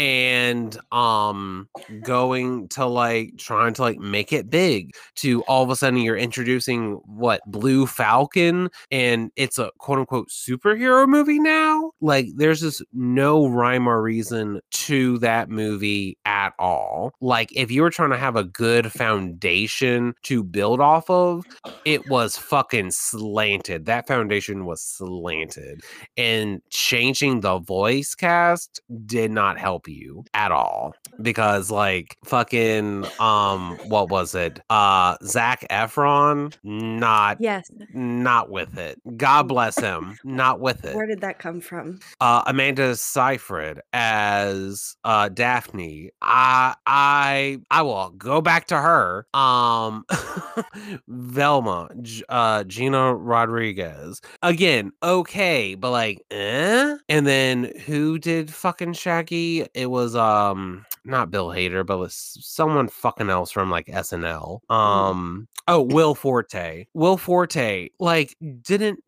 and 0.00 0.78
um 0.92 1.68
going 2.02 2.66
to 2.68 2.86
like 2.86 3.36
trying 3.36 3.74
to 3.74 3.82
like 3.82 3.98
make 3.98 4.32
it 4.32 4.48
big 4.48 4.90
to 5.14 5.42
all 5.42 5.62
of 5.62 5.68
a 5.68 5.76
sudden 5.76 6.00
you're 6.00 6.16
introducing 6.16 6.94
what 7.04 7.42
blue 7.46 7.86
falcon 7.86 8.70
and 8.90 9.30
it's 9.36 9.58
a 9.58 9.70
quote 9.76 9.98
unquote 9.98 10.30
superhero 10.30 11.06
movie 11.06 11.38
now? 11.38 11.92
Like 12.00 12.28
there's 12.34 12.60
just 12.62 12.82
no 12.94 13.46
rhyme 13.46 13.86
or 13.86 14.00
reason 14.00 14.60
to 14.70 15.18
that 15.18 15.50
movie 15.50 16.16
at 16.24 16.54
all. 16.58 17.12
Like 17.20 17.50
if 17.54 17.70
you 17.70 17.82
were 17.82 17.90
trying 17.90 18.10
to 18.10 18.16
have 18.16 18.36
a 18.36 18.44
good 18.44 18.90
foundation 18.90 20.14
to 20.22 20.42
build 20.42 20.80
off 20.80 21.10
of 21.10 21.44
it 21.84 22.08
was 22.08 22.38
fucking 22.38 22.90
slanted. 22.90 23.84
That 23.84 24.06
foundation 24.06 24.64
was 24.64 24.80
slanted. 24.80 25.82
And 26.16 26.62
changing 26.70 27.40
the 27.40 27.58
voice 27.58 28.14
cast 28.14 28.80
did 29.04 29.30
not 29.30 29.58
help 29.58 29.89
you 29.90 30.24
at 30.34 30.52
all 30.52 30.94
because 31.22 31.70
like 31.70 32.16
fucking 32.24 33.06
um 33.18 33.78
what 33.88 34.08
was 34.08 34.34
it? 34.34 34.60
Uh 34.70 35.16
Zac 35.24 35.66
Efron? 35.70 36.54
Not 36.62 37.38
Yes. 37.40 37.70
not 37.92 38.50
with 38.50 38.78
it. 38.78 39.00
God 39.16 39.44
bless 39.48 39.78
him. 39.78 40.16
Not 40.24 40.60
with 40.60 40.84
it. 40.84 40.94
Where 40.94 41.06
did 41.06 41.20
that 41.22 41.38
come 41.38 41.60
from? 41.60 42.00
uh 42.20 42.42
Amanda 42.46 42.96
Seyfried 42.96 43.80
as 43.92 44.96
uh 45.04 45.28
Daphne. 45.28 46.10
I 46.22 46.74
I 46.86 47.60
I 47.70 47.82
will 47.82 48.10
go 48.10 48.40
back 48.40 48.66
to 48.68 48.76
her 48.78 49.26
um 49.34 50.04
Velma 51.08 51.88
uh 52.28 52.64
Gina 52.64 53.14
Rodriguez. 53.14 54.20
Again 54.42 54.92
okay 55.02 55.74
but 55.74 55.90
like 55.90 56.24
eh? 56.30 56.96
And 57.08 57.26
then 57.26 57.72
who 57.86 58.18
did 58.18 58.52
fucking 58.52 58.92
Shaggy 58.94 59.66
it 59.80 59.90
was 59.90 60.14
um 60.14 60.84
not 61.04 61.30
Bill 61.30 61.48
Hader 61.48 61.84
but 61.84 61.98
was 61.98 62.36
someone 62.40 62.88
fucking 62.88 63.30
else 63.30 63.50
from 63.50 63.70
like 63.70 63.86
SNL 63.86 64.60
um 64.70 65.48
oh 65.68 65.80
Will 65.80 66.14
Forte 66.14 66.86
Will 66.92 67.16
Forte 67.16 67.88
like 67.98 68.36
didn't 68.62 69.00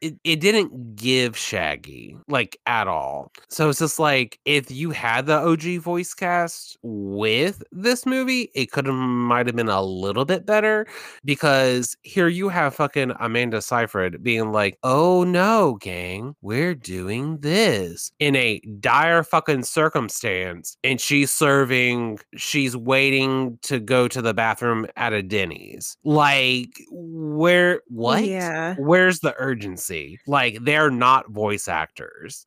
it, 0.00 0.16
it 0.24 0.40
didn't 0.40 0.96
give 0.96 1.36
Shaggy 1.36 2.16
like 2.28 2.58
at 2.66 2.88
all. 2.88 3.32
So 3.48 3.68
it's 3.68 3.78
just 3.78 3.98
like 3.98 4.38
if 4.44 4.70
you 4.70 4.90
had 4.90 5.26
the 5.26 5.38
OG 5.38 5.82
voice 5.82 6.14
cast 6.14 6.78
with 6.82 7.62
this 7.70 8.06
movie, 8.06 8.50
it 8.54 8.72
could 8.72 8.86
have 8.86 8.94
might 8.94 9.46
have 9.46 9.56
been 9.56 9.68
a 9.68 9.82
little 9.82 10.24
bit 10.24 10.46
better 10.46 10.86
because 11.24 11.96
here 12.02 12.28
you 12.28 12.48
have 12.48 12.74
fucking 12.74 13.12
Amanda 13.20 13.60
Seyfried 13.60 14.22
being 14.22 14.52
like, 14.52 14.78
"Oh 14.82 15.24
no, 15.24 15.78
gang, 15.80 16.34
we're 16.42 16.74
doing 16.74 17.38
this 17.38 18.10
in 18.18 18.36
a 18.36 18.60
dire 18.80 19.22
fucking 19.22 19.64
circumstance," 19.96 20.76
and 20.84 21.00
she's 21.00 21.30
serving, 21.30 22.18
she's 22.36 22.76
waiting 22.76 23.58
to 23.62 23.80
go 23.80 24.08
to 24.08 24.22
the 24.22 24.34
bathroom 24.34 24.86
at 24.96 25.12
a 25.12 25.22
Denny's. 25.22 25.96
Like, 26.04 26.80
where 26.90 27.80
what? 27.88 28.24
Yeah. 28.24 28.74
Where's 28.78 29.20
the 29.20 29.34
urgency? 29.38 30.18
Like 30.26 30.58
they're 30.62 30.90
not 30.90 31.30
voice 31.30 31.68
actors. 31.68 32.46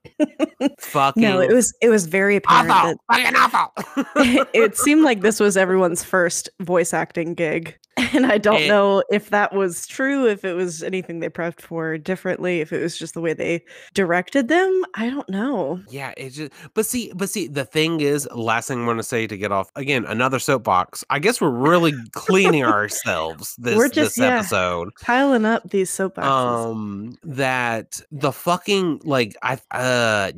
Fucking 0.80 1.22
No, 1.30 1.40
it 1.40 1.52
was 1.54 1.74
it 1.82 1.90
was 1.90 2.06
very 2.06 2.36
apparent 2.36 2.72
awful. 2.72 2.96
that 3.10 3.24
Fucking 3.24 3.36
awful. 3.36 4.46
it 4.54 4.78
seemed 4.78 5.04
like 5.04 5.22
this 5.22 5.40
was 5.40 5.58
everyone's 5.58 6.04
first 6.04 6.50
voice 6.62 6.94
acting 6.94 7.34
gig. 7.34 7.78
And 8.14 8.26
I 8.26 8.38
don't 8.38 8.58
And- 8.62 8.68
know 8.68 9.04
if 9.12 9.30
that 9.30 9.54
was 9.54 9.86
true, 9.88 10.26
if 10.28 10.44
it 10.46 10.54
was 10.54 10.82
anything 10.84 11.20
they 11.20 11.30
prepped 11.30 11.62
for 11.62 11.98
differently, 11.98 12.60
if 12.62 12.72
it 12.74 12.82
was 12.82 12.98
just 12.98 13.14
the 13.14 13.22
way 13.22 13.34
they 13.34 13.64
directed 13.94 14.48
them. 14.48 14.84
I 14.96 15.10
don't 15.10 15.28
know. 15.30 15.82
Yeah, 15.90 16.14
it's 16.18 16.36
just 16.38 16.52
but 16.74 16.86
see, 16.86 17.12
but 17.16 17.30
see, 17.30 17.48
the 17.48 17.66
thing 17.66 18.02
is, 18.02 18.28
last 18.34 18.68
thing 18.68 18.84
I 18.84 18.86
want 18.88 19.00
to 19.00 19.04
say 19.04 19.28
to 19.28 19.38
get 19.38 19.52
off 19.52 19.70
again, 19.76 20.06
another 20.06 20.40
soapbox. 20.40 21.04
I 21.10 21.20
guess 21.20 21.40
we're 21.42 21.50
really 21.50 21.94
cleaning 22.14 22.64
ourselves 22.66 23.56
this 23.60 23.76
We're 23.76 23.90
just- 23.90 24.16
this 24.16 24.18
yeah. 24.18 24.38
episode. 24.40 24.90
Piling 25.02 25.46
up 25.46 25.70
these 25.70 25.92
soapboxes. 25.92 26.24
Um 26.72 27.18
that 27.24 28.02
the 28.12 28.32
fucking 28.32 29.02
like 29.04 29.36
I 29.44 29.58
uh 29.72 30.32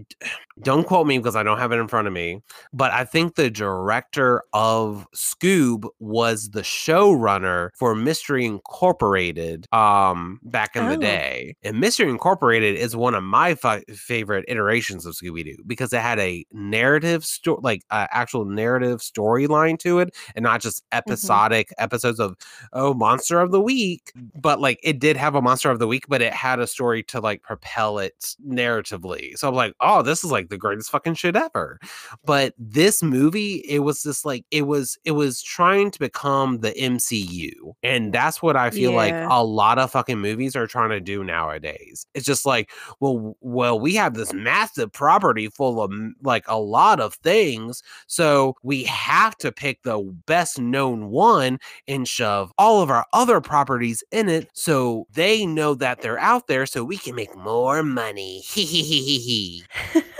don't 0.61 0.85
quote 0.85 1.07
me 1.07 1.17
because 1.17 1.35
I 1.35 1.43
don't 1.43 1.57
have 1.57 1.71
it 1.71 1.77
in 1.77 1.87
front 1.87 2.07
of 2.07 2.13
me, 2.13 2.41
but 2.73 2.91
I 2.91 3.05
think 3.05 3.35
the 3.35 3.49
director 3.49 4.43
of 4.53 5.07
Scoob 5.15 5.87
was 5.99 6.49
the 6.51 6.61
showrunner 6.61 7.69
for 7.77 7.95
Mystery 7.95 8.45
Incorporated 8.45 9.67
um 9.73 10.39
back 10.43 10.75
in 10.75 10.87
the 10.87 10.95
Oh. 10.95 10.99
day. 10.99 11.55
And 11.63 11.79
Mystery 11.79 12.09
Incorporated 12.09 12.75
is 12.75 12.95
one 12.95 13.15
of 13.15 13.23
my 13.23 13.55
fi- 13.55 13.83
favorite 13.95 14.45
iterations 14.47 15.05
of 15.05 15.13
Scooby 15.15 15.43
Doo 15.45 15.63
because 15.65 15.93
it 15.93 16.01
had 16.01 16.19
a 16.19 16.45
narrative 16.51 17.23
story 17.25 17.59
like 17.63 17.83
uh, 17.89 18.07
actual 18.11 18.45
narrative 18.45 18.99
storyline 18.99 19.77
to 19.79 19.99
it 19.99 20.15
and 20.35 20.43
not 20.43 20.61
just 20.61 20.83
episodic 20.91 21.73
episodes 21.77 22.19
of 22.19 22.35
oh 22.73 22.93
monster 22.93 23.39
of 23.39 23.51
the 23.51 23.61
week 23.61 24.11
but 24.41 24.59
like 24.59 24.79
it 24.83 24.99
did 24.99 25.15
have 25.17 25.35
a 25.35 25.41
monster 25.41 25.69
of 25.71 25.79
the 25.79 25.87
week 25.87 26.05
but 26.07 26.21
it 26.21 26.33
had 26.33 26.59
a 26.59 26.67
story 26.67 27.03
to 27.03 27.19
like 27.19 27.41
propel 27.43 27.99
it 27.99 28.35
narratively 28.47 29.37
so 29.37 29.47
i'm 29.47 29.55
like 29.55 29.73
oh 29.81 30.01
this 30.01 30.23
is 30.23 30.31
like 30.31 30.49
the 30.51 30.57
greatest 30.57 30.91
fucking 30.91 31.15
shit 31.15 31.35
ever. 31.35 31.79
But 32.23 32.53
this 32.59 33.01
movie 33.01 33.55
it 33.67 33.79
was 33.79 34.03
just 34.03 34.25
like 34.25 34.45
it 34.51 34.67
was 34.67 34.97
it 35.03 35.11
was 35.11 35.41
trying 35.41 35.89
to 35.91 35.99
become 35.99 36.59
the 36.59 36.71
mcu 36.71 37.51
and 37.83 38.13
that's 38.13 38.41
what 38.41 38.55
i 38.55 38.69
feel 38.69 38.91
like 38.91 39.13
a 39.13 39.43
lot 39.43 39.79
of 39.79 39.91
fucking 39.91 40.19
movies 40.19 40.55
are 40.55 40.67
trying 40.67 40.89
to 40.89 40.99
do 40.99 41.23
nowadays. 41.23 42.05
It's 42.13 42.25
just 42.25 42.45
like 42.45 42.71
well 42.99 43.35
well 43.41 43.79
we 43.79 43.95
have 43.95 44.13
this 44.13 44.33
massive 44.33 44.91
property 44.91 45.47
full 45.47 45.81
of 45.81 45.91
like 46.21 46.45
a 46.47 46.59
lot 46.59 46.99
of 46.99 47.15
things 47.15 47.81
so 48.07 48.55
we 48.63 48.83
have 48.83 49.35
to 49.37 49.51
pick 49.51 49.81
the 49.83 49.99
best 50.25 50.59
known 50.59 51.09
one 51.09 51.59
and 51.87 52.07
shove 52.07 52.51
all 52.57 52.81
of 52.81 52.91
our 52.91 53.05
other 53.13 53.41
properties 53.41 54.03
in 54.11 54.29
it 54.29 54.49
so 54.53 55.07
they 55.13 55.45
know 55.45 55.73
that 55.73 56.01
they're 56.01 56.19
out 56.19 56.47
there 56.47 56.65
so 56.65 56.83
we 56.83 56.97
can 56.97 57.15
make 57.15 57.35
more 57.35 57.83
money. 57.83 58.43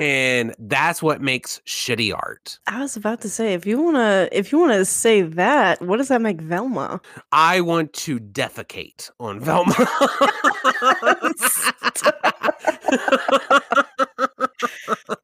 and 0.00 0.54
that's 0.58 1.02
what 1.02 1.20
makes 1.20 1.60
shitty 1.66 2.14
art. 2.14 2.58
I 2.66 2.80
was 2.80 2.96
about 2.96 3.20
to 3.22 3.28
say, 3.28 3.54
if 3.54 3.66
you 3.66 3.80
wanna 3.80 4.28
if 4.32 4.52
you 4.52 4.58
wanna 4.58 4.84
say 4.84 5.22
that, 5.22 5.80
what 5.82 5.98
does 5.98 6.08
that 6.08 6.20
make 6.20 6.40
Velma? 6.40 7.00
I 7.32 7.60
want 7.60 7.92
to 7.94 8.18
defecate 8.18 9.10
on 9.20 9.40
Velma. 9.40 9.74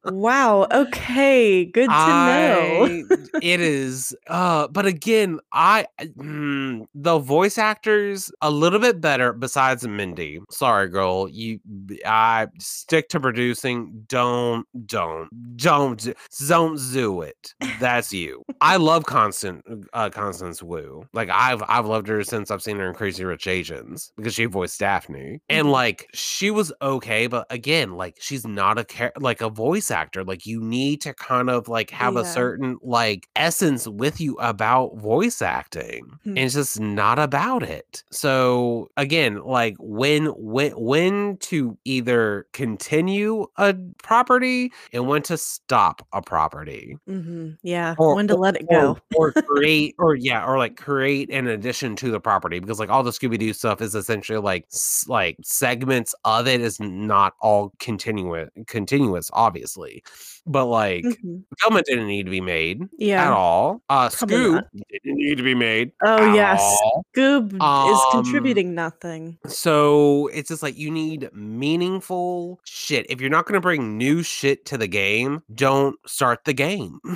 wow. 0.05 0.67
Okay. 0.75 1.65
Good 1.65 1.89
to 1.89 1.91
know. 1.91 3.04
It 3.45 3.61
is 3.79 4.15
uh 4.27 4.67
but 4.69 4.85
again 4.87 5.39
i 5.53 5.85
mm, 6.01 6.85
the 6.95 7.19
voice 7.19 7.57
actors 7.59 8.31
a 8.41 8.49
little 8.49 8.79
bit 8.79 8.99
better 8.99 9.33
besides 9.33 9.87
mindy. 9.87 10.39
Sorry 10.49 10.87
girl 10.89 11.29
you 11.29 11.59
i 12.05 12.47
stick 12.59 13.07
to 13.09 13.19
producing 13.19 14.03
don't 14.07 14.65
don't 14.87 15.29
don't 15.57 15.99
do- 15.99 16.13
don't 16.47 16.79
do 16.91 17.21
it. 17.21 17.53
That's 17.79 18.11
you. 18.11 18.41
I 18.61 18.77
love 18.77 19.05
constant 19.05 19.63
uh 19.93 20.09
constance 20.09 20.63
wu. 20.63 21.03
Like 21.13 21.29
i've 21.29 21.61
i've 21.67 21.85
loved 21.85 22.07
her 22.07 22.23
since 22.23 22.49
i've 22.51 22.63
seen 22.63 22.77
her 22.79 22.87
in 22.89 22.95
crazy 22.95 23.23
rich 23.25 23.45
asians 23.47 24.11
because 24.17 24.33
she 24.33 24.45
voiced 24.45 24.79
daphne. 24.79 25.39
And 25.49 25.67
Mhm. 25.67 25.71
like 25.71 26.07
she 26.13 26.49
was 26.51 26.73
okay 26.81 27.27
but 27.27 27.45
again 27.51 27.91
like 27.91 28.15
she's 28.19 28.45
not 28.47 28.79
a 28.79 28.83
char- 28.83 29.13
like 29.19 29.41
a 29.41 29.49
voice 29.49 29.91
actor. 29.91 30.23
Like 30.23 30.45
you 30.47 30.59
need 30.61 31.01
to 31.01 31.13
kind 31.13 31.49
of 31.49 31.67
like 31.67 31.91
have 31.91 32.15
a 32.15 32.25
certain 32.25 32.77
like 32.81 33.27
essence 33.35 33.87
with 33.87 34.19
you 34.21 34.35
about 34.35 34.95
voice 34.97 35.41
acting 35.41 36.05
Hmm. 36.23 36.29
and 36.29 36.39
it's 36.39 36.53
just 36.55 36.79
not 36.79 37.19
about 37.19 37.63
it 37.63 38.03
so 38.11 38.87
again 38.97 39.41
like 39.43 39.75
when 39.79 40.27
when 40.37 40.71
when 40.77 41.37
to 41.37 41.77
either 41.85 42.47
continue 42.53 43.45
a 43.57 43.75
property 44.03 44.71
and 44.93 45.07
when 45.07 45.21
to 45.23 45.37
stop 45.37 46.05
a 46.13 46.21
property 46.21 46.97
hmm 47.07 47.51
Yeah. 47.63 47.95
Or- 47.97 48.15
when 48.15 48.27
to 48.29 48.35
let 48.35 48.55
it 48.55 48.69
go. 48.69 48.97
or 49.15 49.31
create 49.47 49.95
or 49.99 50.15
yeah 50.15 50.45
or 50.45 50.57
like 50.57 50.77
create 50.77 51.29
an 51.29 51.47
addition 51.47 51.95
to 51.97 52.11
the 52.11 52.19
property 52.19 52.59
because 52.59 52.79
like 52.79 52.89
all 52.89 53.03
the 53.03 53.11
scooby-doo 53.11 53.53
stuff 53.53 53.81
is 53.81 53.95
essentially 53.95 54.39
like 54.39 54.65
like 55.07 55.37
segments 55.43 56.15
of 56.25 56.47
it 56.47 56.61
is 56.61 56.79
not 56.79 57.33
all 57.41 57.73
continuous 57.79 58.49
continuous 58.67 59.29
obviously 59.33 60.03
but 60.47 60.65
like 60.65 61.03
Mhm. 61.03 61.43
Velma 61.61 61.81
didn't 61.83 62.07
need 62.07 62.25
to 62.25 62.31
be 62.31 62.41
made 62.41 62.83
at 63.27 63.33
all 63.33 63.81
uh 63.89 64.09
Probably 64.09 64.35
Scoob 64.37 64.53
not. 64.53 64.65
didn't 64.91 65.17
need 65.17 65.35
to 65.37 65.43
be 65.43 65.55
made 65.55 65.91
Oh 66.03 66.33
yes. 66.33 66.59
all. 66.61 67.05
Scoob 67.15 67.53
is 67.53 67.59
Um, 67.61 68.23
contributing 68.23 68.75
nothing. 68.75 69.37
So 69.47 70.27
it's 70.33 70.49
just 70.49 70.61
like 70.63 70.77
you 70.77 70.91
need 70.91 71.29
meaningful 71.33 72.59
shit. 72.65 73.05
If 73.09 73.21
you're 73.21 73.29
not 73.29 73.45
going 73.45 73.53
to 73.55 73.61
bring 73.61 73.97
new 73.97 74.23
shit 74.23 74.65
to 74.67 74.77
the 74.77 74.87
game, 74.87 75.41
don't 75.53 75.97
start 76.07 76.45
the 76.45 76.53
game. 76.53 76.99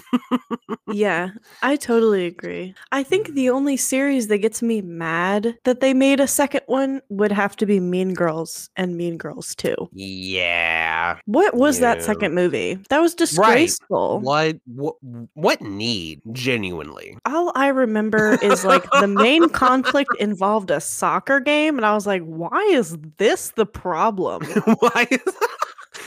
Yeah, 0.92 1.30
I 1.62 1.76
totally 1.76 2.26
agree. 2.26 2.74
I 2.92 3.04
think 3.04 3.36
the 3.36 3.52
only 3.52 3.78
series 3.78 4.28
that 4.30 4.40
gets 4.40 4.64
me 4.64 4.82
mad 4.82 5.56
that 5.64 5.82
they 5.82 5.94
made 5.94 6.20
a 6.20 6.26
second 6.26 6.62
one 6.66 7.02
would 7.10 7.32
have 7.32 7.56
to 7.58 7.68
be 7.68 7.80
Mean 7.80 8.16
Girls 8.16 8.72
and 8.76 8.98
Mean 8.98 9.16
Girls 9.18 9.54
2. 9.56 9.76
yeah. 9.94 11.20
What 11.26 11.54
was 11.56 11.80
that 11.80 12.02
second 12.02 12.34
movie? 12.34 12.80
That 12.90 13.02
was 13.02 13.14
disgraceful. 13.14 14.20
What 14.22 14.58
what 14.66 14.96
what 15.36 15.62
need 15.62 15.99
genuinely? 16.32 17.18
All 17.26 17.52
I 17.56 17.68
remember 17.68 18.38
is 18.42 18.66
like 18.66 18.84
the 19.00 19.08
main 19.08 19.50
conflict 19.64 20.12
involved 20.20 20.72
a 20.72 20.80
soccer 20.80 21.40
game, 21.40 21.78
and 21.78 21.86
I 21.86 21.94
was 21.94 22.08
like, 22.08 22.24
why 22.24 22.62
is 22.72 22.98
this 23.18 23.52
the 23.52 23.66
problem? 23.66 24.44
Why 24.80 25.08
is 25.10 25.36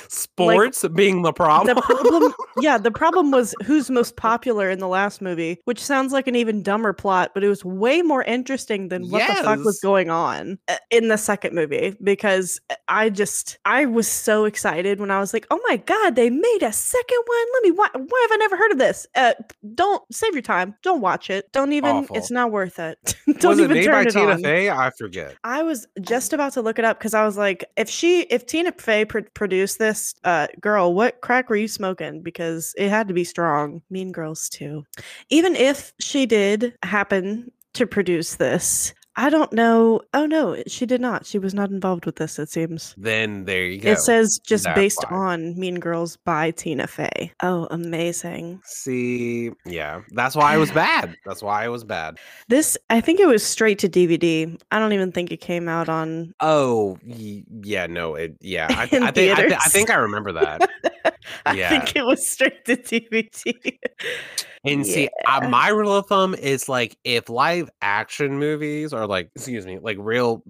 sports 0.09 0.85
being 0.95 1.23
the 1.23 1.33
problem? 1.33 1.75
The 1.75 1.83
problem, 1.83 2.35
yeah, 2.61 2.79
the 2.79 2.91
problem 2.91 3.31
was 3.31 3.55
who's 3.65 3.91
most 3.91 4.17
popular 4.17 4.71
in 4.71 4.79
the 4.79 4.89
last 4.89 5.21
movie, 5.21 5.59
which 5.65 5.83
sounds 5.83 6.13
like 6.13 6.27
an 6.27 6.37
even 6.37 6.63
dumber 6.63 6.93
plot, 6.93 7.33
but 7.35 7.45
it 7.45 7.49
was 7.49 7.65
way 7.65 8.03
more 8.03 8.23
interesting 8.25 8.89
than 8.89 9.09
what 9.09 9.27
the 9.27 9.43
fuck 9.43 9.65
was 9.65 9.81
going 9.81 10.11
on 10.11 10.59
uh, 10.69 10.77
in 10.91 11.09
the 11.09 11.17
second 11.17 11.55
movie 11.55 11.97
because 12.03 12.61
uh, 12.71 12.75
I 12.89 13.11
just 13.11 13.59
I 13.65 13.87
was 13.87 14.09
so 14.09 14.45
excited 14.45 15.01
when 15.01 15.11
I 15.11 15.19
was 15.19 15.33
like, 15.33 15.47
"Oh 15.51 15.61
my 15.69 15.77
god, 15.77 16.15
they 16.17 16.31
made 16.31 16.63
a 16.63 16.73
second 16.73 17.19
one. 17.27 17.47
Let 17.55 17.63
me 17.63 17.71
why, 17.73 17.89
why 17.95 18.27
have 18.29 18.33
I 18.33 18.37
never 18.37 18.57
heard 18.57 18.73
of 18.73 18.79
this?" 18.79 19.07
Uh 19.15 19.33
don't 19.75 20.03
save 20.13 20.33
your 20.35 20.43
time. 20.43 20.75
Don't 20.83 21.01
watch 21.01 21.31
it. 21.31 21.51
Don't 21.53 21.73
even 21.73 21.91
Awful. 21.91 22.17
it's 22.17 22.31
not 22.31 22.51
worth 22.51 22.79
it. 22.79 22.99
don't 23.39 23.51
was 23.51 23.59
it 23.59 23.65
even 23.65 23.77
made 23.77 23.85
turn 23.85 24.05
by 24.05 24.09
it 24.09 24.13
Tina 24.13 24.33
on. 24.33 24.43
Fey? 24.43 24.71
I 24.71 24.91
forget. 24.91 25.37
I 25.45 25.63
was 25.63 25.87
just 26.01 26.33
about 26.33 26.53
to 26.55 26.63
look 26.63 26.79
it 26.79 26.85
up 26.85 26.99
because 26.99 27.15
I 27.15 27.25
was 27.25 27.37
like, 27.37 27.65
if 27.77 27.89
she, 27.89 28.23
if 28.23 28.47
Tina 28.47 28.73
Fey 28.73 29.05
pr- 29.05 29.21
produced 29.35 29.72
this, 29.77 30.15
uh, 30.25 30.49
girl, 30.61 30.95
what 30.95 31.21
crack 31.21 31.49
were 31.49 31.57
you 31.57 31.69
smoking? 31.69 32.23
Because 32.23 32.75
it 32.77 32.89
had 32.89 33.09
to 33.09 33.15
be 33.15 33.25
strong. 33.25 33.83
Mean 33.91 34.13
Girls 34.13 34.49
too. 34.49 34.85
Even 35.31 35.57
if 35.57 35.93
she 35.99 36.27
did 36.27 36.77
happen 36.83 37.51
to 37.75 37.87
produce 37.87 38.37
this, 38.37 38.95
I 39.15 39.29
don't 39.29 39.53
know. 39.53 40.01
Oh 40.15 40.25
no, 40.25 40.63
she 40.67 40.87
did 40.87 41.01
not. 41.01 41.27
She 41.27 41.39
was 41.39 41.53
not 41.53 41.69
involved 41.71 42.07
with 42.07 42.17
this. 42.17 42.39
It 42.39 42.49
seems. 42.49 42.95
Then 42.97 43.45
there 43.45 43.67
you 43.67 43.79
go. 43.79 43.91
It 43.93 43.99
says 43.99 44.41
just 44.43 44.65
That's 44.65 44.75
based 44.75 45.05
why. 45.11 45.17
on 45.19 45.59
Mean 45.61 45.81
Girls 45.81 46.17
by 46.25 46.51
Tina 46.53 46.87
Fey. 46.87 47.31
Oh, 47.43 47.69
amazing. 47.71 48.61
See, 48.65 49.51
yeah, 49.67 50.01
that's 50.13 50.35
why 50.35 50.55
it 50.55 50.59
was 50.59 50.71
bad. 50.87 51.15
That's 51.27 51.43
why 51.43 51.65
it 51.67 51.69
was 51.69 51.85
bad. 51.85 52.19
This, 52.49 52.79
I 52.89 53.03
think 53.03 53.21
it 53.21 53.27
was 53.27 53.45
straight 53.45 53.79
to 53.81 53.89
DVD. 53.89 54.59
I 54.71 54.79
don't 54.79 54.95
even 54.95 55.13
think 55.13 55.31
it 55.31 55.43
came 55.43 55.69
out 55.69 55.91
on. 55.91 56.33
Oh, 56.41 56.97
yeah, 57.05 57.87
no, 57.87 58.15
it, 58.15 58.37
yeah, 58.41 58.69
I, 58.71 58.85
In 58.93 59.03
I 59.03 59.11
think, 59.11 59.39
I, 59.39 59.49
thi- 59.49 59.55
I 59.55 59.69
think 59.69 59.91
I 59.91 59.97
remember 59.97 60.33
that. 60.33 60.69
I 61.47 61.55
Yeah. 61.55 61.69
think 61.69 61.97
it 61.97 62.07
was 62.07 62.27
straight 62.27 62.65
to 62.65 62.77
DVD. 62.77 63.79
And 64.65 64.87
see, 64.87 65.09
uh, 65.27 65.41
my 65.41 65.69
rule 65.69 65.97
of 65.97 66.07
thumb 66.07 66.35
is 66.37 66.69
like 66.69 66.97
if 67.03 67.29
live 67.29 67.69
action 67.83 68.39
movies 68.39 68.93
or 68.93 69.07
like, 69.09 69.29
excuse 69.35 69.67
me, 69.67 69.79
like 69.81 69.97
real 70.01 70.43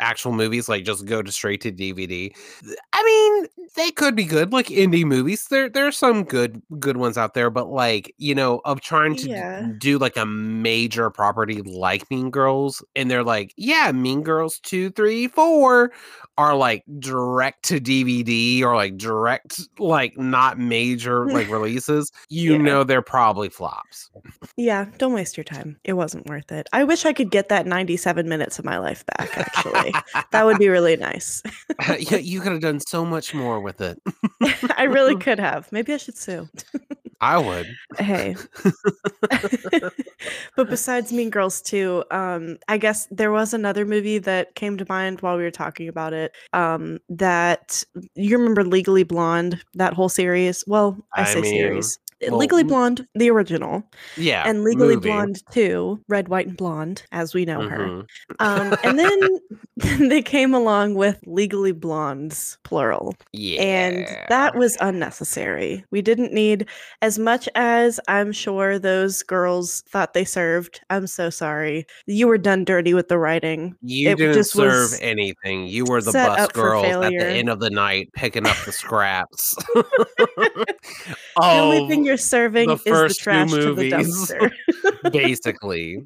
actual 0.00 0.32
movies, 0.32 0.68
like 0.70 0.84
just 0.84 1.04
go 1.04 1.22
to 1.22 1.30
straight 1.30 1.60
to 1.62 1.70
DVD. 1.70 2.34
I 2.94 3.04
mean, 3.04 3.46
they 3.76 3.90
could 3.90 4.16
be 4.16 4.24
good, 4.24 4.52
like 4.52 4.68
indie 4.68 5.04
movies. 5.04 5.46
There, 5.50 5.68
there 5.68 5.86
are 5.86 5.92
some 5.92 6.24
good, 6.24 6.62
good 6.78 6.96
ones 6.96 7.18
out 7.18 7.34
there, 7.34 7.50
but 7.50 7.68
like 7.68 8.14
you 8.16 8.34
know, 8.34 8.60
of 8.64 8.80
trying 8.80 9.16
to 9.16 9.28
Yeah. 9.28 9.72
do 9.76 9.98
like 9.98 10.16
a 10.16 10.24
major 10.26 11.10
property 11.10 11.60
like 11.62 12.10
Mean 12.10 12.30
Girls, 12.30 12.82
and 12.96 13.10
they're 13.10 13.22
like, 13.24 13.52
yeah, 13.58 13.92
Mean 13.92 14.22
Girls 14.22 14.60
two, 14.60 14.90
three, 14.90 15.28
four 15.28 15.92
are 16.36 16.54
like 16.54 16.84
direct 16.98 17.64
to 17.64 17.80
DVD 17.80 18.62
or 18.64 18.76
like 18.76 18.96
direct, 18.96 19.60
like 19.78 20.16
not 20.16 20.58
major 20.58 21.28
like 21.28 21.48
releases. 21.48 22.10
You 22.28 22.58
Yeah. 22.58 22.58
know, 22.58 22.84
they're 22.84 23.02
probably 23.02 23.48
flops. 23.58 24.08
Yeah, 24.56 24.86
don't 24.98 25.12
waste 25.12 25.36
your 25.36 25.42
time. 25.42 25.80
It 25.82 25.94
wasn't 25.94 26.26
worth 26.26 26.52
it. 26.52 26.68
I 26.72 26.84
wish 26.84 27.04
I 27.04 27.12
could 27.12 27.32
get 27.32 27.48
that 27.48 27.66
97 27.66 28.28
minutes 28.28 28.60
of 28.60 28.64
my 28.64 28.78
life 28.78 29.04
back, 29.06 29.36
actually. 29.36 29.92
that 30.30 30.46
would 30.46 30.58
be 30.58 30.68
really 30.68 30.96
nice. 30.96 31.42
yeah, 31.98 32.18
you 32.18 32.40
could 32.40 32.52
have 32.52 32.60
done 32.60 32.78
so 32.78 33.04
much 33.04 33.34
more 33.34 33.60
with 33.60 33.80
it. 33.80 34.00
I 34.78 34.84
really 34.84 35.16
could 35.16 35.40
have. 35.40 35.72
Maybe 35.72 35.92
I 35.92 35.96
should 35.96 36.16
sue. 36.16 36.48
I 37.20 37.36
would. 37.36 37.66
Hey. 37.98 38.36
but 40.54 40.70
besides 40.70 41.12
Mean 41.12 41.30
Girls 41.30 41.60
2, 41.62 42.04
um, 42.12 42.58
I 42.68 42.78
guess 42.78 43.08
there 43.10 43.32
was 43.32 43.52
another 43.52 43.84
movie 43.84 44.18
that 44.18 44.54
came 44.54 44.78
to 44.78 44.86
mind 44.88 45.20
while 45.20 45.36
we 45.36 45.42
were 45.42 45.50
talking 45.50 45.88
about 45.88 46.12
it. 46.12 46.30
Um, 46.52 47.00
that 47.08 47.82
you 48.14 48.38
remember 48.38 48.62
Legally 48.62 49.02
Blonde, 49.02 49.60
that 49.74 49.94
whole 49.94 50.08
series? 50.08 50.62
Well, 50.68 50.96
I, 51.16 51.22
I 51.22 51.24
say 51.24 51.40
mean, 51.40 51.50
series. 51.50 51.98
Well, 52.22 52.38
Legally 52.38 52.64
Blonde, 52.64 53.06
the 53.14 53.30
original, 53.30 53.82
Yeah. 54.16 54.42
and 54.46 54.64
Legally 54.64 54.96
movie. 54.96 55.08
Blonde 55.08 55.42
2, 55.52 56.00
Red, 56.08 56.28
White, 56.28 56.46
and 56.48 56.56
Blonde, 56.56 57.02
as 57.12 57.34
we 57.34 57.44
know 57.44 57.68
her. 57.68 57.78
Mhm. 57.78 58.06
Um, 58.40 58.76
and 58.82 58.98
then 58.98 59.20
they 60.10 60.22
came 60.22 60.54
along 60.54 60.94
with 60.94 61.18
Legally 61.26 61.72
Blondes, 61.72 62.58
plural. 62.64 63.14
Yeah. 63.32 63.62
And 63.62 64.06
that 64.28 64.56
was 64.56 64.76
unnecessary. 64.80 65.84
We 65.90 66.02
didn't 66.02 66.32
need 66.32 66.66
as 67.02 67.18
much 67.18 67.48
as 67.54 68.00
I'm 68.08 68.32
sure 68.32 68.78
those 68.78 69.22
girls 69.22 69.82
thought 69.88 70.14
they 70.14 70.24
served. 70.24 70.80
I'm 70.90 71.06
so 71.06 71.30
sorry. 71.30 71.86
You 72.06 72.26
were 72.26 72.38
done 72.38 72.64
dirty 72.64 72.94
with 72.94 73.08
the 73.08 73.18
writing. 73.18 73.74
You 73.82 74.10
it 74.10 74.18
didn't 74.18 74.44
serve 74.44 74.90
anything. 75.00 75.66
You 75.66 75.84
were 75.84 76.00
the 76.02 76.12
bus 76.12 76.48
girls 76.52 76.86
at 76.86 77.10
the 77.10 77.26
end 77.26 77.48
of 77.48 77.60
the 77.60 77.70
night 77.70 78.08
picking 78.14 78.46
up 78.46 78.56
the 78.64 78.72
scraps. 78.72 79.54
the 79.74 80.74
only 81.36 81.88
thing 81.88 82.07
you're 82.08 82.16
serving 82.16 82.68
the 82.68 82.74
is 82.74 82.82
the 82.84 82.90
first 82.90 83.18
two 83.20 83.24
trash 83.24 83.50
to 83.52 83.74
the 83.74 83.90
movies. 83.90 83.92
dumpster. 83.92 84.50
basically 85.12 86.02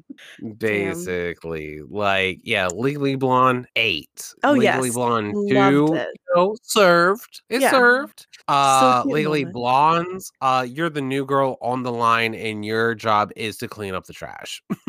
basically 0.57 1.81
like 1.89 2.39
yeah 2.43 2.67
legally 2.67 3.15
blonde 3.15 3.67
eight 3.75 4.33
Oh, 4.43 4.51
legally 4.53 4.89
yes. 4.89 4.93
blonde 4.95 5.33
Loved 5.33 5.49
two 5.95 6.05
no, 6.35 6.55
served 6.63 7.41
it 7.49 7.61
Yeah. 7.61 7.71
served 7.71 8.27
uh 8.47 9.03
cute 9.03 9.13
legally 9.13 9.43
moment. 9.45 9.53
blondes 9.53 10.31
uh 10.41 10.65
you're 10.67 10.89
the 10.89 11.01
new 11.01 11.25
girl 11.25 11.57
on 11.61 11.83
the 11.83 11.91
line 11.91 12.33
and 12.35 12.65
your 12.65 12.93
job 12.95 13.31
is 13.35 13.57
to 13.57 13.67
clean 13.67 13.93
up 13.95 14.05
the 14.05 14.13
trash 14.13 14.61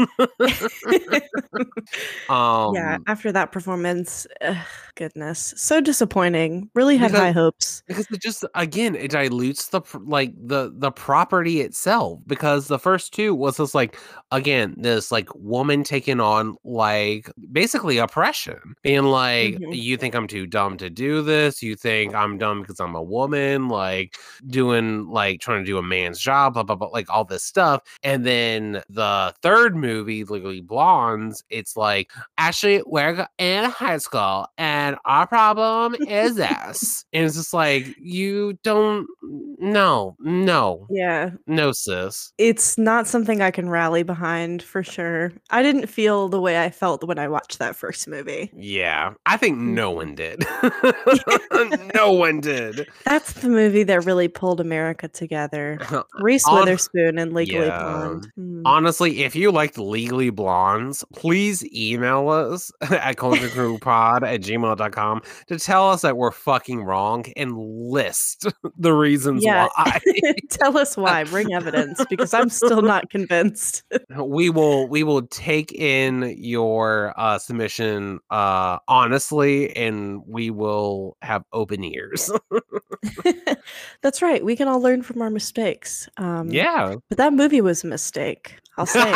um 2.28 2.74
yeah, 2.74 2.98
after 3.06 3.32
that 3.32 3.52
performance, 3.52 4.26
ugh, 4.40 4.56
goodness, 4.96 5.54
so 5.56 5.80
disappointing. 5.80 6.70
Really 6.74 6.96
had 6.96 7.08
Because- 7.12 7.20
high 7.20 7.32
hopes. 7.32 7.82
because 7.86 8.06
it 8.10 8.20
just 8.22 8.44
again 8.54 8.94
it 8.94 9.10
dilutes 9.10 9.68
the 9.68 9.82
like 10.04 10.32
the 10.36 10.72
the 10.76 10.90
property 10.90 11.60
itself 11.60 12.20
because 12.26 12.68
the 12.68 12.78
first 12.78 13.12
two 13.12 13.34
was 13.34 13.56
just 13.58 13.74
like 13.74 13.98
again 14.30 14.74
this 14.78 15.12
like 15.12 15.28
woman 15.34 15.84
taking 15.84 16.20
on 16.20 16.56
like 16.64 17.30
basically 17.52 17.98
oppression 17.98 18.58
being 18.82 19.04
like 19.04 19.54
Mhm. 19.54 19.76
you 19.76 19.96
think 19.96 20.14
i'm 20.14 20.26
too 20.26 20.46
dumb 20.46 20.76
to 20.78 20.90
do 20.90 21.22
this 21.22 21.33
you 21.62 21.74
think 21.76 22.14
i'm 22.14 22.38
dumb 22.38 22.60
because 22.60 22.80
i'm 22.80 22.94
a 22.94 23.02
woman 23.02 23.68
like 23.68 24.16
doing 24.46 25.06
like 25.08 25.40
trying 25.40 25.60
to 25.62 25.66
do 25.66 25.78
a 25.78 25.82
man's 25.82 26.18
job 26.20 26.54
blah 26.54 26.62
blah 26.62 26.76
blah 26.76 26.88
like 26.88 27.08
all 27.10 27.24
this 27.24 27.42
stuff 27.44 27.80
and 28.02 28.24
then 28.24 28.82
the 28.88 29.34
third 29.42 29.74
movie 29.76 30.24
legally 30.24 30.60
blondes 30.60 31.42
it's 31.50 31.76
like 31.76 32.10
actually 32.38 32.82
we're 32.86 33.26
in 33.38 33.64
high 33.70 33.98
school 33.98 34.46
and 34.58 34.96
our 35.04 35.26
problem 35.26 35.94
is 36.08 36.36
this 36.36 37.04
and 37.12 37.24
it's 37.24 37.34
just 37.36 37.52
like 37.54 37.86
you 38.00 38.56
don't 38.62 39.06
no 39.58 40.16
no 40.20 40.86
Yeah, 40.90 41.30
no 41.46 41.72
sis 41.72 42.32
it's 42.38 42.76
not 42.78 43.06
something 43.06 43.40
I 43.40 43.50
can 43.50 43.68
rally 43.68 44.02
behind 44.02 44.62
for 44.62 44.82
sure. 44.82 45.32
I 45.50 45.62
didn't 45.62 45.86
feel 45.86 46.28
the 46.28 46.40
way 46.40 46.62
I 46.62 46.70
felt 46.70 47.04
when 47.04 47.18
I 47.18 47.28
watched 47.28 47.58
that 47.58 47.76
first 47.76 48.06
movie. 48.08 48.50
yeah 48.56 49.12
i 49.26 49.36
think 49.36 49.58
no 49.58 49.92
Mhm. 49.92 49.96
one 49.96 50.14
did 50.14 50.40
no 51.94 52.12
one 52.12 52.40
did 52.40 52.88
That's 53.04 53.32
the 53.34 53.48
movie 53.48 53.82
that 53.84 54.04
really 54.04 54.28
pulled 54.28 54.60
America 54.60 55.08
together. 55.08 55.78
Reese 56.20 56.46
On- 56.46 56.60
Witherspoon 56.60 57.18
and 57.18 57.32
Legally 57.32 57.66
Yeah. 57.66 57.78
Blonde. 57.80 58.32
Mm. 58.38 58.62
Honestly, 58.64 59.24
if 59.24 59.34
you 59.36 59.50
liked 59.50 59.78
Legally 59.78 60.30
Blondes, 60.30 61.04
please 61.14 61.64
email 61.74 62.28
us 62.28 62.70
at 62.82 63.16
cauldroncrewpod 63.16 64.22
at 64.22 64.40
gmail.com 64.40 65.22
to 65.48 65.58
tell 65.58 65.90
us 65.90 66.02
that 66.02 66.16
we're 66.16 66.30
fucking 66.30 66.82
wrong 66.82 67.24
and 67.36 67.56
list 67.58 68.46
the 68.78 68.92
reasons 68.92 69.44
Yeah. 69.44 69.68
why. 69.76 70.00
Tell 70.50 70.76
us 70.78 70.96
why. 70.96 71.24
Bring 71.24 71.52
evidence 71.54 72.04
because 72.10 72.34
I'm 72.34 72.48
still 72.48 72.82
not 72.82 73.10
convinced. 73.10 73.82
we 74.18 74.50
will 74.50 74.88
we 74.88 75.02
will 75.02 75.22
take 75.28 75.72
in 75.72 76.34
your 76.38 77.12
uh 77.16 77.38
submission 77.38 78.18
uh 78.30 78.78
honestly 78.88 79.74
and 79.76 80.22
we 80.26 80.50
will 80.50 81.13
have 81.22 81.44
open 81.52 81.84
ears. 81.84 82.30
That's 84.02 84.22
right. 84.22 84.44
We 84.44 84.56
can 84.56 84.68
all 84.68 84.80
learn 84.80 85.02
from 85.02 85.22
our 85.22 85.30
mistakes. 85.30 86.08
Um, 86.16 86.50
yeah. 86.50 86.94
But 87.08 87.18
that 87.18 87.32
movie 87.32 87.60
was 87.60 87.84
a 87.84 87.86
mistake. 87.86 88.58
I'll 88.76 88.86
say. 88.86 89.14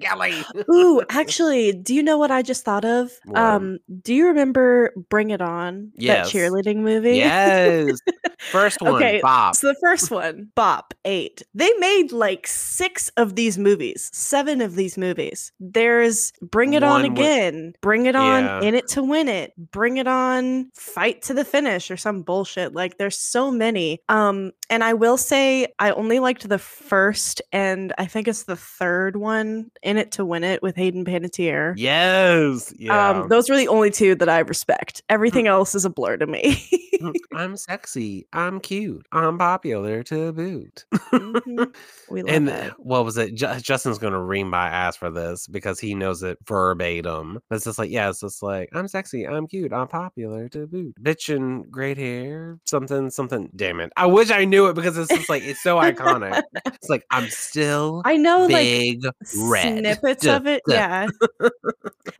Golly. 0.00 0.34
Ooh, 0.70 1.02
actually, 1.08 1.72
do 1.72 1.94
you 1.94 2.02
know 2.02 2.18
what 2.18 2.30
I 2.30 2.42
just 2.42 2.62
thought 2.62 2.84
of? 2.84 3.10
Um, 3.34 3.78
do 4.02 4.12
you 4.14 4.26
remember 4.26 4.92
Bring 5.08 5.30
It 5.30 5.40
On? 5.40 5.90
Yes. 5.96 6.30
That 6.30 6.38
cheerleading 6.38 6.76
movie? 6.76 7.16
yes. 7.16 7.98
First 8.38 8.82
one, 8.82 8.96
Okay, 8.96 9.20
Bob. 9.22 9.56
So 9.56 9.68
the 9.68 9.76
first 9.80 10.10
one, 10.10 10.50
Bop, 10.54 10.92
eight. 11.06 11.42
They 11.54 11.72
made 11.78 12.12
like 12.12 12.46
six 12.46 13.08
of 13.16 13.34
these 13.34 13.56
movies, 13.56 14.10
seven 14.12 14.60
of 14.60 14.74
these 14.76 14.98
movies. 14.98 15.52
There's 15.58 16.30
Bring 16.42 16.74
It 16.74 16.82
On 16.82 17.02
One 17.02 17.14
with- 17.14 17.18
Again, 17.18 17.72
Bring 17.80 18.04
It 18.06 18.14
On, 18.14 18.44
Yeah. 18.44 18.60
In 18.60 18.74
It 18.74 18.88
to 18.88 19.02
Win 19.02 19.28
It, 19.28 19.54
Bring 19.72 19.96
It 19.96 20.06
On, 20.06 20.70
Fight 20.74 21.22
to 21.22 21.34
the 21.38 21.44
Finish, 21.44 21.90
or 21.90 21.96
some 21.96 22.22
bullshit. 22.22 22.74
Like 22.74 22.98
there's 22.98 23.18
so 23.18 23.50
many. 23.50 24.00
Um, 24.08 24.52
and 24.68 24.84
I 24.84 24.92
will 24.92 25.16
say 25.16 25.68
I 25.78 25.92
only 25.92 26.18
liked 26.18 26.48
the 26.48 26.58
first 26.58 27.40
and 27.52 27.92
I 27.96 28.06
think 28.06 28.28
it's 28.28 28.42
the 28.44 28.56
third 28.56 29.16
one, 29.16 29.70
In 29.82 29.96
It 29.96 30.10
to 30.12 30.24
Win 30.24 30.44
It 30.44 30.62
with 30.62 30.76
Hayden 30.76 31.04
Panettiere. 31.04 31.74
Yes. 31.76 32.74
Yeah. 32.78 33.10
Um, 33.10 33.28
those 33.28 33.48
were 33.48 33.56
the 33.56 33.68
only 33.68 33.90
two 33.90 34.14
that 34.16 34.28
I 34.28 34.40
respect. 34.40 35.02
Everything 35.08 35.46
else 35.46 35.74
is 35.74 35.84
a 35.84 35.90
blur 35.90 36.16
to 36.18 36.26
me. 36.26 36.62
Mm, 36.98 37.14
I'm 37.32 37.56
sexy. 37.56 38.26
I'm 38.32 38.58
cute. 38.58 39.06
I'm 39.12 39.38
popular 39.38 40.02
to 40.02 40.32
boot. 40.32 40.84
Mhm. 41.12 41.72
We 42.10 42.22
love 42.22 42.34
and 42.34 42.48
it. 42.48 42.72
what 42.78 43.04
was 43.04 43.18
it? 43.18 43.34
Ju- 43.34 43.60
Justin's 43.60 43.98
gonna 43.98 44.20
ream 44.20 44.48
my 44.50 44.66
ass 44.68 44.96
for 44.96 45.10
this 45.10 45.46
because 45.46 45.78
he 45.78 45.94
knows 45.94 46.22
it 46.22 46.38
verbatim. 46.46 47.38
It's 47.50 47.64
just 47.64 47.78
like, 47.78 47.90
yeah, 47.90 48.08
it's 48.08 48.20
just 48.20 48.42
like 48.42 48.70
I'm 48.72 48.88
sexy, 48.88 49.28
I'm 49.28 49.46
cute, 49.46 49.72
I'm 49.72 49.86
popular 49.88 50.48
to 50.48 50.66
boot. 50.66 50.94
Great 51.28 51.98
hair, 51.98 52.58
something, 52.64 53.10
something. 53.10 53.50
Damn 53.54 53.80
it! 53.80 53.92
I 53.96 54.06
wish 54.06 54.30
I 54.30 54.44
knew 54.44 54.66
it 54.68 54.74
because 54.74 54.96
it's 54.96 55.08
just 55.14 55.28
like 55.28 55.42
it's 55.42 55.62
so 55.62 55.76
iconic. 55.78 56.42
It's 56.66 56.88
like 56.88 57.04
I'm 57.10 57.28
still 57.28 58.02
I 58.04 58.16
know 58.16 58.42
like 58.42 58.50
big 58.52 59.04
red. 59.42 59.78
snippets 59.78 60.26
of 60.26 60.46
it. 60.46 60.62
Yeah. 60.66 61.06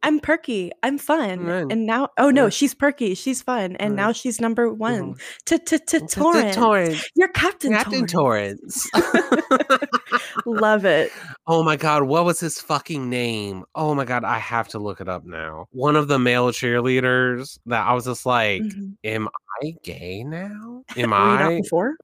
I'm 0.02 0.20
perky. 0.20 0.70
I'm 0.82 0.98
fun. 0.98 1.44
Right. 1.44 1.66
And 1.70 1.86
now 1.86 2.08
oh 2.18 2.30
no, 2.30 2.50
she's 2.50 2.74
perky. 2.74 3.14
She's 3.14 3.40
fun. 3.42 3.76
And 3.76 3.92
Right. 3.92 3.96
now 4.06 4.12
she's 4.12 4.40
number 4.40 4.72
one. 4.72 5.14
To 5.46 5.58
to 5.58 5.78
to 5.78 6.00
Torrance. 6.06 7.08
You're 7.14 7.28
Captain, 7.28 7.72
Captain. 7.72 8.06
Torrance. 8.06 8.88
Love 10.46 10.84
it. 10.84 11.10
Oh 11.50 11.62
my 11.62 11.76
god, 11.76 12.02
what 12.02 12.26
was 12.26 12.40
his 12.40 12.60
fucking 12.60 13.08
name? 13.08 13.64
Oh 13.74 13.94
my 13.94 14.04
god, 14.04 14.22
I 14.22 14.38
have 14.38 14.68
to 14.68 14.78
look 14.78 15.00
it 15.00 15.08
up 15.08 15.24
now. 15.24 15.66
One 15.72 15.96
of 15.96 16.06
the 16.06 16.18
male 16.18 16.50
cheerleaders 16.50 17.58
that 17.66 17.86
I 17.86 17.94
was 17.94 18.04
just 18.04 18.26
like, 18.26 18.62
Mhm. 18.62 18.96
am 19.04 19.28
I 19.62 19.74
gay 19.82 20.24
now? 20.24 20.82
Am 20.96 20.96
Were 20.96 21.02
you 21.02 21.06
not 21.08 21.42
I? 21.42 21.60
before? 21.60 21.96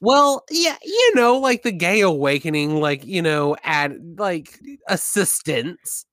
Well, 0.00 0.44
yeah, 0.50 0.76
you 0.84 1.12
know, 1.14 1.38
like 1.38 1.62
the 1.62 1.72
gay 1.72 2.00
awakening, 2.00 2.80
like, 2.80 3.04
you 3.04 3.22
know, 3.22 3.56
at 3.64 3.92
like 4.16 4.58
assistance 4.88 6.06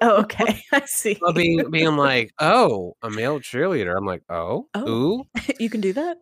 Oh, 0.00 0.16
okay. 0.22 0.62
I 0.72 0.84
see. 0.86 1.18
being 1.34 1.70
being 1.70 1.96
like, 1.96 2.32
oh, 2.38 2.96
a 3.02 3.10
male 3.10 3.40
cheerleader. 3.40 3.96
I'm 3.96 4.04
like, 4.06 4.22
oh, 4.28 4.66
Oh. 4.74 4.88
ooh. 4.88 5.24
you 5.58 5.70
can 5.70 5.80
do 5.80 5.92
that? 5.92 6.18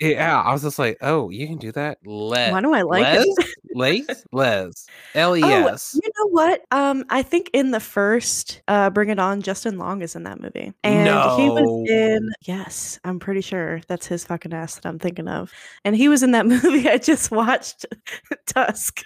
Yeah, 0.00 0.40
I 0.40 0.52
was 0.52 0.62
just 0.62 0.78
like, 0.78 0.98
oh, 1.02 1.30
you 1.30 1.46
can 1.46 1.58
do 1.58 1.72
that. 1.72 1.98
Let 2.04 2.52
Why 2.52 2.60
do 2.60 2.72
I 2.72 2.82
like 2.82 3.02
Les? 3.02 3.24
it? 3.26 3.46
Les? 3.74 4.04
Les. 4.32 4.86
L 5.14 5.36
E 5.36 5.42
Oh, 5.44 5.76
you 5.94 6.00
know 6.18 6.28
what? 6.30 6.60
Um, 6.70 7.04
I 7.10 7.22
think 7.22 7.50
in 7.52 7.70
the 7.70 7.80
first 7.80 8.62
uh 8.68 8.90
Bring 8.90 9.08
It 9.10 9.18
On, 9.18 9.42
Justin 9.42 9.78
Long 9.78 10.02
is 10.02 10.14
in 10.16 10.22
that 10.24 10.40
movie. 10.40 10.72
And 10.84 11.06
he 11.40 11.48
was 11.50 11.88
in 11.90 12.30
yes, 12.42 12.98
I'm 13.04 13.18
pretty 13.18 13.40
sure 13.40 13.51
that's 13.88 14.06
his 14.06 14.24
fucking 14.24 14.52
ass 14.52 14.74
that 14.76 14.86
I'm 14.86 14.98
thinking 14.98 15.28
of. 15.28 15.52
And 15.84 15.94
he 15.96 16.08
was 16.08 16.22
in 16.22 16.30
that 16.32 16.46
movie 16.46 16.88
I 16.88 16.98
just 16.98 17.30
watched 17.30 17.86
Tusk, 18.46 19.02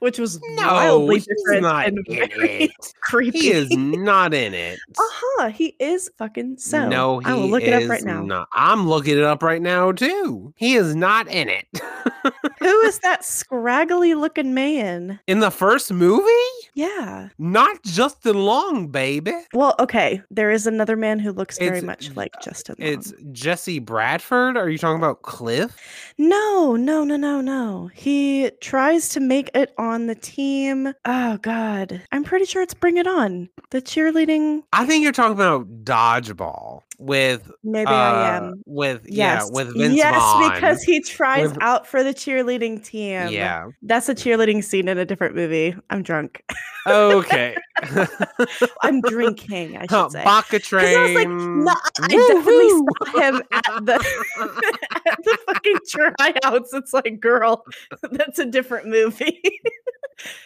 which 0.00 0.18
was 0.18 0.40
No, 0.56 0.66
wildly 0.66 1.20
different 1.20 1.62
not 1.62 1.86
and 1.86 1.98
in 1.98 2.04
very 2.14 2.30
it. 2.64 2.70
creepy. 3.02 3.38
He 3.38 3.50
is 3.50 3.70
not 3.70 4.34
in 4.34 4.54
it. 4.54 4.78
uh-huh, 4.98 5.48
he 5.48 5.74
is 5.80 6.10
fucking 6.18 6.58
so. 6.58 6.88
no, 6.88 7.18
he 7.20 7.26
I 7.26 7.34
will 7.34 7.48
look 7.48 7.62
it 7.62 7.72
up 7.72 7.88
right 7.88 8.02
now. 8.04 8.22
Not. 8.22 8.48
I'm 8.52 8.88
looking 8.88 9.16
it 9.18 9.24
up 9.24 9.42
right 9.42 9.62
now 9.62 9.92
too. 9.92 10.52
He 10.56 10.74
is 10.74 10.94
not 10.94 11.28
in 11.28 11.48
it. 11.48 11.66
Who 12.62 12.80
is 12.82 12.98
that 13.00 13.24
scraggly 13.24 14.14
looking 14.14 14.54
man? 14.54 15.20
In 15.26 15.40
the 15.40 15.50
first 15.50 15.92
movie? 15.92 16.28
Yeah. 16.74 17.28
Not 17.38 17.82
Justin 17.84 18.36
Long, 18.44 18.88
baby. 18.88 19.34
Well, 19.52 19.74
okay. 19.78 20.22
There 20.30 20.50
is 20.50 20.66
another 20.66 20.96
man 20.96 21.18
who 21.18 21.32
looks 21.32 21.58
very 21.58 21.78
It's- 21.78 21.82
much 21.84 22.14
like 22.16 22.32
Justin. 22.42 22.76
Long. 22.78 22.88
It's 22.88 23.12
Jesse 23.32 23.78
Bradford. 23.78 24.56
Are 24.56 24.68
you 24.68 24.78
talking 24.78 24.96
about 24.98 25.22
Cliff? 25.22 25.76
No, 26.18 26.76
no, 26.76 27.04
no, 27.04 27.16
no, 27.16 27.40
no. 27.40 27.90
He 27.94 28.50
tries 28.60 29.08
to 29.10 29.20
make 29.20 29.50
it 29.54 29.72
on 29.78 30.06
the 30.06 30.14
team. 30.14 30.92
Oh 31.04 31.38
God, 31.38 32.02
I'm 32.12 32.24
pretty 32.24 32.44
sure 32.44 32.62
it's 32.62 32.74
Bring 32.74 32.96
It 32.96 33.06
On, 33.06 33.48
the 33.70 33.82
cheerleading. 33.82 34.62
I 34.72 34.86
think 34.86 35.02
you're 35.02 35.12
talking 35.12 35.32
about 35.34 35.84
Dodgeball 35.84 36.82
with 37.02 37.50
Maybe 37.64 37.86
uh, 37.88 37.92
I 37.92 38.36
am. 38.36 38.62
with 38.66 39.02
Yes, 39.06 39.44
yeah 39.44 39.54
with 39.54 39.76
Vince 39.76 39.94
yes, 39.94 40.14
Vaughn. 40.14 40.54
because 40.54 40.82
he 40.82 41.00
tries 41.02 41.48
With- 41.50 41.62
out 41.62 41.86
for 41.86 42.02
the 42.02 42.14
cheerleading 42.14 42.84
team. 42.84 43.28
yeah. 43.28 43.68
that's 43.82 44.08
a 44.08 44.14
cheerleading 44.14 44.62
scene 44.62 44.88
in 44.88 44.98
a 44.98 45.04
different 45.04 45.34
movie. 45.34 45.74
I'm 45.90 46.02
drunk. 46.02 46.42
Okay. 46.86 47.56
I'm 48.82 49.00
drinking. 49.02 49.76
I 49.76 49.86
should 49.86 50.10
say. 50.12 50.24
Baka 50.24 50.58
'Cause 50.60 50.72
I 50.72 51.02
was 51.02 51.14
like, 51.14 51.26
Train. 51.26 51.64
no, 51.64 51.74
I 52.00 52.08
definitely 52.08 52.68
saw 52.68 53.20
him 53.20 53.42
at 53.52 53.86
the 53.86 53.94
at 55.06 55.24
the 55.24 55.38
fucking 55.46 55.78
tryouts. 55.88 56.72
It's 56.74 56.92
like, 56.92 57.20
girl, 57.20 57.64
that's 58.10 58.38
a 58.38 58.46
different 58.46 58.86
movie. 58.88 59.40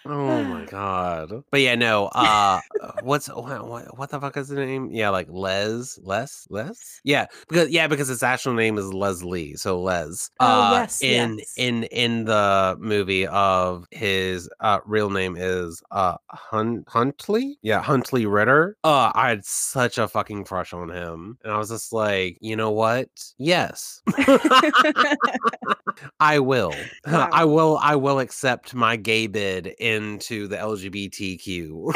Oh 0.07 0.43
my 0.45 0.65
god. 0.67 1.43
But 1.51 1.61
yeah, 1.61 1.75
no. 1.75 2.07
Uh, 2.15 2.61
what's 3.03 3.29
what, 3.29 3.67
what, 3.67 3.99
what 3.99 4.11
the 4.11 4.21
fuck 4.21 4.37
is 4.37 4.49
the 4.49 4.55
name? 4.57 4.91
Yeah, 4.91 5.11
like 5.11 5.27
Les, 5.31 5.99
Les, 6.03 6.46
Les. 6.49 7.01
Yeah, 7.05 7.27
because 7.49 7.71
yeah, 7.71 7.87
because 7.87 8.09
his 8.09 8.23
actual 8.23 8.55
name 8.55 8.79
is 8.79 8.93
Leslie. 8.93 9.55
So 9.57 9.81
Les. 9.81 10.31
Oh, 10.41 10.47
uh, 10.47 10.71
yes, 10.73 11.03
In 11.03 11.39
yes. 11.39 11.55
in 11.57 11.85
in 11.85 12.25
the 12.25 12.77
movie 12.79 13.27
of 13.27 13.87
his 13.91 14.49
uh 14.61 14.81
real 14.87 15.11
name 15.11 15.37
is 15.39 15.83
uh 15.91 16.17
Hun- 16.31 16.85
Huntley. 16.89 17.59
Yeah, 17.63 17.83
Huntley 17.83 18.27
Ritter. 18.27 18.77
Uh, 18.85 19.11
I 19.15 19.29
had 19.31 19.45
such 19.45 19.99
a 19.99 20.09
fucking 20.09 20.45
crush 20.45 20.73
on 20.73 20.91
him, 20.91 21.39
and 21.45 21.53
I 21.53 21.59
was 21.59 21.71
just 21.71 21.93
like, 21.93 22.39
you 22.41 22.57
know 22.57 22.71
what? 22.71 23.09
Yes. 23.39 24.03
I 26.21 26.39
will. 26.39 26.75
Wow. 27.07 27.29
I 27.33 27.45
will. 27.45 27.79
I 27.81 27.95
will 27.95 28.19
accept 28.19 28.75
my 28.75 28.97
gay 28.97 29.29
bid 29.29 29.69
into 29.79 30.49
the 30.49 30.57
LGBTQ 30.57 31.93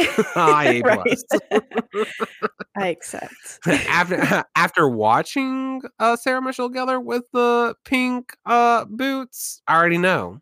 plus. 0.83 1.25
I 2.77 2.87
accept. 2.87 3.35
after 3.67 4.45
after 4.55 4.89
watching 4.89 5.83
uh, 5.99 6.15
Sarah 6.15 6.41
Michelle 6.41 6.71
Gellar 6.71 7.03
with 7.03 7.25
the 7.33 7.75
pink 7.85 8.37
uh, 8.47 8.85
boots, 8.85 9.63
I 9.67 9.77
already 9.77 9.99
know. 9.99 10.41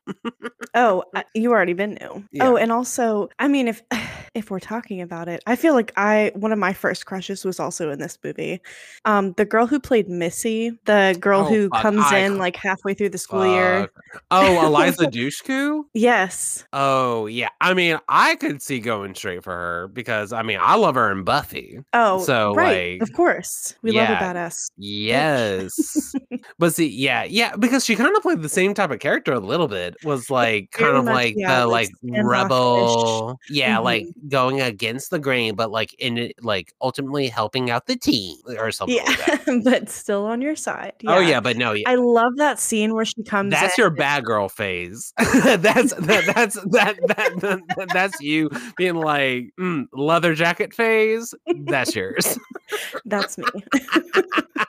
Oh, 0.74 1.02
you 1.34 1.50
already 1.50 1.72
been 1.72 1.94
new. 1.94 2.24
Yeah. 2.30 2.48
Oh, 2.48 2.56
and 2.56 2.70
also, 2.70 3.30
I 3.38 3.48
mean, 3.48 3.68
if 3.68 3.82
if 4.34 4.50
we're 4.50 4.60
talking 4.60 5.00
about 5.00 5.28
it, 5.28 5.42
I 5.46 5.56
feel 5.56 5.72
like 5.72 5.92
I 5.96 6.30
one 6.34 6.52
of 6.52 6.58
my 6.58 6.74
first 6.74 7.06
crushes 7.06 7.44
was 7.44 7.58
also 7.58 7.90
in 7.90 7.98
this 7.98 8.18
movie. 8.22 8.60
Um, 9.06 9.32
the 9.38 9.46
girl 9.46 9.66
who 9.66 9.80
played 9.80 10.10
Missy, 10.10 10.78
the 10.84 11.16
girl 11.18 11.40
Oh, 11.40 11.44
who 11.44 11.70
comes 11.70 12.04
I 12.04 12.18
in 12.18 12.36
like 12.38 12.56
halfway 12.56 12.92
through 12.92 13.10
the 13.10 13.18
school 13.18 13.46
year. 13.52 13.80
Fuck. 14.12 14.22
Oh, 14.30 14.66
Eliza 14.66 15.06
Dushku. 15.10 15.82
Yes. 15.94 16.64
Oh 16.72 17.26
yeah. 17.26 17.48
I 17.60 17.74
mean, 17.74 17.98
I 18.08 18.36
could 18.36 18.62
see 18.62 18.80
going 18.80 19.14
straight 19.14 19.42
for 19.44 19.52
her 19.52 19.88
because 19.88 20.32
I 20.32 20.42
mean, 20.42 20.58
I 20.60 20.76
love 20.76 20.94
her 20.96 21.10
in 21.12 21.24
Buffy. 21.24 21.78
Oh, 21.92 22.20
So, 22.22 22.54
right. 22.54 22.98
like, 23.00 23.02
of 23.08 23.14
course, 23.14 23.74
we 23.82 23.92
yeah. 23.92 24.10
love 24.10 24.10
a 24.20 24.38
badass. 24.38 24.70
Yes. 24.76 26.12
but 26.58 26.74
see, 26.74 26.86
yeah, 26.88 27.24
yeah, 27.24 27.56
because 27.56 27.84
she 27.84 27.96
kind 27.96 28.14
of 28.16 28.22
played 28.22 28.42
the 28.42 28.48
same 28.48 28.74
type 28.74 28.90
of 28.90 28.98
character 29.00 29.32
a 29.32 29.40
little 29.40 29.68
bit. 29.68 29.96
Was 30.04 30.30
like 30.30 30.70
kind 30.72 30.86
Very 30.88 30.98
of 30.98 31.04
much, 31.06 31.14
like 31.14 31.34
yeah, 31.36 31.60
the 31.60 31.66
like 31.66 31.90
like 32.02 32.24
rebel. 32.24 33.38
Yeah, 33.50 33.76
Mhm. 33.78 33.84
like 33.84 34.06
going 34.28 34.60
against 34.60 35.10
the 35.10 35.18
grain, 35.18 35.54
but 35.54 35.70
like 35.70 35.94
in 35.94 36.18
it 36.18 36.42
like 36.42 36.72
ultimately 36.80 37.28
helping 37.28 37.70
out 37.70 37.86
the 37.86 37.96
team 37.96 38.36
or 38.58 38.70
something 38.72 38.96
Yeah, 38.96 39.04
like 39.04 39.44
that. 39.44 39.60
but 39.64 39.88
still 39.88 40.24
on 40.26 40.40
your 40.42 40.56
side. 40.56 40.94
Oh 41.06 41.20
yeah, 41.20 41.40
but 41.40 41.56
no, 41.56 41.72
yeah. 41.72 41.88
I 41.88 41.94
love 41.96 42.36
that 42.36 42.58
scene 42.58 42.94
where 42.94 43.04
she 43.04 43.22
comes. 43.22 43.37
That's 43.44 43.78
in 43.78 43.82
your 43.82 43.90
bad 43.90 44.24
girl 44.24 44.48
phase. 44.48 45.12
that's 45.18 45.94
that, 45.94 46.32
that's 46.34 46.54
that, 46.54 46.96
that, 47.06 47.62
that 47.76 47.88
that's 47.92 48.20
you 48.20 48.50
being 48.76 48.94
like 48.94 49.52
mm, 49.58 49.86
leather 49.92 50.34
jacket 50.34 50.74
phase. 50.74 51.34
That's 51.46 51.94
yours. 51.94 52.38
That's 53.04 53.38
me. 53.38 53.44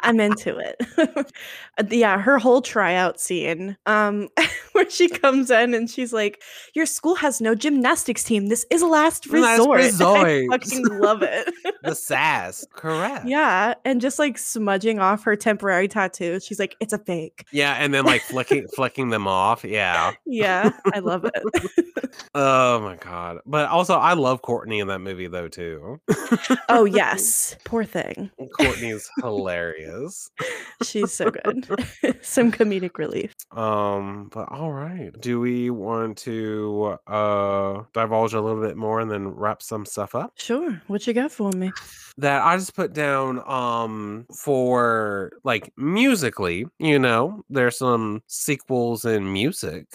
I'm 0.00 0.20
into 0.20 0.56
it. 0.58 0.80
Yeah, 1.88 2.20
her 2.20 2.38
whole 2.38 2.60
tryout 2.60 3.18
scene, 3.18 3.78
um, 3.86 4.28
where 4.72 4.88
she 4.90 5.08
comes 5.08 5.50
in 5.50 5.72
and 5.72 5.88
she's 5.88 6.12
like, 6.12 6.42
"Your 6.74 6.84
school 6.84 7.14
has 7.14 7.40
no 7.40 7.54
gymnastics 7.54 8.22
team. 8.24 8.48
This 8.48 8.66
is 8.70 8.82
last 8.82 9.26
Last 9.32 9.58
resort." 9.58 9.80
I 9.80 9.84
resort. 9.86 10.44
fucking 10.50 10.98
love 11.00 11.22
it. 11.22 11.52
the 11.82 11.94
sass, 11.94 12.66
correct. 12.74 13.24
yeah, 13.26 13.72
and 13.86 14.02
just 14.02 14.18
like 14.18 14.36
smudging 14.36 14.98
off 14.98 15.24
her 15.24 15.34
temporary 15.34 15.88
tattoo. 15.88 16.40
She's 16.40 16.58
like, 16.58 16.76
"It's 16.78 16.92
a 16.92 16.98
fake." 16.98 17.46
Yeah, 17.52 17.72
and 17.78 17.94
then 17.94 18.04
like 18.04 18.20
flicking 18.20 18.66
flicking 18.76 19.08
them 19.08 19.26
off. 19.26 19.64
Yeah. 19.64 20.12
Yeah, 20.26 20.72
I 20.92 20.98
love 20.98 21.24
it. 21.24 21.42
Oh 22.34 22.80
my 22.80 22.96
god. 22.96 23.38
But 23.46 23.68
also 23.70 23.94
I 23.94 24.12
love 24.12 24.42
Courtney 24.42 24.80
in 24.80 24.88
that 24.88 24.98
movie 25.00 25.26
though 25.26 25.48
too. 25.48 26.00
oh 26.68 26.84
yes, 26.84 27.56
poor 27.64 27.84
thing. 27.84 28.30
Courtney's 28.58 29.08
hilarious. 29.22 29.51
She's 30.82 31.12
so 31.12 31.30
good. 31.30 31.66
Some 32.22 32.52
comedic 32.52 32.98
relief. 32.98 33.34
Um, 33.52 34.28
but 34.32 34.50
all 34.50 34.72
right. 34.72 35.10
Do 35.20 35.40
we 35.40 35.70
want 35.70 36.18
to 36.18 36.98
uh 37.06 37.82
divulge 37.92 38.34
a 38.34 38.40
little 38.40 38.62
bit 38.62 38.76
more 38.76 39.00
and 39.00 39.10
then 39.10 39.28
wrap 39.28 39.62
some 39.62 39.84
stuff 39.86 40.14
up? 40.14 40.32
Sure. 40.36 40.80
What 40.86 41.06
you 41.06 41.12
got 41.12 41.32
for 41.32 41.50
me? 41.52 41.72
That 42.18 42.42
I 42.42 42.56
just 42.56 42.74
put 42.74 42.92
down 42.92 43.46
um 43.48 44.26
for 44.36 45.32
like 45.44 45.72
musically, 45.76 46.66
you 46.78 46.98
know, 46.98 47.42
there's 47.48 47.78
some 47.78 48.22
sequels 48.26 49.04
in 49.04 49.32
music. 49.32 49.86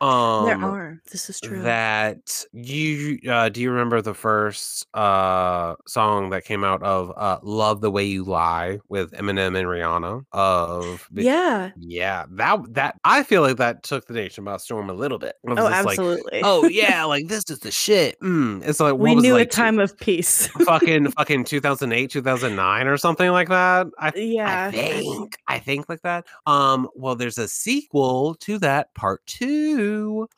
Um 0.00 0.46
there 0.46 0.62
are. 0.62 1.00
This 1.10 1.30
is 1.30 1.40
true. 1.40 1.62
that 1.62 2.44
you 2.52 3.18
uh 3.28 3.48
do 3.48 3.60
you 3.60 3.70
remember 3.70 4.00
the 4.02 4.14
first 4.14 4.86
uh 4.94 5.74
song 5.86 6.30
that 6.30 6.44
came 6.44 6.64
out 6.64 6.82
of 6.82 7.12
uh 7.16 7.38
love 7.42 7.80
the 7.80 7.90
way 7.90 8.04
you 8.04 8.24
lie 8.24 8.78
with 8.88 9.12
eminem 9.12 9.56
and 9.58 9.66
rihanna 9.66 10.22
of 10.32 11.08
yeah. 11.14 11.70
yeah 11.78 12.24
that 12.30 12.60
that 12.70 12.94
i 13.04 13.22
feel 13.22 13.42
like 13.42 13.56
that 13.56 13.82
took 13.82 14.06
the 14.06 14.14
nation 14.14 14.44
by 14.44 14.56
storm 14.56 14.90
a 14.90 14.94
little 14.94 15.18
bit 15.18 15.34
Oh, 15.46 15.54
just 15.54 15.70
like, 15.70 15.98
absolutely. 15.98 16.40
oh 16.44 16.66
yeah 16.68 17.04
like 17.04 17.28
this 17.28 17.44
is 17.48 17.60
the 17.60 17.70
shit 17.70 18.20
mm. 18.20 18.62
it's 18.66 18.80
like 18.80 18.92
what 18.92 19.00
we 19.00 19.14
was 19.14 19.24
it, 19.24 19.28
knew 19.28 19.34
like 19.34 19.48
a 19.48 19.50
time 19.50 19.78
of 19.78 19.96
peace. 19.98 20.46
fucking 20.64 21.10
fucking 21.18 21.44
2008 21.44 22.10
2009 22.10 22.86
or 22.86 22.96
something 22.96 23.30
like 23.30 23.48
that 23.48 23.86
i 23.98 24.12
yeah. 24.14 24.66
I 24.68 24.70
think 24.70 25.36
I 25.46 25.58
think 25.58 25.88
like 25.88 26.02
that. 26.02 26.26
Um, 26.46 26.88
well, 26.94 27.14
there's 27.14 27.38
a 27.38 27.48
sequel 27.48 28.34
to 28.36 28.58
that, 28.58 28.94
part 28.94 29.24
two, 29.26 29.87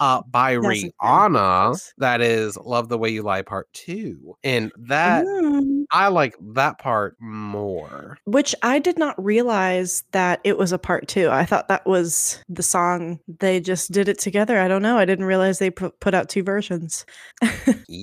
uh, 0.00 0.22
by 0.30 0.54
That's 0.54 0.66
Rihanna. 0.66 1.92
That 1.98 2.20
is 2.20 2.56
"Love 2.56 2.88
the 2.88 2.98
Way 2.98 3.10
You 3.10 3.22
Lie" 3.22 3.42
part 3.42 3.72
two, 3.72 4.36
and 4.44 4.72
that 4.78 5.24
Mm. 5.24 5.84
I 5.92 6.08
like 6.08 6.36
that 6.54 6.78
part 6.78 7.16
more. 7.20 8.18
Which 8.24 8.54
I 8.62 8.78
did 8.78 8.98
not 8.98 9.22
realize 9.22 10.04
that 10.12 10.40
it 10.44 10.56
was 10.58 10.72
a 10.72 10.78
part 10.78 11.08
two. 11.08 11.28
I 11.30 11.44
thought 11.44 11.68
that 11.68 11.86
was 11.86 12.42
the 12.48 12.62
song. 12.62 13.18
They 13.40 13.60
just 13.60 13.90
did 13.90 14.08
it 14.08 14.18
together. 14.18 14.58
I 14.58 14.68
don't 14.68 14.82
know. 14.82 14.98
I 14.98 15.04
didn't 15.04 15.24
realize 15.24 15.58
they 15.58 15.70
pu- 15.70 15.90
put 16.00 16.14
out 16.14 16.28
two 16.28 16.42
versions. 16.42 17.04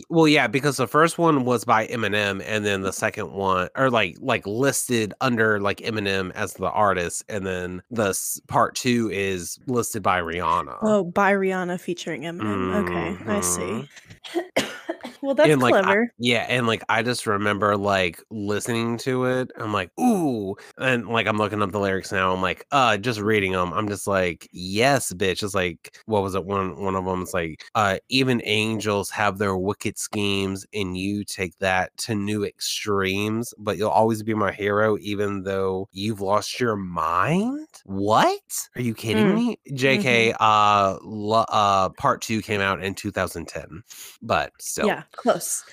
Well, 0.10 0.28
yeah, 0.28 0.48
because 0.48 0.78
the 0.78 0.88
first 0.88 1.18
one 1.18 1.46
was 1.46 1.64
by 1.64 1.88
Eminem, 1.88 2.44
and 2.46 2.66
then 2.66 2.82
the 2.82 2.92
second 2.92 3.32
one, 3.32 3.70
or 3.76 3.90
like 3.90 4.18
like 4.20 4.46
listed 4.46 5.14
under 5.22 5.62
like 5.62 5.78
Eminem 5.78 6.32
as 6.34 6.54
the 6.54 6.70
artist, 6.70 7.24
and 7.30 7.46
then 7.46 7.82
the 7.90 8.18
part 8.48 8.76
two 8.76 9.10
is 9.12 9.58
listed 9.68 10.04
by 10.04 10.20
Rihanna. 10.22 10.78
Oh, 10.82 11.06
by 11.06 11.32
Rihanna 11.38 11.80
featuring 11.80 12.24
Eminem. 12.24 12.84
Okay, 12.84 13.18
I 13.32 13.42
see. 13.42 13.90
Mm-hmm. 14.34 14.67
well, 15.22 15.36
that's 15.36 15.50
and 15.50 15.62
like 15.62 15.74
I- 15.76 15.82
clever. 15.82 16.14
yeah, 16.18 16.46
and 16.50 16.68
like 16.68 16.84
I 16.90 17.04
just 17.04 17.26
remember 17.28 17.76
like 17.78 18.22
listening 18.30 18.98
to 19.00 19.26
it. 19.26 19.52
I'm 19.58 19.74
like, 19.74 19.92
ooh, 20.00 20.56
and 20.78 21.08
like 21.08 21.28
I'm 21.28 21.38
looking 21.38 21.62
up 21.62 21.72
the 21.72 21.80
lyrics 21.80 22.12
now. 22.12 22.34
I'm 22.34 22.42
like, 22.42 22.66
uh, 22.72 22.98
just 22.98 23.20
reading 23.20 23.52
them. 23.54 23.74
I'm 23.74 23.88
just 23.88 24.08
like, 24.08 24.48
yes, 24.52 25.14
bitch. 25.14 25.44
It's 25.44 25.56
like, 25.56 25.98
what 26.06 26.24
was 26.24 26.36
it? 26.36 26.46
One 26.46 26.78
one 26.82 26.96
of 26.96 27.06
them 27.06 27.24
is 27.24 27.34
like, 27.34 27.64
uh, 27.76 27.98
even 28.10 28.42
angels 28.46 29.10
have 29.12 29.38
their 29.38 29.58
wicked 29.58 29.98
schemes, 29.98 30.66
and 30.74 30.98
you 30.98 31.24
take 31.24 31.58
that 31.60 31.96
to 31.98 32.16
new 32.16 32.44
extremes. 32.46 33.54
But 33.58 33.78
you'll 33.78 33.90
always 33.90 34.24
be 34.24 34.34
my 34.34 34.52
hero, 34.52 34.98
even 35.00 35.44
though 35.44 35.88
you've 35.92 36.22
lost 36.22 36.60
your 36.60 36.76
mind. 36.76 37.68
What? 37.86 38.42
Are 38.76 38.82
you 38.82 38.94
kidding 38.94 39.26
Mm. 39.28 39.36
me? 39.36 39.60
Jk, 39.72 40.36
uh, 40.40 40.98
lo- 41.04 41.46
uh, 41.50 41.90
part 41.90 42.22
two 42.22 42.42
came 42.42 42.62
out 42.62 42.84
in 42.84 42.94
2010, 42.96 43.84
but 44.22 44.52
still. 44.60 44.87
Yeah, 44.88 45.04
close. 45.12 45.64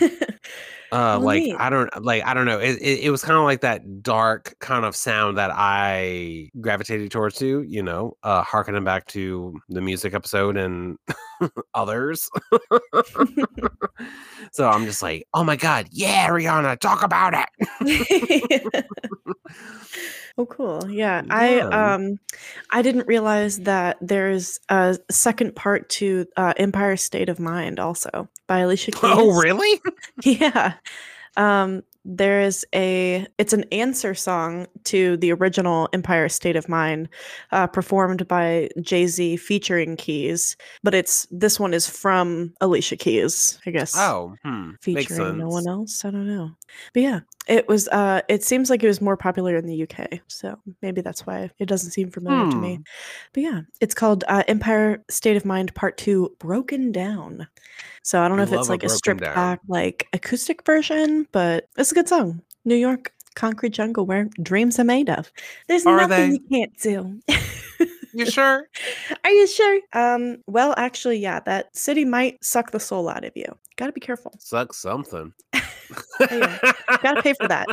Uh, 0.92 1.16
Oh, 1.18 1.20
like 1.20 1.42
neat. 1.42 1.56
I 1.58 1.70
don't 1.70 2.04
like 2.04 2.24
I 2.24 2.34
don't 2.34 2.46
know. 2.46 2.58
It 2.58 2.78
it, 2.80 3.00
it 3.04 3.10
was 3.10 3.22
kind 3.22 3.38
of 3.38 3.44
like 3.44 3.60
that 3.60 4.02
dark 4.02 4.56
kind 4.60 4.84
of 4.84 4.96
sound 4.96 5.38
that 5.38 5.50
I 5.54 6.50
gravitated 6.60 7.10
towards 7.10 7.36
too. 7.36 7.62
You 7.62 7.82
know, 7.82 8.16
uh, 8.22 8.42
harkening 8.42 8.84
back 8.84 9.06
to 9.08 9.58
the 9.68 9.80
music 9.80 10.14
episode 10.14 10.56
and 10.56 10.96
others. 11.74 12.30
so 14.52 14.68
I'm 14.68 14.84
just 14.84 15.02
like, 15.02 15.26
oh 15.34 15.44
my 15.44 15.56
god, 15.56 15.88
yeah, 15.90 16.28
Rihanna, 16.28 16.78
talk 16.78 17.02
about 17.02 17.34
it. 17.34 18.84
oh 20.38 20.46
cool 20.46 20.88
yeah 20.88 21.22
i 21.30 21.58
um 21.60 22.16
i 22.70 22.80
didn't 22.80 23.06
realize 23.08 23.58
that 23.60 23.98
there's 24.00 24.60
a 24.68 24.96
second 25.10 25.54
part 25.56 25.88
to 25.88 26.24
uh 26.36 26.54
empire 26.56 26.96
state 26.96 27.28
of 27.28 27.40
mind 27.40 27.80
also 27.80 28.28
by 28.46 28.60
alicia 28.60 28.92
keys 28.92 29.00
oh 29.02 29.38
really? 29.38 29.80
yeah 30.22 30.74
um 31.36 31.82
there's 32.04 32.64
a 32.74 33.26
it's 33.36 33.52
an 33.52 33.64
answer 33.70 34.14
song 34.14 34.66
to 34.84 35.18
the 35.18 35.30
original 35.30 35.88
empire 35.92 36.28
state 36.28 36.56
of 36.56 36.68
mind 36.68 37.08
uh, 37.52 37.66
performed 37.66 38.26
by 38.26 38.68
jay-z 38.80 39.36
featuring 39.36 39.94
keys 39.96 40.56
but 40.82 40.94
it's 40.94 41.26
this 41.30 41.60
one 41.60 41.74
is 41.74 41.88
from 41.88 42.52
alicia 42.62 42.96
keys 42.96 43.58
i 43.66 43.70
guess. 43.70 43.94
Oh, 43.96 44.34
hmm. 44.42 44.70
Featuring 44.80 45.38
no 45.38 45.48
one 45.48 45.68
else? 45.68 46.04
I 46.04 46.10
don't 46.10 46.26
know. 46.26 46.50
But 46.94 47.02
yeah 47.02 47.20
it 47.48 47.66
was 47.66 47.88
uh 47.88 48.20
it 48.28 48.44
seems 48.44 48.70
like 48.70 48.82
it 48.84 48.86
was 48.88 49.00
more 49.00 49.16
popular 49.16 49.56
in 49.56 49.66
the 49.66 49.82
uk 49.82 50.20
so 50.28 50.58
maybe 50.82 51.00
that's 51.00 51.26
why 51.26 51.50
it 51.58 51.66
doesn't 51.66 51.90
seem 51.92 52.10
familiar 52.10 52.50
to 52.50 52.56
me 52.56 52.76
Hmm. 52.76 52.82
but 53.32 53.42
yeah 53.42 53.60
it's 53.80 53.94
called 53.94 54.24
uh, 54.28 54.42
empire 54.48 55.02
state 55.08 55.36
of 55.36 55.44
mind 55.44 55.74
part 55.74 55.96
two 55.96 56.34
broken 56.38 56.92
down 56.92 57.48
so 58.02 58.22
i 58.22 58.28
don't 58.28 58.36
know 58.36 58.42
I 58.44 58.46
if 58.46 58.52
it's 58.52 58.68
a 58.68 58.70
like 58.72 58.84
a 58.84 58.88
stripped 58.88 59.22
down. 59.22 59.34
back 59.34 59.60
like 59.68 60.06
acoustic 60.12 60.64
version 60.64 61.26
but 61.32 61.68
it's 61.76 61.90
a 61.92 61.94
good 61.94 62.08
song 62.08 62.42
new 62.64 62.76
york 62.76 63.12
concrete 63.34 63.70
jungle 63.70 64.04
where 64.04 64.28
dreams 64.42 64.78
are 64.78 64.84
made 64.84 65.08
of 65.08 65.32
there's 65.68 65.86
Are 65.86 65.96
nothing 65.96 66.30
they? 66.30 66.34
you 66.34 66.40
can't 66.50 66.78
do 66.80 67.20
You 68.14 68.26
sure? 68.26 68.66
are 69.24 69.30
you 69.30 69.46
sure 69.46 69.80
um 69.92 70.38
well 70.46 70.74
actually 70.76 71.18
yeah 71.18 71.38
that 71.40 71.74
city 71.76 72.04
might 72.04 72.42
suck 72.42 72.72
the 72.72 72.80
soul 72.80 73.08
out 73.08 73.24
of 73.24 73.32
you 73.36 73.44
gotta 73.76 73.92
be 73.92 74.00
careful 74.00 74.32
Suck 74.40 74.74
something. 74.74 75.32
Yeah. 76.30 76.58
Gotta 77.02 77.22
pay 77.22 77.34
for 77.34 77.48
that. 77.48 77.66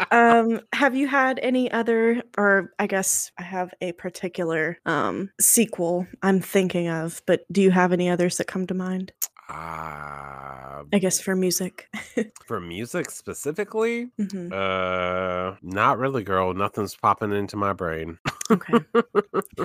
um 0.10 0.60
have 0.72 0.94
you 0.96 1.06
had 1.06 1.38
any 1.42 1.70
other 1.72 2.22
or 2.38 2.72
i 2.78 2.86
guess 2.86 3.30
i 3.38 3.42
have 3.42 3.74
a 3.80 3.92
particular 3.92 4.78
um 4.86 5.28
sequel 5.40 6.06
i'm 6.22 6.40
thinking 6.40 6.88
of 6.88 7.20
but 7.26 7.40
do 7.52 7.60
you 7.60 7.70
have 7.70 7.92
any 7.92 8.08
others 8.08 8.36
that 8.38 8.46
come 8.46 8.66
to 8.66 8.74
mind 8.74 9.12
Uh, 9.50 10.84
i 10.92 10.98
guess 11.00 11.20
for 11.20 11.34
music 11.36 11.88
for 12.46 12.60
music 12.60 13.10
specifically, 13.10 14.08
hmm 14.18 14.48
uh, 14.52 15.54
not 15.62 15.98
really, 15.98 16.22
girl. 16.22 16.54
Nothing's 16.54 16.94
popping 16.96 17.32
into 17.32 17.56
my 17.56 17.72
brain. 17.74 18.18
okay 18.50 18.80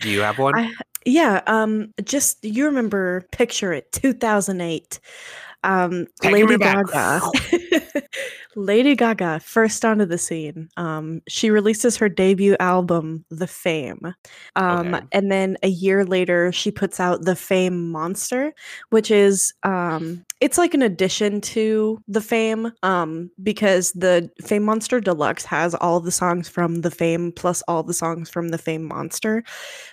Do 0.00 0.10
you 0.10 0.20
have 0.20 0.38
one? 0.38 0.54
I, 0.56 0.72
yeah 1.06 1.40
um 1.46 1.94
just 2.04 2.44
you 2.44 2.66
remember 2.66 3.26
picture 3.32 3.72
it 3.72 3.90
2008 3.92 4.60
um 4.60 4.98
Taking 4.98 5.47
me 5.64 6.06
lady 6.22 6.56
gaga. 6.58 7.20
Lady 8.56 8.94
gaga 8.96 9.40
first 9.40 9.84
onto 9.84 10.04
the 10.04 10.18
scene. 10.18 10.68
Um 10.76 11.20
she 11.28 11.50
releases 11.50 11.96
her 11.96 12.08
debut 12.08 12.56
album 12.60 13.24
the 13.30 13.46
fame. 13.46 14.14
Um 14.56 14.94
Okay. 14.94 15.00
and 15.12 15.30
then 15.30 15.56
a 15.62 15.68
year 15.68 16.04
later 16.04 16.52
she 16.52 16.70
puts 16.70 17.00
out 17.00 17.22
the 17.24 17.36
fame 17.36 17.90
monster 17.90 18.52
which 18.90 19.10
is 19.10 19.54
um 19.62 20.24
it's 20.40 20.56
like 20.58 20.72
an 20.74 20.82
addition 20.82 21.40
to 21.40 22.00
the 22.06 22.20
fame 22.20 22.72
um 22.82 23.30
because 23.42 23.92
the 23.92 24.30
fame 24.44 24.62
monster 24.64 25.00
deluxe 25.00 25.44
has 25.44 25.74
all 25.76 26.00
the 26.00 26.10
songs 26.12 26.48
from 26.48 26.82
the 26.82 26.90
fame 26.90 27.32
plus 27.32 27.62
all 27.66 27.82
the 27.82 27.94
songs 27.94 28.30
from 28.30 28.50
the 28.50 28.58
fame 28.58 28.84
monster 28.84 29.42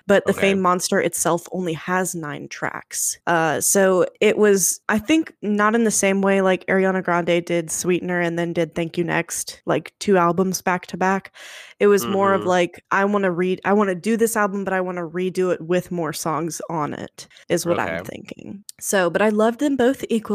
but 0.08 0.26
the 0.28 0.34
Okay. 0.34 0.42
fame 0.42 0.62
monster 0.62 1.00
itself 1.00 1.48
only 1.52 1.74
has 1.74 2.16
nine 2.16 2.48
tracks. 2.48 3.18
Uh 3.28 3.60
so 3.62 4.06
it 4.22 4.38
was 4.38 4.80
i 4.90 4.98
think 5.00 5.34
not 5.42 5.76
in 5.76 5.84
the 5.84 5.92
same 5.92 6.22
way 6.22 6.42
like 6.42 6.66
ariana 6.68 7.04
grande 7.04 7.44
did 7.46 7.72
sweetener 7.72 8.22
and 8.22 8.38
then 8.38 8.54
did 8.54 8.76
thank 8.76 8.98
you 8.98 9.04
next 9.04 9.62
like 9.66 9.94
two 10.00 10.18
albums 10.18 10.62
back 10.62 10.86
to 10.88 10.98
back. 10.98 11.34
It 11.80 11.88
was 11.88 12.08
more 12.08 12.34
of 12.34 12.44
Mhm. 12.44 12.46
like 12.46 12.84
i 12.92 13.04
want 13.06 13.24
to 13.24 13.32
read 13.32 13.62
i 13.66 13.74
want 13.74 13.90
to 13.90 13.96
do 13.96 14.16
this 14.18 14.36
album 14.38 14.64
but 14.64 14.74
i 14.74 14.82
want 14.82 14.98
to 14.98 15.08
redo 15.08 15.54
it 15.54 15.62
with 15.62 15.92
more 15.92 16.14
songs 16.14 16.62
on 16.70 16.94
it 16.94 17.28
is 17.50 17.66
what 17.66 17.80
i'm 17.80 17.98
thinking. 17.98 18.64
So 18.80 19.10
but 19.10 19.22
i 19.22 19.30
loved 19.30 19.60
them 19.60 19.76
both 19.76 20.04
equally 20.10 20.35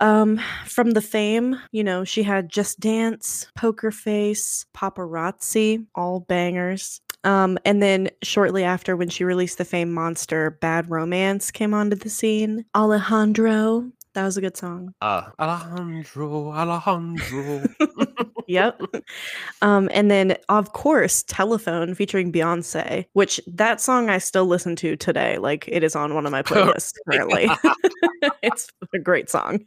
um 0.00 0.40
from 0.66 0.90
the 0.90 1.00
fame 1.00 1.56
you 1.70 1.84
know 1.84 2.04
she 2.04 2.22
had 2.22 2.48
just 2.48 2.80
dance 2.80 3.46
poker 3.56 3.90
face 3.90 4.66
paparazzi 4.74 5.84
all 5.94 6.20
bangers 6.20 7.00
um, 7.24 7.58
and 7.64 7.82
then 7.82 8.10
shortly 8.22 8.64
after, 8.64 8.96
when 8.96 9.08
she 9.08 9.24
released 9.24 9.58
the 9.58 9.64
fame 9.64 9.92
monster, 9.92 10.50
Bad 10.50 10.90
Romance 10.90 11.50
came 11.50 11.72
onto 11.72 11.96
the 11.96 12.10
scene. 12.10 12.64
Alejandro, 12.74 13.90
that 14.14 14.24
was 14.24 14.36
a 14.36 14.40
good 14.40 14.56
song. 14.56 14.94
Uh, 15.00 15.30
Alejandro, 15.38 16.52
Alejandro. 16.52 17.62
Yep. 18.52 18.82
um, 19.62 19.88
and 19.92 20.10
then, 20.10 20.36
of 20.48 20.72
course, 20.72 21.22
Telephone 21.24 21.94
featuring 21.94 22.32
Beyonce, 22.32 23.06
which 23.14 23.40
that 23.46 23.80
song 23.80 24.10
I 24.10 24.18
still 24.18 24.46
listen 24.46 24.76
to 24.76 24.96
today. 24.96 25.38
Like 25.38 25.68
it 25.68 25.82
is 25.82 25.96
on 25.96 26.14
one 26.14 26.26
of 26.26 26.32
my 26.32 26.42
playlists 26.42 26.94
currently. 27.08 27.48
it's 28.42 28.68
a 28.92 28.98
great 28.98 29.30
song. 29.30 29.60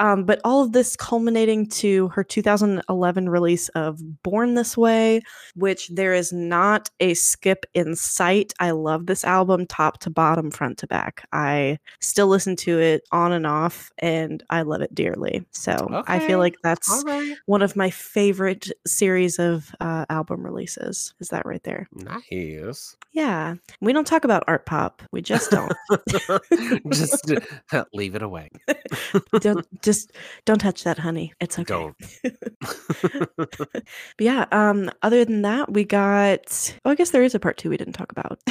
Um, 0.00 0.24
but 0.24 0.40
all 0.44 0.62
of 0.62 0.72
this 0.72 0.96
culminating 0.96 1.66
to 1.68 2.08
her 2.08 2.22
2011 2.22 3.28
release 3.28 3.68
of 3.70 4.00
Born 4.22 4.54
This 4.54 4.76
Way, 4.76 5.22
which 5.54 5.88
there 5.88 6.14
is 6.14 6.32
not 6.32 6.90
a 7.00 7.14
skip 7.14 7.66
in 7.74 7.96
sight. 7.96 8.52
I 8.60 8.70
love 8.70 9.06
this 9.06 9.24
album 9.24 9.66
top 9.66 9.98
to 10.00 10.10
bottom, 10.10 10.50
front 10.50 10.78
to 10.78 10.86
back. 10.86 11.26
I 11.32 11.78
still 12.00 12.28
listen 12.28 12.56
to 12.56 12.78
it 12.78 13.02
on 13.12 13.32
and 13.32 13.46
off, 13.46 13.90
and 13.98 14.42
I 14.50 14.62
love 14.62 14.82
it 14.82 14.94
dearly. 14.94 15.44
So 15.52 16.02
I 16.06 16.18
feel 16.20 16.38
like 16.38 16.56
that's 16.62 17.02
right. 17.04 17.36
one 17.46 17.62
of 17.62 17.76
my 17.76 17.90
favorite 17.90 18.70
series 18.86 19.38
of 19.38 19.74
uh, 19.80 20.06
album 20.10 20.44
releases. 20.44 21.14
Is 21.20 21.28
that 21.28 21.46
right 21.46 21.62
there? 21.64 21.88
Nice. 21.92 22.96
Yeah. 23.12 23.54
We 23.80 23.92
don't 23.92 24.06
talk 24.06 24.24
about 24.24 24.44
art 24.46 24.66
pop. 24.66 25.02
We 25.12 25.22
just 25.22 25.50
don't. 25.50 25.72
Just 26.92 27.32
uh, 27.72 27.84
leave 27.92 28.14
it 28.14 28.22
away. 28.22 28.50
don't 29.40 29.66
just 29.88 30.12
don't 30.44 30.58
touch 30.58 30.84
that, 30.84 30.98
honey. 30.98 31.32
It's 31.40 31.58
okay. 31.58 31.64
Don't. 31.64 31.96
But 33.36 34.24
yeah, 34.24 34.44
um, 34.52 34.90
other 35.02 35.24
than 35.24 35.42
that, 35.42 35.72
we 35.72 35.84
got 35.84 36.74
oh, 36.84 36.90
I 36.90 36.94
guess 36.94 37.10
there 37.10 37.22
is 37.22 37.34
a 37.34 37.40
part 37.40 37.56
two 37.56 37.70
we 37.70 37.78
didn't 37.78 37.94
talk 37.94 38.12
about. 38.12 38.38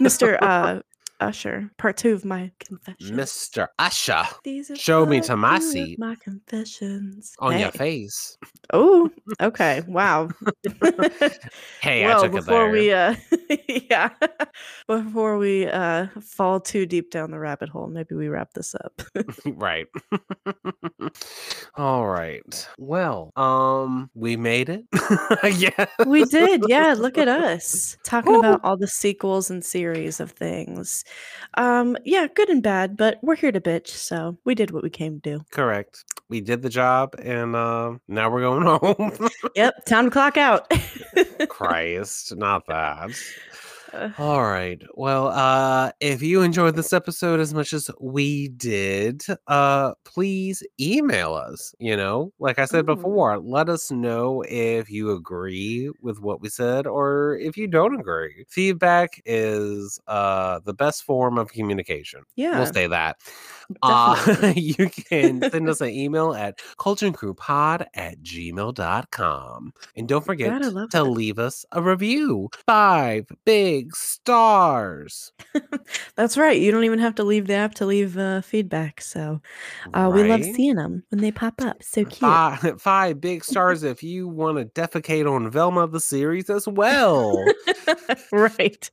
Mr. 0.00 0.38
Uh 0.40 0.82
Usher, 1.20 1.70
part 1.78 1.96
two 1.96 2.12
of 2.12 2.24
my 2.24 2.50
confession. 2.58 3.16
Mr. 3.16 3.68
Usher 3.78 4.24
These 4.44 4.70
are 4.70 4.76
show 4.76 5.06
me 5.06 5.18
part 5.18 5.26
to 5.28 5.36
my 5.36 5.58
two 5.58 5.64
of 5.64 5.70
seat. 5.72 5.98
My 5.98 6.14
confessions. 6.16 7.34
on 7.38 7.58
your 7.58 7.70
Hey. 7.70 7.78
face. 7.78 8.36
Oh, 8.72 9.10
okay. 9.40 9.82
Wow. 9.86 10.28
Hey, 11.80 12.04
I 12.04 12.08
well, 12.08 12.22
took 12.22 12.32
it 12.32 12.36
before 12.36 12.64
there. 12.64 12.70
we 12.72 12.92
uh 12.92 13.14
yeah. 13.90 14.10
before 14.88 15.38
we 15.38 15.66
uh 15.66 16.06
fall 16.20 16.58
too 16.60 16.84
deep 16.86 17.10
down 17.10 17.30
the 17.30 17.38
rabbit 17.38 17.68
hole, 17.68 17.86
maybe 17.86 18.14
we 18.14 18.28
wrap 18.28 18.52
this 18.54 18.74
up. 18.74 19.00
right. 19.46 19.86
All 21.76 22.06
right. 22.06 22.68
Well, 22.78 23.32
um, 23.36 24.10
we 24.14 24.36
made 24.36 24.68
it. 24.68 24.84
yeah. 25.58 25.86
we 26.06 26.24
did. 26.24 26.62
Yeah, 26.68 26.94
look 26.98 27.18
at 27.18 27.28
us 27.28 27.96
talking 28.04 28.34
about 28.36 28.60
all 28.64 28.76
the 28.76 28.88
sequels 28.88 29.50
and 29.50 29.64
series 29.64 30.18
of 30.20 30.32
things. 30.32 31.04
Um 31.54 31.96
yeah, 32.04 32.26
good 32.34 32.48
and 32.48 32.62
bad, 32.62 32.96
but 32.96 33.18
we're 33.22 33.36
here 33.36 33.52
to 33.52 33.60
bitch, 33.60 33.88
so 33.88 34.36
we 34.44 34.54
did 34.54 34.70
what 34.70 34.82
we 34.82 34.90
came 34.90 35.20
to 35.20 35.38
do. 35.38 35.44
Correct. 35.50 36.04
We 36.28 36.40
did 36.40 36.62
the 36.62 36.68
job, 36.68 37.14
and 37.22 37.54
um, 37.54 38.00
now 38.08 38.28
we're 38.28 38.40
going 38.40 38.62
home. 38.80 39.28
Yep, 39.54 39.84
time 39.84 40.06
to 40.06 40.10
clock 40.10 40.36
out. 40.36 40.72
Christ, 41.48 42.36
not 42.36 42.66
that. 42.66 43.10
All 44.18 44.42
right. 44.42 44.82
Well, 44.94 45.28
uh 45.28 45.92
if 46.00 46.22
you 46.22 46.42
enjoyed 46.42 46.74
this 46.76 46.92
episode 46.92 47.40
as 47.40 47.54
much 47.54 47.72
as 47.72 47.90
we 48.00 48.48
did, 48.48 49.22
uh 49.46 49.94
please 50.04 50.62
email 50.80 51.34
us, 51.34 51.74
you 51.78 51.96
know? 51.96 52.32
Like 52.38 52.58
I 52.58 52.64
said 52.64 52.80
Ooh. 52.88 52.94
before, 52.96 53.38
let 53.38 53.68
us 53.68 53.90
know 53.90 54.42
if 54.48 54.90
you 54.90 55.12
agree 55.12 55.90
with 56.02 56.20
what 56.20 56.40
we 56.40 56.48
said 56.48 56.86
or 56.86 57.36
if 57.38 57.56
you 57.56 57.66
don't 57.68 57.98
agree. 57.98 58.44
Feedback 58.48 59.20
is 59.24 60.00
uh 60.08 60.60
the 60.64 60.74
best 60.74 61.04
form 61.04 61.38
of 61.38 61.52
communication. 61.52 62.22
yeah. 62.34 62.58
We'll 62.58 62.72
say 62.72 62.86
that. 62.88 63.16
Uh, 63.82 64.52
you 64.56 64.88
can 64.90 65.42
send 65.50 65.68
us 65.68 65.80
an 65.80 65.88
email 65.90 66.34
at 66.34 66.58
cauldroncrewpod 66.78 67.86
at 67.94 68.20
gmail.com. 68.22 69.72
And 69.96 70.08
don't 70.08 70.24
forget 70.24 70.50
God, 70.50 70.62
to 70.62 70.88
that. 70.92 71.04
leave 71.04 71.38
us 71.38 71.64
a 71.72 71.82
review. 71.82 72.48
Five 72.66 73.26
big 73.44 73.85
big 73.86 73.96
stars. 73.96 75.32
That's 76.16 76.36
right. 76.36 76.60
You 76.60 76.70
don't 76.72 76.84
even 76.84 76.98
have 76.98 77.14
to 77.16 77.24
leave 77.24 77.46
the 77.46 77.54
app 77.54 77.74
to 77.74 77.86
leave 77.86 78.18
uh, 78.18 78.40
feedback. 78.40 79.00
So 79.00 79.40
uh, 79.94 80.10
we 80.12 80.24
love 80.24 80.42
seeing 80.44 80.76
them 80.76 81.04
when 81.10 81.20
they 81.20 81.30
pop 81.30 81.60
up. 81.60 81.82
So 81.82 82.04
cute. 82.04 82.18
Five, 82.18 82.80
five 82.80 83.20
big 83.20 83.44
stars 83.44 83.82
if 83.82 84.02
you 84.02 84.28
want 84.28 84.58
to 84.58 84.64
defecate 84.80 85.30
on 85.30 85.50
Velma 85.50 85.86
the 85.86 86.00
series 86.00 86.50
as 86.50 86.66
well. 86.66 87.44
right. 88.32 88.90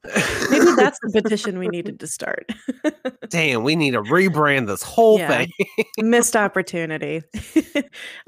Maybe 0.49 0.65
that's 0.75 0.99
the 1.01 1.21
petition 1.21 1.57
we 1.57 1.67
needed 1.67 1.99
to 1.99 2.07
start. 2.07 2.51
Damn, 3.29 3.63
we 3.63 3.75
need 3.75 3.91
to 3.91 4.01
rebrand 4.01 4.67
this 4.67 4.83
whole 4.83 5.17
Yeah. 5.19 5.27
thing. 5.45 5.49
missed 5.99 6.35
opportunity. 6.35 7.21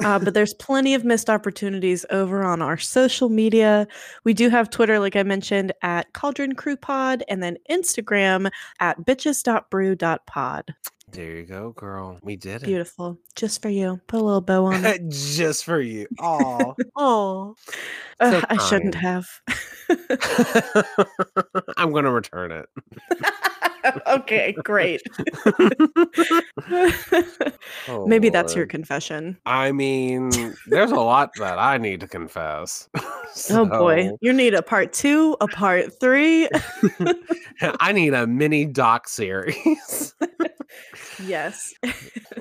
uh, 0.03 0.20
but 0.20 0.34
there's 0.34 0.53
plenty 0.55 0.93
of 0.93 1.03
missed 1.03 1.30
opportunities 1.30 2.05
over 2.09 2.43
on 2.43 2.61
our 2.61 2.78
social 2.78 3.30
media. 3.30 3.88
We 4.24 4.34
do 4.34 4.49
have 4.49 4.70
Twitter, 4.70 4.99
like 4.99 5.16
I 5.16 5.24
mentioned, 5.24 5.74
at 5.82 6.11
Cauldron 6.13 6.44
Crew 6.53 6.77
Pod, 6.77 7.23
and 7.27 7.41
then 7.41 7.57
Instagram 7.69 8.49
at 8.79 8.99
bitches.brew.pod. 9.05 10.75
There 11.11 11.31
you 11.31 11.43
go, 11.45 11.71
girl. 11.71 12.19
We 12.23 12.35
did 12.35 12.63
it. 12.63 12.65
Beautiful. 12.65 13.17
Just 13.35 13.61
for 13.61 13.69
you. 13.69 14.01
Put 14.07 14.19
a 14.19 14.23
little 14.23 14.41
bow 14.41 14.65
on 14.65 14.83
it. 14.85 15.07
Just 15.09 15.63
for 15.63 15.79
you. 15.79 16.07
Aw. 16.19 16.73
Oh, 16.97 17.55
So 18.21 18.41
I 18.49 18.57
shouldn't 18.67 18.95
have. 18.95 19.27
I'm 21.77 21.91
going 21.91 22.05
to 22.05 22.11
return 22.11 22.51
it. 22.51 22.65
okay, 24.07 24.53
great. 24.63 25.01
Oh, 27.88 28.05
Maybe 28.07 28.29
that's 28.29 28.55
your 28.55 28.65
confession. 28.65 29.38
I 29.45 29.71
mean, 29.71 30.31
there's 30.67 30.91
a 30.91 30.95
lot 30.95 31.31
that 31.38 31.59
I 31.59 31.77
need 31.77 31.99
to 32.01 32.07
confess. 32.07 32.89
Oh 33.49 33.65
boy, 33.65 34.11
you 34.21 34.31
need 34.31 34.53
a 34.53 34.61
part 34.61 34.93
two, 34.93 35.36
a 35.41 35.47
part 35.47 35.99
three. 35.99 36.47
I 37.81 37.91
need 37.91 38.13
a 38.13 38.25
mini 38.25 38.65
doc 38.65 39.09
series. 39.09 40.15
yes. 41.21 41.73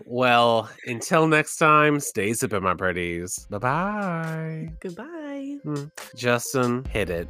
well, 0.04 0.70
until 0.86 1.26
next 1.26 1.56
time, 1.56 1.98
stay 1.98 2.32
sipping, 2.32 2.62
my 2.62 2.74
pretties. 2.74 3.44
Bye 3.50 3.58
bye. 3.58 4.68
Goodbye. 4.78 5.04
Justin, 6.14 6.84
hit 6.86 7.10
it. 7.10 7.28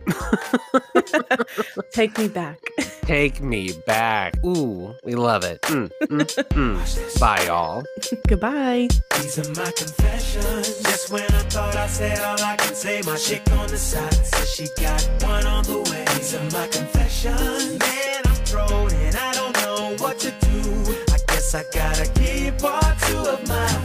Take 1.92 2.18
me 2.18 2.28
back. 2.28 2.58
Take 3.02 3.40
me 3.40 3.72
back. 3.86 4.34
Ooh, 4.44 4.94
we 5.04 5.14
love 5.14 5.44
it. 5.44 5.60
Mm, 5.62 5.90
mm, 6.02 6.18
mm. 6.18 7.20
Bye, 7.20 7.44
y'all. 7.46 7.84
Goodbye. 8.28 8.88
These 9.20 9.38
are 9.38 9.52
my 9.52 9.70
confessions. 9.72 10.82
Just 10.82 11.10
when 11.10 11.24
I 11.24 11.42
thought 11.50 11.76
I 11.76 11.86
said 11.86 12.18
all 12.20 12.40
I 12.42 12.56
can 12.56 12.74
say, 12.74 13.02
my 13.04 13.16
chick 13.16 13.42
on 13.52 13.68
the 13.68 13.78
side 13.78 14.12
says 14.12 14.50
she 14.50 14.66
got 14.80 15.02
one 15.22 15.46
on 15.46 15.64
the 15.64 15.78
way. 15.90 16.04
These 16.16 16.34
are 16.34 16.58
my 16.58 16.66
confessions. 16.68 17.78
Man, 17.78 18.22
I'm 18.24 18.34
thrown 18.46 18.92
and 18.92 19.16
I 19.16 19.32
don't 19.34 19.54
know 19.62 19.96
what 19.98 20.18
to 20.20 20.30
do. 20.30 20.60
I 21.12 21.18
guess 21.28 21.54
I 21.54 21.64
gotta 21.72 22.06
keep 22.12 22.58
part 22.58 22.98
two 23.00 23.18
of 23.18 23.48
my 23.48 23.84